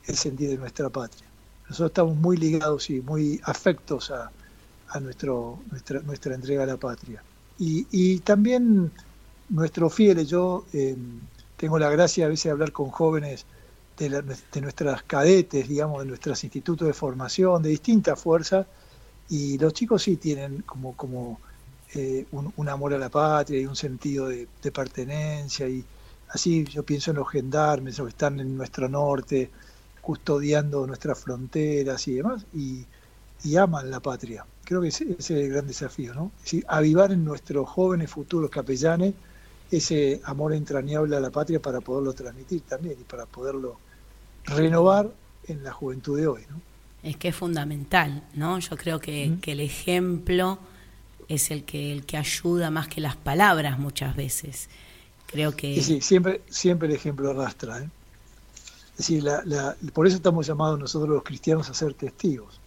el 0.06 0.16
sentido 0.16 0.52
de 0.52 0.56
nuestra 0.56 0.88
patria. 0.88 1.26
Nosotros 1.68 1.90
estamos 1.90 2.16
muy 2.16 2.38
ligados 2.38 2.88
y 2.88 3.02
muy 3.02 3.42
afectos 3.44 4.10
a, 4.10 4.30
a 4.88 5.00
nuestro, 5.00 5.58
nuestra, 5.70 6.00
nuestra 6.00 6.34
entrega 6.34 6.62
a 6.62 6.66
la 6.66 6.78
patria. 6.78 7.22
Y, 7.58 7.86
y 7.90 8.20
también 8.20 8.90
nuestros 9.50 9.92
fieles, 9.92 10.28
yo 10.28 10.64
eh, 10.72 10.96
tengo 11.58 11.78
la 11.78 11.90
gracia 11.90 12.26
a 12.26 12.28
veces 12.28 12.44
de 12.44 12.50
hablar 12.52 12.72
con 12.72 12.88
jóvenes 12.90 13.44
de, 13.98 14.08
de, 14.08 14.60
nuestras 14.60 15.02
cadetes, 15.02 15.68
digamos, 15.68 16.00
de 16.00 16.06
nuestros 16.06 16.42
institutos 16.44 16.86
de 16.86 16.94
formación, 16.94 17.62
de 17.62 17.70
distintas 17.70 18.18
fuerzas, 18.18 18.66
y 19.28 19.58
los 19.58 19.72
chicos 19.74 20.04
sí 20.04 20.16
tienen 20.16 20.62
como, 20.62 20.96
como 20.96 21.40
eh, 21.94 22.26
un, 22.30 22.68
amor 22.68 22.94
a 22.94 22.98
la 22.98 23.08
patria 23.08 23.60
y 23.60 23.66
un 23.66 23.74
sentido 23.74 24.28
de, 24.28 24.46
pertenencia, 24.72 25.68
y 25.68 25.84
así 26.28 26.64
yo 26.64 26.84
pienso 26.84 27.10
en 27.10 27.16
los 27.16 27.28
gendarmes, 27.28 27.98
los 27.98 28.06
que 28.06 28.10
están 28.10 28.38
en 28.38 28.56
nuestro 28.56 28.88
norte, 28.88 29.50
custodiando 30.00 30.86
nuestras 30.86 31.18
fronteras 31.18 32.06
y 32.06 32.14
demás, 32.14 32.46
y, 32.54 32.86
aman 33.56 33.90
la 33.90 34.00
patria. 34.00 34.46
Creo 34.64 34.80
que 34.80 34.88
ese, 34.88 35.16
es 35.18 35.30
el 35.30 35.48
gran 35.48 35.66
desafío, 35.66 36.14
¿no? 36.14 36.30
Es 36.36 36.42
decir, 36.44 36.64
avivar 36.68 37.10
en 37.10 37.24
nuestros 37.24 37.68
jóvenes 37.68 38.10
futuros 38.10 38.50
capellanes 38.50 39.14
ese 39.70 40.20
amor 40.24 40.54
entrañable 40.54 41.16
a 41.16 41.20
la 41.20 41.30
patria 41.30 41.60
para 41.60 41.80
poderlo 41.80 42.12
transmitir 42.12 42.62
también 42.62 42.96
y 43.00 43.04
para 43.04 43.26
poderlo 43.26 43.78
renovar 44.44 45.10
en 45.46 45.62
la 45.62 45.72
juventud 45.72 46.18
de 46.18 46.26
hoy, 46.26 46.42
¿no? 46.50 46.60
Es 47.02 47.16
que 47.16 47.28
es 47.28 47.36
fundamental, 47.36 48.24
¿no? 48.34 48.58
Yo 48.58 48.76
creo 48.76 48.98
que, 48.98 49.38
que 49.40 49.52
el 49.52 49.60
ejemplo 49.60 50.58
es 51.28 51.50
el 51.50 51.64
que, 51.64 51.92
el 51.92 52.04
que 52.06 52.16
ayuda 52.16 52.70
más 52.70 52.88
que 52.88 53.00
las 53.00 53.16
palabras 53.16 53.78
muchas 53.78 54.16
veces. 54.16 54.68
Creo 55.26 55.54
que... 55.54 55.80
sí, 55.82 56.00
siempre, 56.00 56.40
siempre 56.48 56.88
el 56.88 56.94
ejemplo 56.94 57.30
arrastra, 57.30 57.80
¿eh? 57.80 57.88
Es 58.98 59.06
decir, 59.06 59.22
la, 59.22 59.76
por 59.92 60.08
eso 60.08 60.16
estamos 60.16 60.44
llamados 60.44 60.76
nosotros 60.76 61.10
los 61.10 61.22
cristianos 61.22 61.70
a 61.70 61.74
ser 61.74 61.94
testigos. 61.94 62.60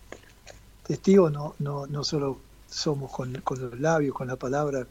Testigos 0.87 1.29
no, 1.29 1.55
no, 1.59 1.87
no 1.87 2.05
solo 2.05 2.39
somos 2.69 3.11
con, 3.11 3.33
los 3.33 3.79
labios, 3.81 4.15
con 4.15 4.29
la 4.29 4.37
palabra, 4.37 4.87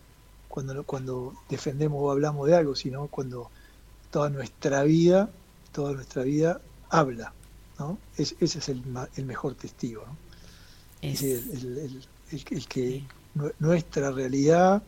cuando, 0.51 0.83
cuando 0.83 1.33
defendemos 1.49 2.01
o 2.03 2.11
hablamos 2.11 2.49
de 2.49 2.57
algo, 2.57 2.75
sino 2.75 3.07
cuando 3.07 3.51
toda 4.11 4.29
nuestra 4.29 4.83
vida, 4.83 5.31
toda 5.73 5.93
nuestra 5.93 6.25
vida 6.25 6.61
habla. 6.91 7.33
¿no? 7.79 7.99
ese 8.19 8.37
es 8.45 8.69
el, 8.69 8.83
el, 9.17 9.25
mejor 9.25 9.55
testigo. 9.55 10.05
¿no? 10.05 10.17
Es, 11.01 11.23
el, 11.23 12.03
el, 12.31 12.67
que 12.69 13.05
nuestra 13.61 14.11
realidad 14.11 14.83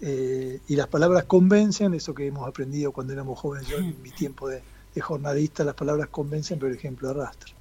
eh, 0.00 0.60
y 0.68 0.76
las 0.76 0.86
palabras 0.86 1.24
convencen, 1.24 1.92
eso 1.92 2.14
que 2.14 2.28
hemos 2.28 2.48
aprendido 2.48 2.92
cuando 2.92 3.12
éramos 3.12 3.38
jóvenes, 3.38 3.68
yo 3.68 3.78
en 3.78 4.00
mi 4.02 4.10
tiempo 4.12 4.48
de, 4.48 4.62
de 4.94 5.00
jornalista 5.00 5.64
las 5.64 5.74
palabras 5.74 6.08
convencen, 6.08 6.58
pero 6.58 6.70
el 6.70 6.78
ejemplo 6.78 7.10
arrastra. 7.10 7.52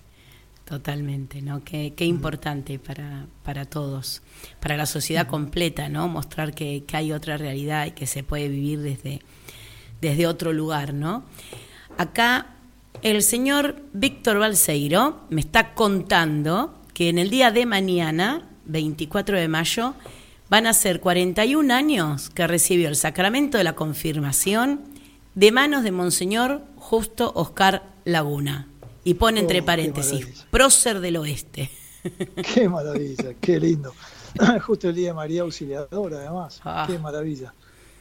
Totalmente, 0.69 1.41
¿no? 1.41 1.63
Qué, 1.63 1.93
qué 1.97 2.05
importante 2.05 2.77
para, 2.77 3.25
para 3.43 3.65
todos, 3.65 4.21
para 4.59 4.77
la 4.77 4.85
sociedad 4.85 5.25
completa, 5.25 5.89
¿no? 5.89 6.07
Mostrar 6.07 6.53
que, 6.53 6.85
hay 6.93 7.11
otra 7.11 7.37
realidad 7.37 7.87
y 7.87 7.91
que 7.93 8.05
se 8.05 8.21
puede 8.21 8.49
vivir 8.49 8.79
desde, 8.79 9.19
desde 9.99 10.27
otro 10.27 10.53
lugar, 10.53 10.93
¿no? 10.93 11.23
Acá 11.97 12.53
el 13.01 13.23
señor 13.23 13.81
Víctor 13.93 14.37
Balseiro 14.37 15.21
me 15.31 15.41
está 15.41 15.73
contando 15.73 16.79
que 16.93 17.09
en 17.09 17.17
el 17.17 17.31
día 17.31 17.49
de 17.49 17.65
mañana, 17.65 18.47
24 18.65 19.39
de 19.39 19.47
mayo, 19.47 19.95
van 20.51 20.67
a 20.67 20.73
ser 20.73 20.99
41 20.99 21.73
años 21.73 22.29
que 22.29 22.45
recibió 22.45 22.89
el 22.89 22.95
sacramento 22.95 23.57
de 23.57 23.63
la 23.63 23.73
confirmación 23.73 24.81
de 25.33 25.51
manos 25.51 25.81
de 25.83 25.91
Monseñor 25.91 26.61
Justo 26.75 27.31
Oscar 27.33 27.87
Laguna. 28.05 28.68
Y 29.03 29.13
pone 29.15 29.39
entre 29.39 29.61
oh, 29.61 29.65
paréntesis, 29.65 30.45
prócer 30.51 30.99
del 30.99 31.17
oeste. 31.17 31.69
Qué 32.53 32.69
maravilla, 32.69 33.33
qué 33.41 33.59
lindo. 33.59 33.93
Justo 34.65 34.89
el 34.89 34.95
día 34.95 35.09
de 35.09 35.13
María 35.13 35.41
Auxiliadora, 35.41 36.19
además. 36.19 36.61
Ah. 36.63 36.85
Qué 36.87 36.97
maravilla. 36.97 37.53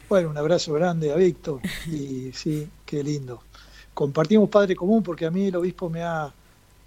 Bueno, 0.09 0.31
un 0.31 0.39
abrazo 0.39 0.73
grande 0.73 1.13
a 1.13 1.17
Víctor. 1.17 1.61
Y 1.87 2.33
sí, 2.33 2.69
qué 2.85 3.03
lindo. 3.03 3.43
Compartimos 3.95 4.49
Padre 4.49 4.77
Común 4.77 5.03
porque 5.03 5.27
a 5.27 5.31
mí 5.31 5.47
el 5.47 5.57
obispo 5.57 5.91
me 5.91 6.03
ha, 6.03 6.33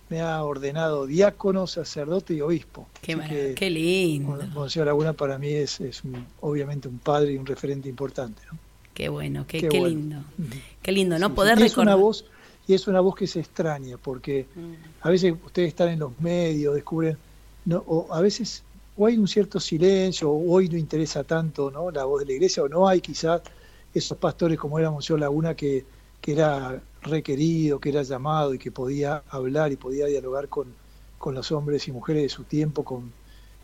me 0.09 0.22
ha 0.22 0.43
ordenado 0.43 1.05
diácono, 1.05 1.68
sacerdote 1.68 2.34
y 2.34 2.41
obispo. 2.41 2.88
Qué, 3.01 3.53
qué 3.55 3.70
lindo. 3.70 4.39
Monseñor 4.53 4.88
Laguna 4.88 5.14
para 5.14 5.38
mí 5.38 5.49
es, 5.49 5.82
es 5.82 6.01
obviamente 6.39 6.88
un 6.88 6.99
padre 6.99 7.34
y 7.34 7.38
un 7.38 7.45
referente 7.45 7.89
importante. 7.89 8.41
¿no? 8.51 8.57
Qué 8.93 9.09
bueno, 9.09 9.45
qué, 9.47 9.68
qué, 9.68 9.82
lindo. 9.82 10.24
Qué 10.82 10.91
lindo, 10.91 11.20
¿no? 11.20 11.36
Poder 11.36 11.62
es 11.62 11.78
una 11.78 11.95
voz 11.95 12.26
y 12.68 12.74
es 12.74 12.88
una 12.88 12.99
voz 12.99 13.16
que 13.16 13.28
se 13.28 13.39
extraña 13.39 13.97
porque 13.97 14.45
mm. 14.55 14.74
a 15.01 15.09
veces 15.09 15.34
ustedes 15.45 15.70
están 15.70 15.89
en 15.89 15.99
los 15.99 16.20
medios, 16.20 16.76
descubren, 16.76 17.18
no, 17.66 17.84
o 17.88 18.14
a 18.14 18.22
veces 18.22 18.64
o 18.97 19.05
hay 19.05 19.18
un 19.18 19.28
cierto 19.28 19.59
silencio, 19.59 20.30
o 20.30 20.51
hoy 20.51 20.70
no 20.70 20.78
interesa 20.78 21.24
tanto 21.24 21.72
¿no? 21.72 21.91
la 21.91 22.03
voz 22.03 22.20
de 22.22 22.26
la 22.28 22.34
iglesia, 22.34 22.64
o 22.64 22.68
no 22.68 22.88
hay 22.88 23.01
quizás 23.01 23.41
esos 23.93 24.18
pastores 24.18 24.59
como 24.59 24.80
era 24.80 24.91
Monseñor 24.91 25.22
Laguna 25.22 25.55
que, 25.55 25.86
que 26.20 26.34
era 26.34 26.82
requerido, 27.01 27.80
que 27.80 27.89
era 27.89 28.03
llamado 28.03 28.53
y 28.53 28.59
que 28.59 28.72
podía 28.72 29.24
hablar 29.30 29.72
y 29.72 29.76
podía 29.76 30.05
dialogar 30.05 30.49
con, 30.49 30.68
con 31.18 31.36
los 31.36 31.51
hombres 31.51 31.88
y 31.88 31.91
mujeres 31.91 32.24
de 32.24 32.30
su 32.30 32.43
tiempo 32.43 32.84
con, 32.84 33.12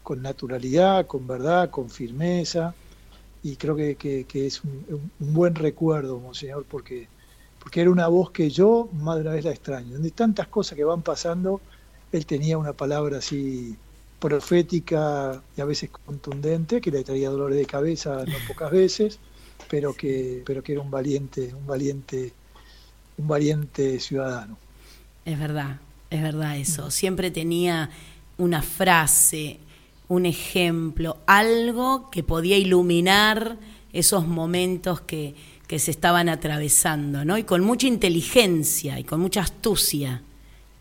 con 0.02 0.22
naturalidad, 0.22 1.06
con 1.06 1.28
verdad, 1.28 1.70
con 1.70 1.90
firmeza 1.90 2.74
y 3.44 3.56
creo 3.56 3.76
que, 3.76 3.96
que, 3.96 4.46
es 4.46 4.64
un, 4.64 5.12
buen 5.20 5.56
recuerdo, 5.56 6.20
Monseñor, 6.20 6.66
porque, 6.68 7.08
porque 7.68 7.82
era 7.82 7.92
una 7.92 8.08
voz 8.08 8.32
que 8.32 8.50
yo 8.50 8.88
más 8.94 9.16
de 9.16 9.24
una 9.24 9.32
vez 9.32 9.44
la 9.44 9.52
extraño. 9.52 10.00
De 10.00 10.12
tantas 10.12 10.48
cosas 10.48 10.78
que 10.78 10.86
van 10.86 11.02
pasando, 11.02 11.60
él 12.14 12.26
tenía 12.26 12.58
una 12.58 12.72
palabra 12.72 13.18
así 13.18 13.76
profética 14.20 15.44
y 15.58 15.60
a 15.60 15.66
veces 15.66 15.90
contundente, 15.90 16.80
que 16.80 16.92
le 16.92 17.04
traía 17.04 17.30
dolores 17.30 17.58
de 17.58 17.66
cabeza 17.66 18.24
no 18.26 18.38
pocas 18.48 18.72
veces, 18.72 19.20
pero 19.70 19.94
que, 19.94 20.44
pero 20.46 20.64
que 20.64 20.72
era 20.72 20.82
un 20.82 20.90
valiente, 20.90 21.54
un 21.54 21.68
valiente, 21.68 22.32
un 23.18 23.28
valiente 23.28 24.00
ciudadano. 24.00 24.58
Es 25.26 25.38
verdad, 25.38 25.82
es 26.10 26.22
verdad 26.22 26.56
eso. 26.56 26.90
Siempre 26.90 27.32
tenía 27.32 27.90
una 28.38 28.62
frase, 28.62 29.60
un 30.08 30.26
ejemplo, 30.26 31.18
algo 31.26 32.10
que 32.12 32.24
podía 32.24 32.58
iluminar 32.58 33.58
esos 33.92 34.26
momentos 34.26 35.02
que, 35.02 35.36
que 35.68 35.80
se 35.80 35.92
estaban 35.92 36.30
atravesando, 36.30 37.26
¿no? 37.26 37.38
Y 37.38 37.44
con 37.44 37.62
mucha 37.62 37.88
inteligencia 37.88 39.00
y 39.00 39.04
con 39.04 39.20
mucha 39.20 39.42
astucia. 39.42 40.22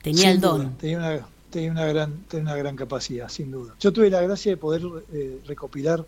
Tenía 0.02 0.30
el 0.30 0.40
don. 0.40 0.76
tenía, 0.76 0.98
una, 0.98 1.26
tenía, 1.50 1.72
una 1.72 1.84
gran, 1.86 2.24
tenía 2.28 2.44
una 2.44 2.56
gran 2.56 2.76
capacidad, 2.76 3.28
sin 3.28 3.50
duda. 3.50 3.74
Yo 3.80 3.92
tuve 3.92 4.08
la 4.08 4.20
gracia 4.20 4.52
de 4.52 4.56
poder 4.56 4.82
eh, 5.12 5.40
recopilar 5.46 6.04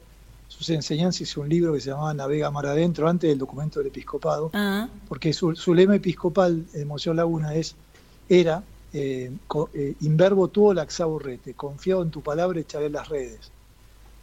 sus 0.47 0.71
enseñanzas, 0.71 1.21
hizo 1.23 1.41
un 1.43 1.49
libro 1.49 1.75
que 1.75 1.81
se 1.81 1.91
llamaba 1.91 2.15
Navega 2.15 2.51
Mar 2.51 2.67
Adentro, 2.67 3.09
antes 3.09 3.29
del 3.29 3.39
documento 3.39 3.81
del 3.81 3.89
episcopado, 3.89 4.51
ah. 4.55 4.89
porque 5.09 5.33
su, 5.33 5.55
su, 5.55 5.75
lema 5.75 5.97
episcopal 5.97 6.65
de 6.73 6.81
Emoción 6.81 7.17
Laguna 7.17 7.55
es, 7.55 7.75
era 8.29 8.63
eh, 8.95 9.31
eh, 9.75 9.95
inverbo 10.01 10.51
confiado 11.55 12.03
en 12.03 12.11
tu 12.11 12.23
palabra 12.23 12.61
echaré 12.61 12.89
las 12.89 13.09
redes. 13.09 13.51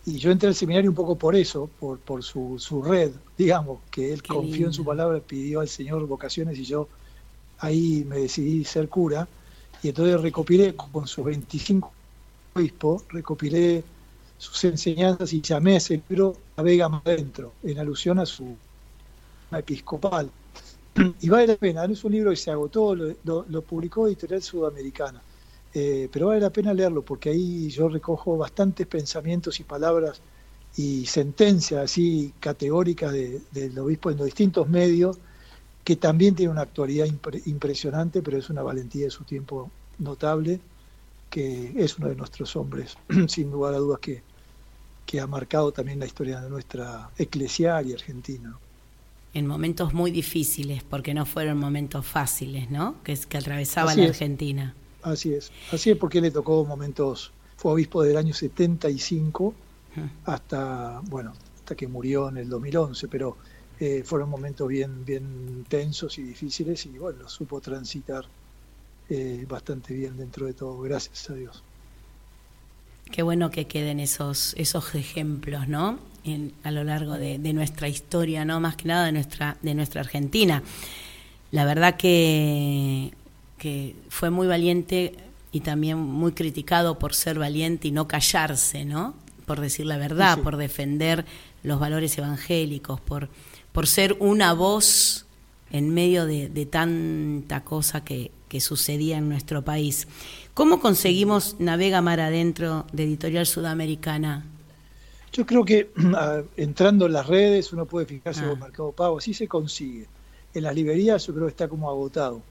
Y 0.05 0.17
yo 0.17 0.31
entré 0.31 0.49
al 0.49 0.55
seminario 0.55 0.89
un 0.89 0.95
poco 0.95 1.17
por 1.17 1.35
eso, 1.35 1.69
por, 1.79 1.97
por 1.99 2.23
su, 2.23 2.57
su 2.59 2.81
red, 2.81 3.11
digamos, 3.37 3.79
que 3.89 4.13
él 4.13 4.21
confió 4.21 4.67
en 4.67 4.73
su 4.73 4.85
palabra, 4.85 5.19
pidió 5.19 5.61
al 5.61 5.67
Señor 5.67 6.05
vocaciones 6.05 6.57
y 6.59 6.63
yo 6.63 6.87
ahí 7.59 8.05
me 8.07 8.19
decidí 8.19 8.63
ser 8.63 8.87
cura. 8.87 9.27
Y 9.81 9.89
entonces 9.89 10.21
recopilé 10.21 10.75
con 10.75 11.07
sus 11.07 11.25
25 11.25 11.91
obispos, 12.53 13.03
recopilé 13.09 13.83
sus 14.37 14.63
enseñanzas 14.65 15.31
y 15.33 15.41
llamé 15.41 15.73
a 15.73 15.77
ese 15.77 16.01
libro 16.07 16.35
La 16.57 16.63
Vega 16.63 16.89
más 16.89 17.01
adentro, 17.05 17.53
en 17.63 17.79
alusión 17.79 18.19
a 18.19 18.25
su 18.25 18.55
episcopal. 19.51 20.29
y 21.21 21.29
vale 21.29 21.47
la 21.47 21.55
pena, 21.55 21.85
es 21.85 22.03
un 22.03 22.11
libro 22.11 22.31
que 22.31 22.37
se 22.37 22.51
agotó, 22.51 22.95
lo, 22.95 23.61
publicó 23.61 24.07
Editorial 24.07 24.41
Sudamericana. 24.41 25.21
Eh, 25.77 26.07
pero 26.09 26.27
vale 26.27 26.39
la 26.39 26.51
pena 26.51 26.73
leerlo 26.73 27.01
porque 27.01 27.31
ahí 27.31 27.69
yo 27.69 27.89
recojo 27.89 28.37
bastantes 28.37 28.87
pensamientos 28.87 29.59
y 29.59 29.63
palabras 29.65 30.21
y 30.77 31.05
sentencias 31.05 31.83
así 31.83 32.33
categóricas 32.39 33.11
del 33.11 33.77
obispo 33.79 34.09
en 34.09 34.17
los 34.17 34.25
distintos 34.25 34.69
medios, 34.69 35.19
que 35.83 35.97
también 35.97 36.33
tiene 36.33 36.53
una 36.53 36.61
actualidad 36.61 37.07
impresionante, 37.45 38.21
pero 38.21 38.37
es 38.37 38.49
una 38.49 38.63
valentía 38.63 39.03
de 39.03 39.11
su 39.11 39.25
tiempo 39.25 39.69
notable, 39.99 40.61
que 41.29 41.73
es 41.75 41.97
uno 41.97 42.07
de 42.07 42.15
nuestros 42.15 42.55
hombres, 42.55 42.97
sin 43.27 43.51
lugar 43.51 43.73
a 43.73 43.77
dudas, 43.77 43.99
que, 43.99 44.23
que 45.05 45.19
ha 45.19 45.27
marcado 45.27 45.73
también 45.73 45.99
la 45.99 46.05
historia 46.05 46.39
de 46.39 46.49
nuestra 46.49 47.09
eclesial 47.17 47.87
y 47.87 47.93
argentina. 47.93 48.57
En 49.33 49.45
momentos 49.45 49.93
muy 49.93 50.11
difíciles, 50.11 50.83
porque 50.83 51.13
no 51.13 51.25
fueron 51.25 51.57
momentos 51.57 52.05
fáciles, 52.05 52.71
¿no? 52.71 52.95
Que, 53.03 53.11
es, 53.11 53.25
que 53.25 53.37
atravesaba 53.37 53.93
la 53.93 54.05
Argentina. 54.05 54.73
Así 55.05 55.35
es, 55.35 55.51
así 55.71 55.91
es 55.91 55.97
porque 55.97 56.19
le 56.19 56.31
tocó 56.31 56.65
momentos, 56.65 57.31
fue 57.57 57.73
obispo 57.73 58.01
del 58.01 58.17
año 58.17 58.33
75 58.33 59.53
hasta, 60.25 60.99
bueno, 61.05 61.31
hasta 61.57 61.75
que 61.75 61.87
murió 61.87 62.27
en 62.29 62.37
el 62.37 62.49
2011, 62.49 63.07
pero 63.07 63.37
eh, 63.79 64.01
fueron 64.03 64.29
momentos 64.29 64.67
bien, 64.67 65.05
bien 65.05 65.63
tensos 65.69 66.17
y 66.17 66.23
difíciles 66.23 66.87
y 66.87 66.97
bueno, 66.97 67.29
supo 67.29 67.61
transitar 67.61 68.25
eh, 69.07 69.45
bastante 69.47 69.93
bien 69.93 70.17
dentro 70.17 70.47
de 70.47 70.53
todo, 70.53 70.81
gracias 70.81 71.29
a 71.29 71.35
Dios. 71.35 71.61
Qué 73.11 73.21
bueno 73.21 73.51
que 73.51 73.67
queden 73.67 73.99
esos, 73.99 74.55
esos 74.57 74.95
ejemplos, 74.95 75.67
¿no? 75.67 75.99
En, 76.23 76.53
a 76.63 76.71
lo 76.71 76.83
largo 76.83 77.13
de, 77.13 77.37
nuestra 77.53 77.87
historia, 77.87 78.43
¿no? 78.43 78.59
Más 78.59 78.75
que 78.75 78.87
nada 78.87 79.05
de 79.05 79.11
nuestra, 79.11 79.57
de 79.61 79.75
nuestra 79.75 80.01
Argentina. 80.01 80.63
La 81.51 81.63
verdad 81.65 81.95
que, 81.95 83.13
que 83.57 83.95
fue 84.09 84.29
muy 84.29 84.47
valiente 84.47 85.15
y 85.51 85.61
también 85.61 85.97
muy 85.97 86.33
criticado 86.33 86.99
por 86.99 87.13
ser 87.13 87.39
valiente 87.39 87.87
y 87.87 87.91
no 87.91 88.07
callarse, 88.07 88.85
¿no? 88.85 89.13
Por 89.45 89.61
decir 89.61 89.85
la 89.85 89.97
verdad, 89.97 90.39
por 90.39 90.57
defender 90.57 91.25
los 91.63 91.79
valores 91.79 92.17
evangélicos, 92.17 92.99
por, 92.99 93.29
por 93.71 93.87
ser 93.87 94.17
una 94.19 94.53
voz 94.53 95.25
en 95.71 95.93
medio 95.93 96.25
de, 96.25 96.49
de 96.49 96.65
tanta 96.65 97.63
cosa 97.63 98.03
que, 98.03 98.31
que 98.49 98.61
sucedía 98.61 99.17
en 99.17 99.29
nuestro 99.29 99.63
país. 99.63 100.07
¿Cómo 100.53 100.79
conseguimos 100.79 101.57
Navega 101.59 102.01
Mar 102.01 102.19
Adentro 102.19 102.85
de 102.93 103.03
Editorial 103.03 103.45
Sudamericana? 103.45 104.45
Yo 105.33 105.45
creo 105.45 105.65
que 105.65 105.91
entrando 106.57 107.07
en 107.07 107.13
las 107.13 107.27
redes 107.27 107.73
uno 107.73 107.85
puede 107.85 108.05
fijarse 108.05 108.41
ah. 108.45 108.51
el 108.51 108.59
Mercado 108.59 108.91
Pago, 108.93 109.17
así 109.17 109.33
se 109.33 109.47
consigue. 109.47 110.07
En 110.53 110.63
las 110.63 110.73
librerías 110.73 111.27
yo 111.27 111.33
creo 111.33 111.47
que 111.47 111.51
está 111.51 111.67
como 111.67 111.89
agotado, 111.89 112.41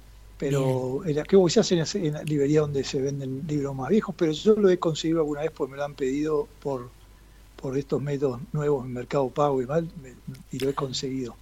pero 0.51 1.03
en 1.07 1.17
la, 1.17 1.23
que 1.23 1.39
se 1.49 1.61
hace 1.61 2.07
en 2.07 2.13
la 2.13 2.23
librería 2.23 2.61
donde 2.61 2.85
se 2.85 3.01
venden 3.01 3.45
libros 3.49 3.75
más 3.75 3.89
viejos, 3.89 4.15
pero 4.17 4.33
yo 4.33 4.55
lo 4.57 4.69
he 4.69 4.79
conseguido 4.79 5.21
alguna 5.21 5.41
vez 5.41 5.51
porque 5.51 5.71
me 5.71 5.79
lo 5.79 5.85
han 5.85 5.95
pedido 5.95 6.47
por, 6.63 6.91
por 7.57 7.79
estos 7.79 8.03
métodos 8.03 8.41
nuevos 8.53 8.85
en 8.85 8.93
Mercado 8.93 9.31
Pago 9.31 9.63
y 9.63 9.67
mal, 9.67 9.89
y 10.53 10.59
lo 10.59 10.69
he 10.69 10.75
conseguido. 10.75 11.35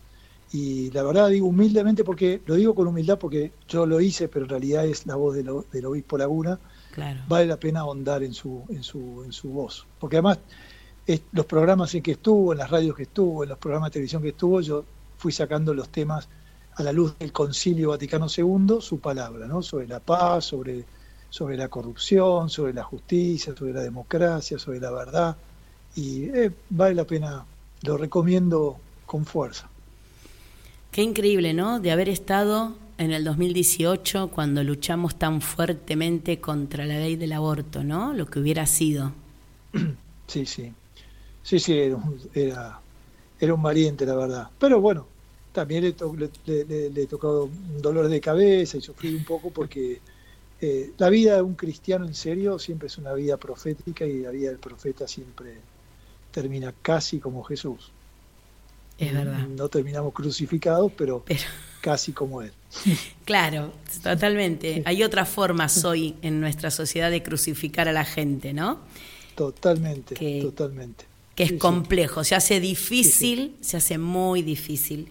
Y 0.53 0.93
la 0.93 1.03
verdad 1.03 1.31
digo 1.31 1.49
humildemente, 1.49 2.05
porque 2.05 2.43
lo 2.47 2.55
digo 2.55 2.77
con 2.77 2.87
humildad 2.87 3.19
porque 3.19 3.51
yo 3.67 3.87
lo 3.87 4.01
hice, 4.01 4.29
pero 4.29 4.45
en 4.45 4.51
realidad 4.51 4.87
es 4.87 5.05
la 5.05 5.17
voz 5.17 5.35
del, 5.35 5.49
obispo 5.85 6.17
Laguna. 6.17 6.61
Vale 7.27 7.47
la 7.47 7.57
pena 7.57 7.81
ahondar 7.81 8.23
en 8.23 8.35
su, 8.35 8.63
en 8.69 8.85
su, 8.85 9.23
en 9.25 9.33
su 9.33 9.49
voz. 9.49 9.85
Porque 9.99 10.19
además, 10.19 10.39
los 11.33 11.47
programas 11.47 11.93
en 11.97 12.03
que 12.03 12.13
estuvo, 12.13 12.53
en 12.53 12.59
las 12.59 12.71
radios 12.71 12.95
que 12.95 13.03
estuvo, 13.03 13.43
en 13.43 13.49
los 13.49 13.59
programas 13.59 13.89
de 13.89 13.95
televisión 13.95 14.23
que 14.23 14.29
estuvo, 14.29 14.61
yo 14.61 14.85
fui 15.17 15.33
sacando 15.33 15.75
los 15.75 15.89
temas 15.89 16.29
a 16.75 16.83
la 16.83 16.93
luz 16.93 17.19
del 17.19 17.33
Concilio 17.33 17.91
Vaticano 17.91 18.27
II, 18.35 18.77
su 18.81 18.99
palabra, 19.01 19.47
¿no? 19.47 19.63
Sobre 19.63 19.87
la 19.87 20.01
paz, 20.01 20.47
sobre, 20.47 20.85
sobre 21.31 21.57
la 21.57 21.69
corrupción, 21.69 22.49
sobre 22.49 22.73
la 22.73 22.83
justicia, 22.83 23.55
sobre 23.57 23.73
la 23.73 23.83
democracia, 23.83 24.59
sobre 24.59 24.81
la 24.81 24.91
verdad. 24.91 25.37
Y 25.95 26.25
eh, 26.25 26.51
vale 26.71 26.95
la 26.95 27.05
pena, 27.05 27.45
lo 27.83 27.97
recomiendo 27.97 28.79
con 29.07 29.27
fuerza. 29.27 29.69
Qué 30.91 31.03
increíble, 31.03 31.55
¿no? 31.55 31.81
De 31.81 31.91
haber 31.91 32.09
estado 32.09 32.75
en 32.99 33.13
el 33.13 33.25
2018 33.25 34.29
cuando 34.29 34.63
luchamos 34.63 35.17
tan 35.17 35.41
fuertemente 35.41 36.41
contra 36.41 36.85
la 36.85 36.99
ley 36.99 37.17
del 37.17 37.33
aborto, 37.33 37.83
¿no? 37.83 38.13
Lo 38.13 38.27
que 38.27 38.41
hubiera 38.41 38.67
sido. 38.67 39.13
Sí, 40.27 40.47
sí. 40.47 40.73
Sí, 41.43 41.59
sí, 41.59 41.77
era, 42.35 42.81
era, 43.41 43.55
un 43.55 43.63
valiente, 43.63 44.07
la 44.07 44.15
verdad. 44.15 44.49
Pero 44.59 44.81
bueno, 44.81 45.07
también 45.53 45.85
le, 45.85 45.95
le, 46.47 46.91
le, 46.91 47.07
tocó 47.07 47.45
un 47.45 47.83
dolor 47.83 48.09
de 48.09 48.21
cabeza 48.21 48.79
y 48.79 48.81
sufrí 48.81 49.15
un 49.15 49.25
poco 49.25 49.51
porque 49.51 50.01
eh, 50.61 50.93
la 50.97 51.11
vida 51.11 51.37
de 51.37 51.43
un 51.43 51.55
cristiano 51.55 52.07
en 52.07 52.15
serio 52.15 52.59
siempre 52.59 52.87
es 52.87 52.97
una 52.97 53.13
vida 53.13 53.37
profética 53.37 54.07
y 54.07 54.21
la 54.21 54.31
vida 54.31 54.49
del 54.49 54.59
profeta 54.59 55.07
siempre 55.07 55.57
termina 56.31 56.73
casi 56.83 57.19
como 57.19 57.43
Jesús. 57.43 57.91
Es 58.99 59.13
verdad. 59.13 59.49
No 59.49 59.69
terminamos 59.69 60.15
crucificados, 60.15 60.93
pero, 60.97 61.25
casi 61.81 62.13
como 62.13 62.43
Él. 62.43 62.53
Claro, 63.25 63.73
totalmente. 64.03 64.83
Hay 64.85 65.03
otras 65.03 65.29
formas 65.29 65.85
hoy 65.85 66.17
en 66.23 66.41
nuestra 66.41 66.71
sociedad 66.71 67.11
de 67.11 67.23
crucificar 67.23 67.89
a 67.89 67.93
la 67.93 68.05
gente, 68.05 68.53
¿no? 68.53 68.81
Totalmente, 69.35 70.15
totalmente. 70.43 71.05
Que 71.35 71.45
es 71.45 71.53
complejo, 71.55 72.25
se 72.25 72.35
hace 72.35 72.61
difícil, 72.61 73.57
se 73.61 73.79
hace 73.79 73.97
muy 73.99 74.43
difícil 74.43 75.09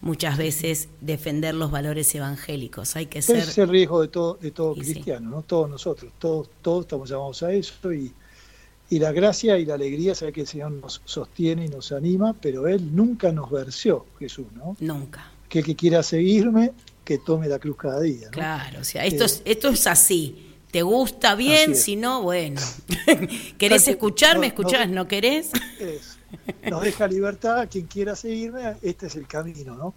muchas 0.00 0.38
veces 0.38 0.88
defender 1.00 1.54
los 1.54 1.70
valores 1.70 2.14
evangélicos. 2.14 2.96
Hay 2.96 3.06
que 3.06 3.22
ser... 3.22 3.36
es 3.36 3.58
el 3.58 3.68
riesgo 3.68 4.00
de 4.00 4.08
todo, 4.08 4.34
de 4.34 4.50
todo 4.50 4.74
cristiano, 4.74 5.30
¿no? 5.30 5.42
Todos 5.42 5.68
nosotros, 5.68 6.12
todos, 6.18 6.48
todos 6.62 6.84
estamos 6.84 7.08
llamados 7.08 7.42
a 7.42 7.52
eso 7.52 7.92
y 7.92 8.12
y 8.90 8.98
la 8.98 9.12
gracia 9.12 9.56
y 9.56 9.64
la 9.64 9.74
alegría, 9.74 10.16
sabe 10.16 10.32
que 10.32 10.40
el 10.40 10.48
Señor 10.48 10.72
nos 10.72 11.00
sostiene 11.04 11.64
y 11.66 11.68
nos 11.68 11.92
anima, 11.92 12.34
pero 12.34 12.66
Él 12.66 12.94
nunca 12.94 13.30
nos 13.30 13.48
versió, 13.48 14.04
Jesús, 14.18 14.46
¿no? 14.52 14.76
Nunca. 14.80 15.30
Que 15.48 15.60
el 15.60 15.64
que 15.64 15.76
quiera 15.76 16.02
seguirme, 16.02 16.72
que 17.04 17.18
tome 17.18 17.46
la 17.46 17.60
cruz 17.60 17.76
cada 17.76 18.00
día. 18.00 18.26
¿no? 18.26 18.32
Claro, 18.32 18.80
o 18.80 18.84
sea, 18.84 19.06
esto, 19.06 19.24
es, 19.24 19.42
esto 19.44 19.68
es 19.68 19.86
así. 19.86 20.56
¿Te 20.72 20.82
gusta 20.82 21.36
bien? 21.36 21.76
Si 21.76 21.94
no, 21.94 22.22
bueno. 22.22 22.60
¿Querés 23.58 23.86
escucharme? 23.86 24.48
¿Escuchás? 24.48 24.88
¿No 24.90 25.06
querés? 25.06 25.52
Nos 26.70 26.82
deja 26.82 27.06
libertad, 27.06 27.68
quien 27.70 27.86
quiera 27.86 28.16
seguirme, 28.16 28.76
este 28.82 29.06
es 29.06 29.16
el 29.16 29.26
camino, 29.26 29.74
¿no? 29.74 29.94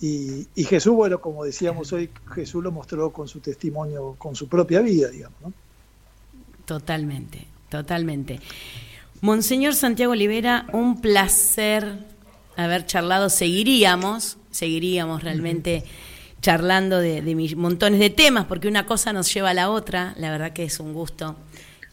Y, 0.00 0.46
y, 0.54 0.64
Jesús, 0.64 0.94
bueno, 0.94 1.20
como 1.20 1.44
decíamos 1.44 1.92
hoy, 1.92 2.08
Jesús 2.32 2.62
lo 2.62 2.70
mostró 2.70 3.10
con 3.10 3.26
su 3.26 3.40
testimonio, 3.40 4.14
con 4.16 4.36
su 4.36 4.46
propia 4.48 4.80
vida, 4.80 5.08
digamos, 5.08 5.40
¿no? 5.42 5.52
Totalmente. 6.64 7.48
Totalmente. 7.68 8.40
Monseñor 9.20 9.74
Santiago 9.74 10.12
Olivera, 10.12 10.66
un 10.72 11.00
placer 11.00 11.98
haber 12.56 12.86
charlado. 12.86 13.28
Seguiríamos, 13.28 14.38
seguiríamos 14.50 15.22
realmente 15.22 15.84
charlando 16.40 16.98
de, 16.98 17.22
mis 17.34 17.56
montones 17.56 18.00
de 18.00 18.10
temas, 18.10 18.46
porque 18.46 18.68
una 18.68 18.86
cosa 18.86 19.12
nos 19.12 19.32
lleva 19.32 19.50
a 19.50 19.54
la 19.54 19.70
otra. 19.70 20.14
La 20.16 20.30
verdad 20.30 20.52
que 20.52 20.64
es 20.64 20.80
un 20.80 20.94
gusto 20.94 21.36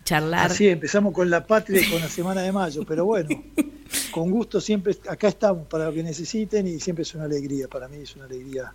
charlar. 0.05 0.51
Así, 0.51 0.69
empezamos 0.69 1.13
con 1.13 1.29
la 1.29 1.45
patria 1.45 1.81
y 1.81 1.91
con 1.91 1.99
la 1.99 2.07
semana 2.07 2.41
de 2.41 2.53
mayo, 2.53 2.85
pero 2.87 3.03
bueno, 3.03 3.29
con 4.11 4.31
gusto 4.31 4.61
siempre, 4.61 4.95
acá 5.09 5.27
estamos 5.27 5.67
para 5.67 5.85
lo 5.85 5.93
que 5.93 6.03
necesiten 6.03 6.67
y 6.67 6.79
siempre 6.79 7.03
es 7.03 7.13
una 7.15 7.25
alegría, 7.25 7.67
para 7.67 7.89
mí 7.89 7.97
es 7.97 8.15
una 8.15 8.25
alegría 8.25 8.73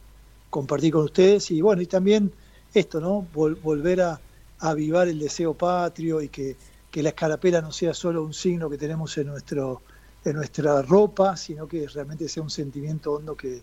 compartir 0.51 0.93
con 0.93 1.05
ustedes 1.05 1.51
y 1.53 1.63
bueno, 1.63 1.81
y 1.81 1.87
también 1.87 2.31
esto, 2.75 3.01
¿no? 3.01 3.27
volver 3.33 4.03
a 4.03 4.21
avivar 4.59 5.09
el 5.09 5.19
deseo 5.19 5.55
patrio 5.55 6.21
y 6.21 6.29
que 6.29 6.57
que 6.91 7.03
la 7.03 7.11
escarapela 7.11 7.61
no 7.61 7.73
sea 7.73 7.95
solo 7.95 8.23
un 8.23 8.35
signo 8.35 8.69
que 8.69 8.77
tenemos 8.77 9.17
en, 9.19 9.29
nuestro, 9.29 9.83
en 10.25 10.37
nuestra 10.37 10.83
ropa, 10.83 11.37
sino 11.37 11.69
que 11.69 11.87
realmente 11.87 12.29
sea 12.29 12.43
un 12.43 12.51
sentimiento 12.51 13.13
hondo 13.13 13.37
que, 13.37 13.63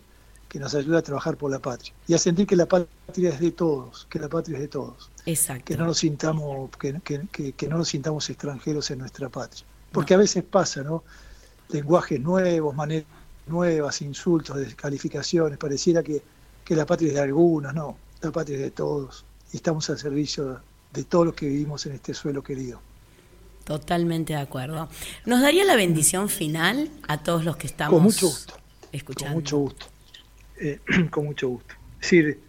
nos 0.54 0.74
ayuda 0.74 0.98
a 0.98 1.02
trabajar 1.02 1.36
por 1.36 1.50
la 1.50 1.58
patria 1.58 1.92
y 2.06 2.14
a 2.14 2.18
sentir 2.18 2.46
que 2.46 2.56
la 2.56 2.66
patria 2.66 3.30
es 3.30 3.40
de 3.40 3.50
todos, 3.50 4.06
que 4.08 4.18
la 4.18 4.28
patria 4.28 4.56
es 4.56 4.62
de 4.62 4.68
todos. 4.68 5.10
Exacto. 5.26 5.64
Que 5.64 5.76
no 5.76 5.86
nos 5.86 5.98
sintamos, 5.98 6.70
que, 6.78 7.52
que, 7.54 7.68
no 7.68 7.78
nos 7.78 7.88
sintamos 7.88 8.30
extranjeros 8.30 8.90
en 8.90 9.00
nuestra 9.00 9.28
patria. 9.28 9.64
Porque 9.92 10.14
a 10.14 10.16
veces 10.16 10.44
pasa, 10.44 10.82
¿no? 10.82 11.04
Lenguajes 11.68 12.20
nuevos, 12.20 12.74
maneras 12.74 13.06
nuevas, 13.46 14.00
insultos, 14.02 14.56
descalificaciones, 14.56 15.58
pareciera 15.58 16.02
que, 16.02 16.22
que 16.64 16.76
la 16.76 16.86
patria 16.86 17.08
es 17.08 17.14
de 17.14 17.20
algunos, 17.20 17.74
no, 17.74 17.96
la 18.22 18.30
patria 18.30 18.56
es 18.56 18.62
de 18.62 18.70
todos. 18.70 19.24
Y 19.52 19.56
estamos 19.56 19.88
al 19.90 19.98
servicio 19.98 20.60
de 20.92 21.04
todos 21.04 21.26
los 21.26 21.34
que 21.34 21.46
vivimos 21.46 21.84
en 21.86 21.92
este 21.92 22.14
suelo 22.14 22.42
querido. 22.42 22.80
Totalmente 23.64 24.32
de 24.32 24.38
acuerdo. 24.38 24.88
¿Nos 25.26 25.42
daría 25.42 25.64
la 25.64 25.76
bendición 25.76 26.30
final 26.30 26.90
a 27.06 27.22
todos 27.22 27.44
los 27.44 27.56
que 27.56 27.66
estamos 27.66 27.94
con 27.94 28.02
mucho 28.02 28.26
gusto, 28.28 28.54
escuchando? 28.92 29.34
Con 29.34 29.42
mucho 29.42 29.58
gusto. 29.58 29.86
Eh, 30.60 30.80
con 31.10 31.26
mucho 31.26 31.48
gusto. 31.48 31.74
Es 31.94 32.10
decir, 32.10 32.40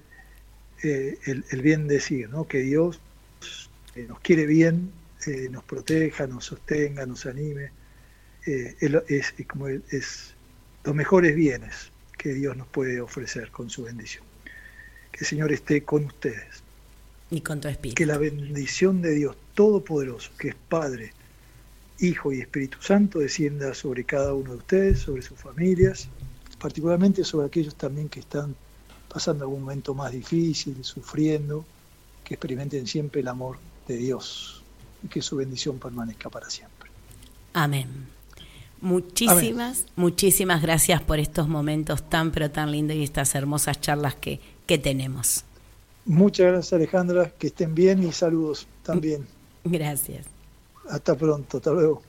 eh, 0.83 1.19
el, 1.25 1.61
bien 1.61 1.87
decir, 1.87 2.29
¿no? 2.29 2.47
que 2.47 2.59
Dios 2.59 2.99
eh, 3.95 4.05
nos 4.07 4.19
quiere 4.19 4.45
bien, 4.45 4.91
nos 5.51 5.63
proteja, 5.63 6.25
nos 6.27 6.45
sostenga, 6.45 7.05
nos 7.05 7.25
anime. 7.25 7.71
es, 8.45 9.33
como 9.47 9.67
es 9.67 10.33
los 10.83 10.95
mejores 10.95 11.35
bienes 11.35 11.91
que 12.17 12.33
Dios 12.33 12.55
nos 12.57 12.67
puede 12.67 13.01
ofrecer 13.01 13.51
con 13.51 13.69
su 13.69 13.83
bendición. 13.83 14.23
Que 15.11 15.19
el 15.19 15.25
Señor 15.25 15.51
esté 15.51 15.83
con 15.83 16.05
ustedes. 16.05 16.63
Y 17.29 17.41
con 17.41 17.59
tu 17.61 17.67
espíritu. 17.67 17.95
Que 17.95 18.05
la 18.05 18.17
bendición 18.17 19.01
de 19.01 19.11
Dios 19.11 19.35
Todopoderoso, 19.53 20.31
que 20.39 20.49
es 20.49 20.55
Padre, 20.55 21.11
Hijo 21.99 22.31
y 22.31 22.39
Espíritu 22.39 22.81
Santo, 22.81 23.19
descienda 23.19 23.73
sobre 23.73 24.05
cada 24.05 24.33
uno 24.33 24.51
de 24.51 24.57
ustedes, 24.57 24.99
sobre 24.99 25.21
sus 25.21 25.37
familias, 25.37 26.09
particularmente 26.59 27.23
sobre 27.23 27.47
aquellos 27.47 27.75
también 27.75 28.09
que 28.09 28.19
están 28.19 28.55
pasando 29.11 29.43
algún 29.43 29.61
momento 29.61 29.93
más 29.93 30.11
difícil, 30.11 30.83
sufriendo, 30.83 31.65
que 32.23 32.35
experimenten 32.35 32.85
siempre 32.85 33.21
el 33.21 33.27
amor 33.27 33.57
de 33.87 33.97
Dios 33.97 34.61
y 35.03 35.07
que 35.07 35.21
su 35.21 35.37
bendición 35.37 35.79
permanezca 35.79 36.29
para 36.29 36.49
siempre. 36.49 36.89
Amén. 37.53 37.87
Muchísimas, 38.81 39.85
muchísimas 39.95 40.61
gracias 40.61 41.01
por 41.01 41.19
estos 41.19 41.49
momentos 41.49 42.07
tan, 42.07 42.31
pero 42.31 42.49
tan 42.49 42.71
lindos 42.71 42.95
y 42.95 43.03
estas 43.03 43.35
hermosas 43.35 43.81
charlas 43.81 44.15
que, 44.15 44.39
que 44.65 44.77
tenemos. 44.77 45.43
Muchas 46.05 46.47
gracias 46.47 46.73
Alejandra, 46.73 47.31
que 47.37 47.47
estén 47.47 47.75
bien 47.75 48.03
y 48.03 48.11
saludos 48.13 48.67
también. 48.83 49.27
Gracias. 49.63 50.25
Hasta 50.89 51.15
pronto, 51.15 51.57
hasta 51.57 51.71
luego. 51.71 52.01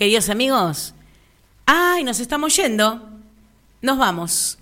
Queridos 0.00 0.30
amigos, 0.30 0.94
¡ay! 1.66 2.04
Nos 2.04 2.20
estamos 2.20 2.56
yendo. 2.56 3.06
Nos 3.82 3.98
vamos. 3.98 4.56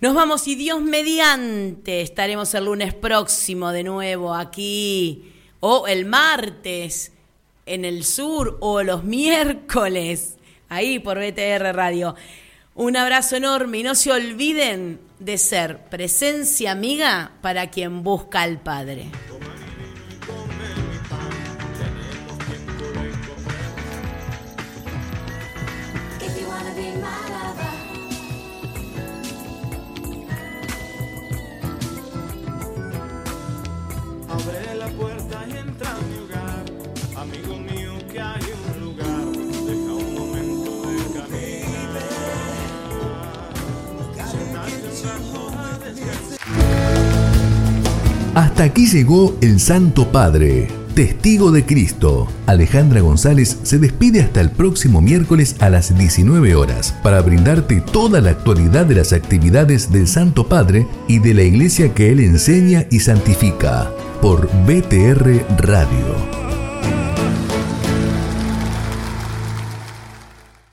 Nos 0.00 0.14
vamos 0.14 0.48
y 0.48 0.54
Dios 0.54 0.80
mediante 0.80 2.00
estaremos 2.00 2.54
el 2.54 2.64
lunes 2.64 2.94
próximo 2.94 3.70
de 3.70 3.82
nuevo 3.82 4.34
aquí 4.34 5.30
o 5.60 5.86
el 5.86 6.06
martes 6.06 7.12
en 7.66 7.84
el 7.84 8.02
sur 8.02 8.56
o 8.60 8.82
los 8.82 9.04
miércoles 9.04 10.38
ahí 10.70 11.00
por 11.00 11.18
BTR 11.18 11.74
Radio. 11.74 12.14
Un 12.74 12.96
abrazo 12.96 13.36
enorme 13.36 13.80
y 13.80 13.82
no 13.82 13.94
se 13.94 14.10
olviden 14.10 15.00
de 15.18 15.36
ser 15.36 15.84
presencia 15.90 16.70
amiga 16.70 17.32
para 17.42 17.68
quien 17.68 18.02
busca 18.02 18.40
al 18.40 18.58
Padre. 18.58 19.10
Hasta 48.34 48.62
aquí 48.62 48.86
llegó 48.86 49.36
el 49.40 49.58
Santo 49.58 50.12
Padre, 50.12 50.68
testigo 50.94 51.50
de 51.50 51.66
Cristo. 51.66 52.28
Alejandra 52.46 53.00
González 53.00 53.58
se 53.64 53.78
despide 53.78 54.22
hasta 54.22 54.40
el 54.40 54.50
próximo 54.50 55.00
miércoles 55.00 55.56
a 55.58 55.68
las 55.68 55.98
19 55.98 56.54
horas 56.54 56.94
para 57.02 57.22
brindarte 57.22 57.80
toda 57.80 58.20
la 58.20 58.30
actualidad 58.30 58.86
de 58.86 58.94
las 58.94 59.12
actividades 59.12 59.90
del 59.90 60.06
Santo 60.06 60.46
Padre 60.46 60.86
y 61.08 61.18
de 61.18 61.34
la 61.34 61.42
iglesia 61.42 61.92
que 61.92 62.12
él 62.12 62.20
enseña 62.20 62.86
y 62.88 63.00
santifica 63.00 63.90
por 64.22 64.48
BTR 64.64 65.44
Radio. 65.58 66.39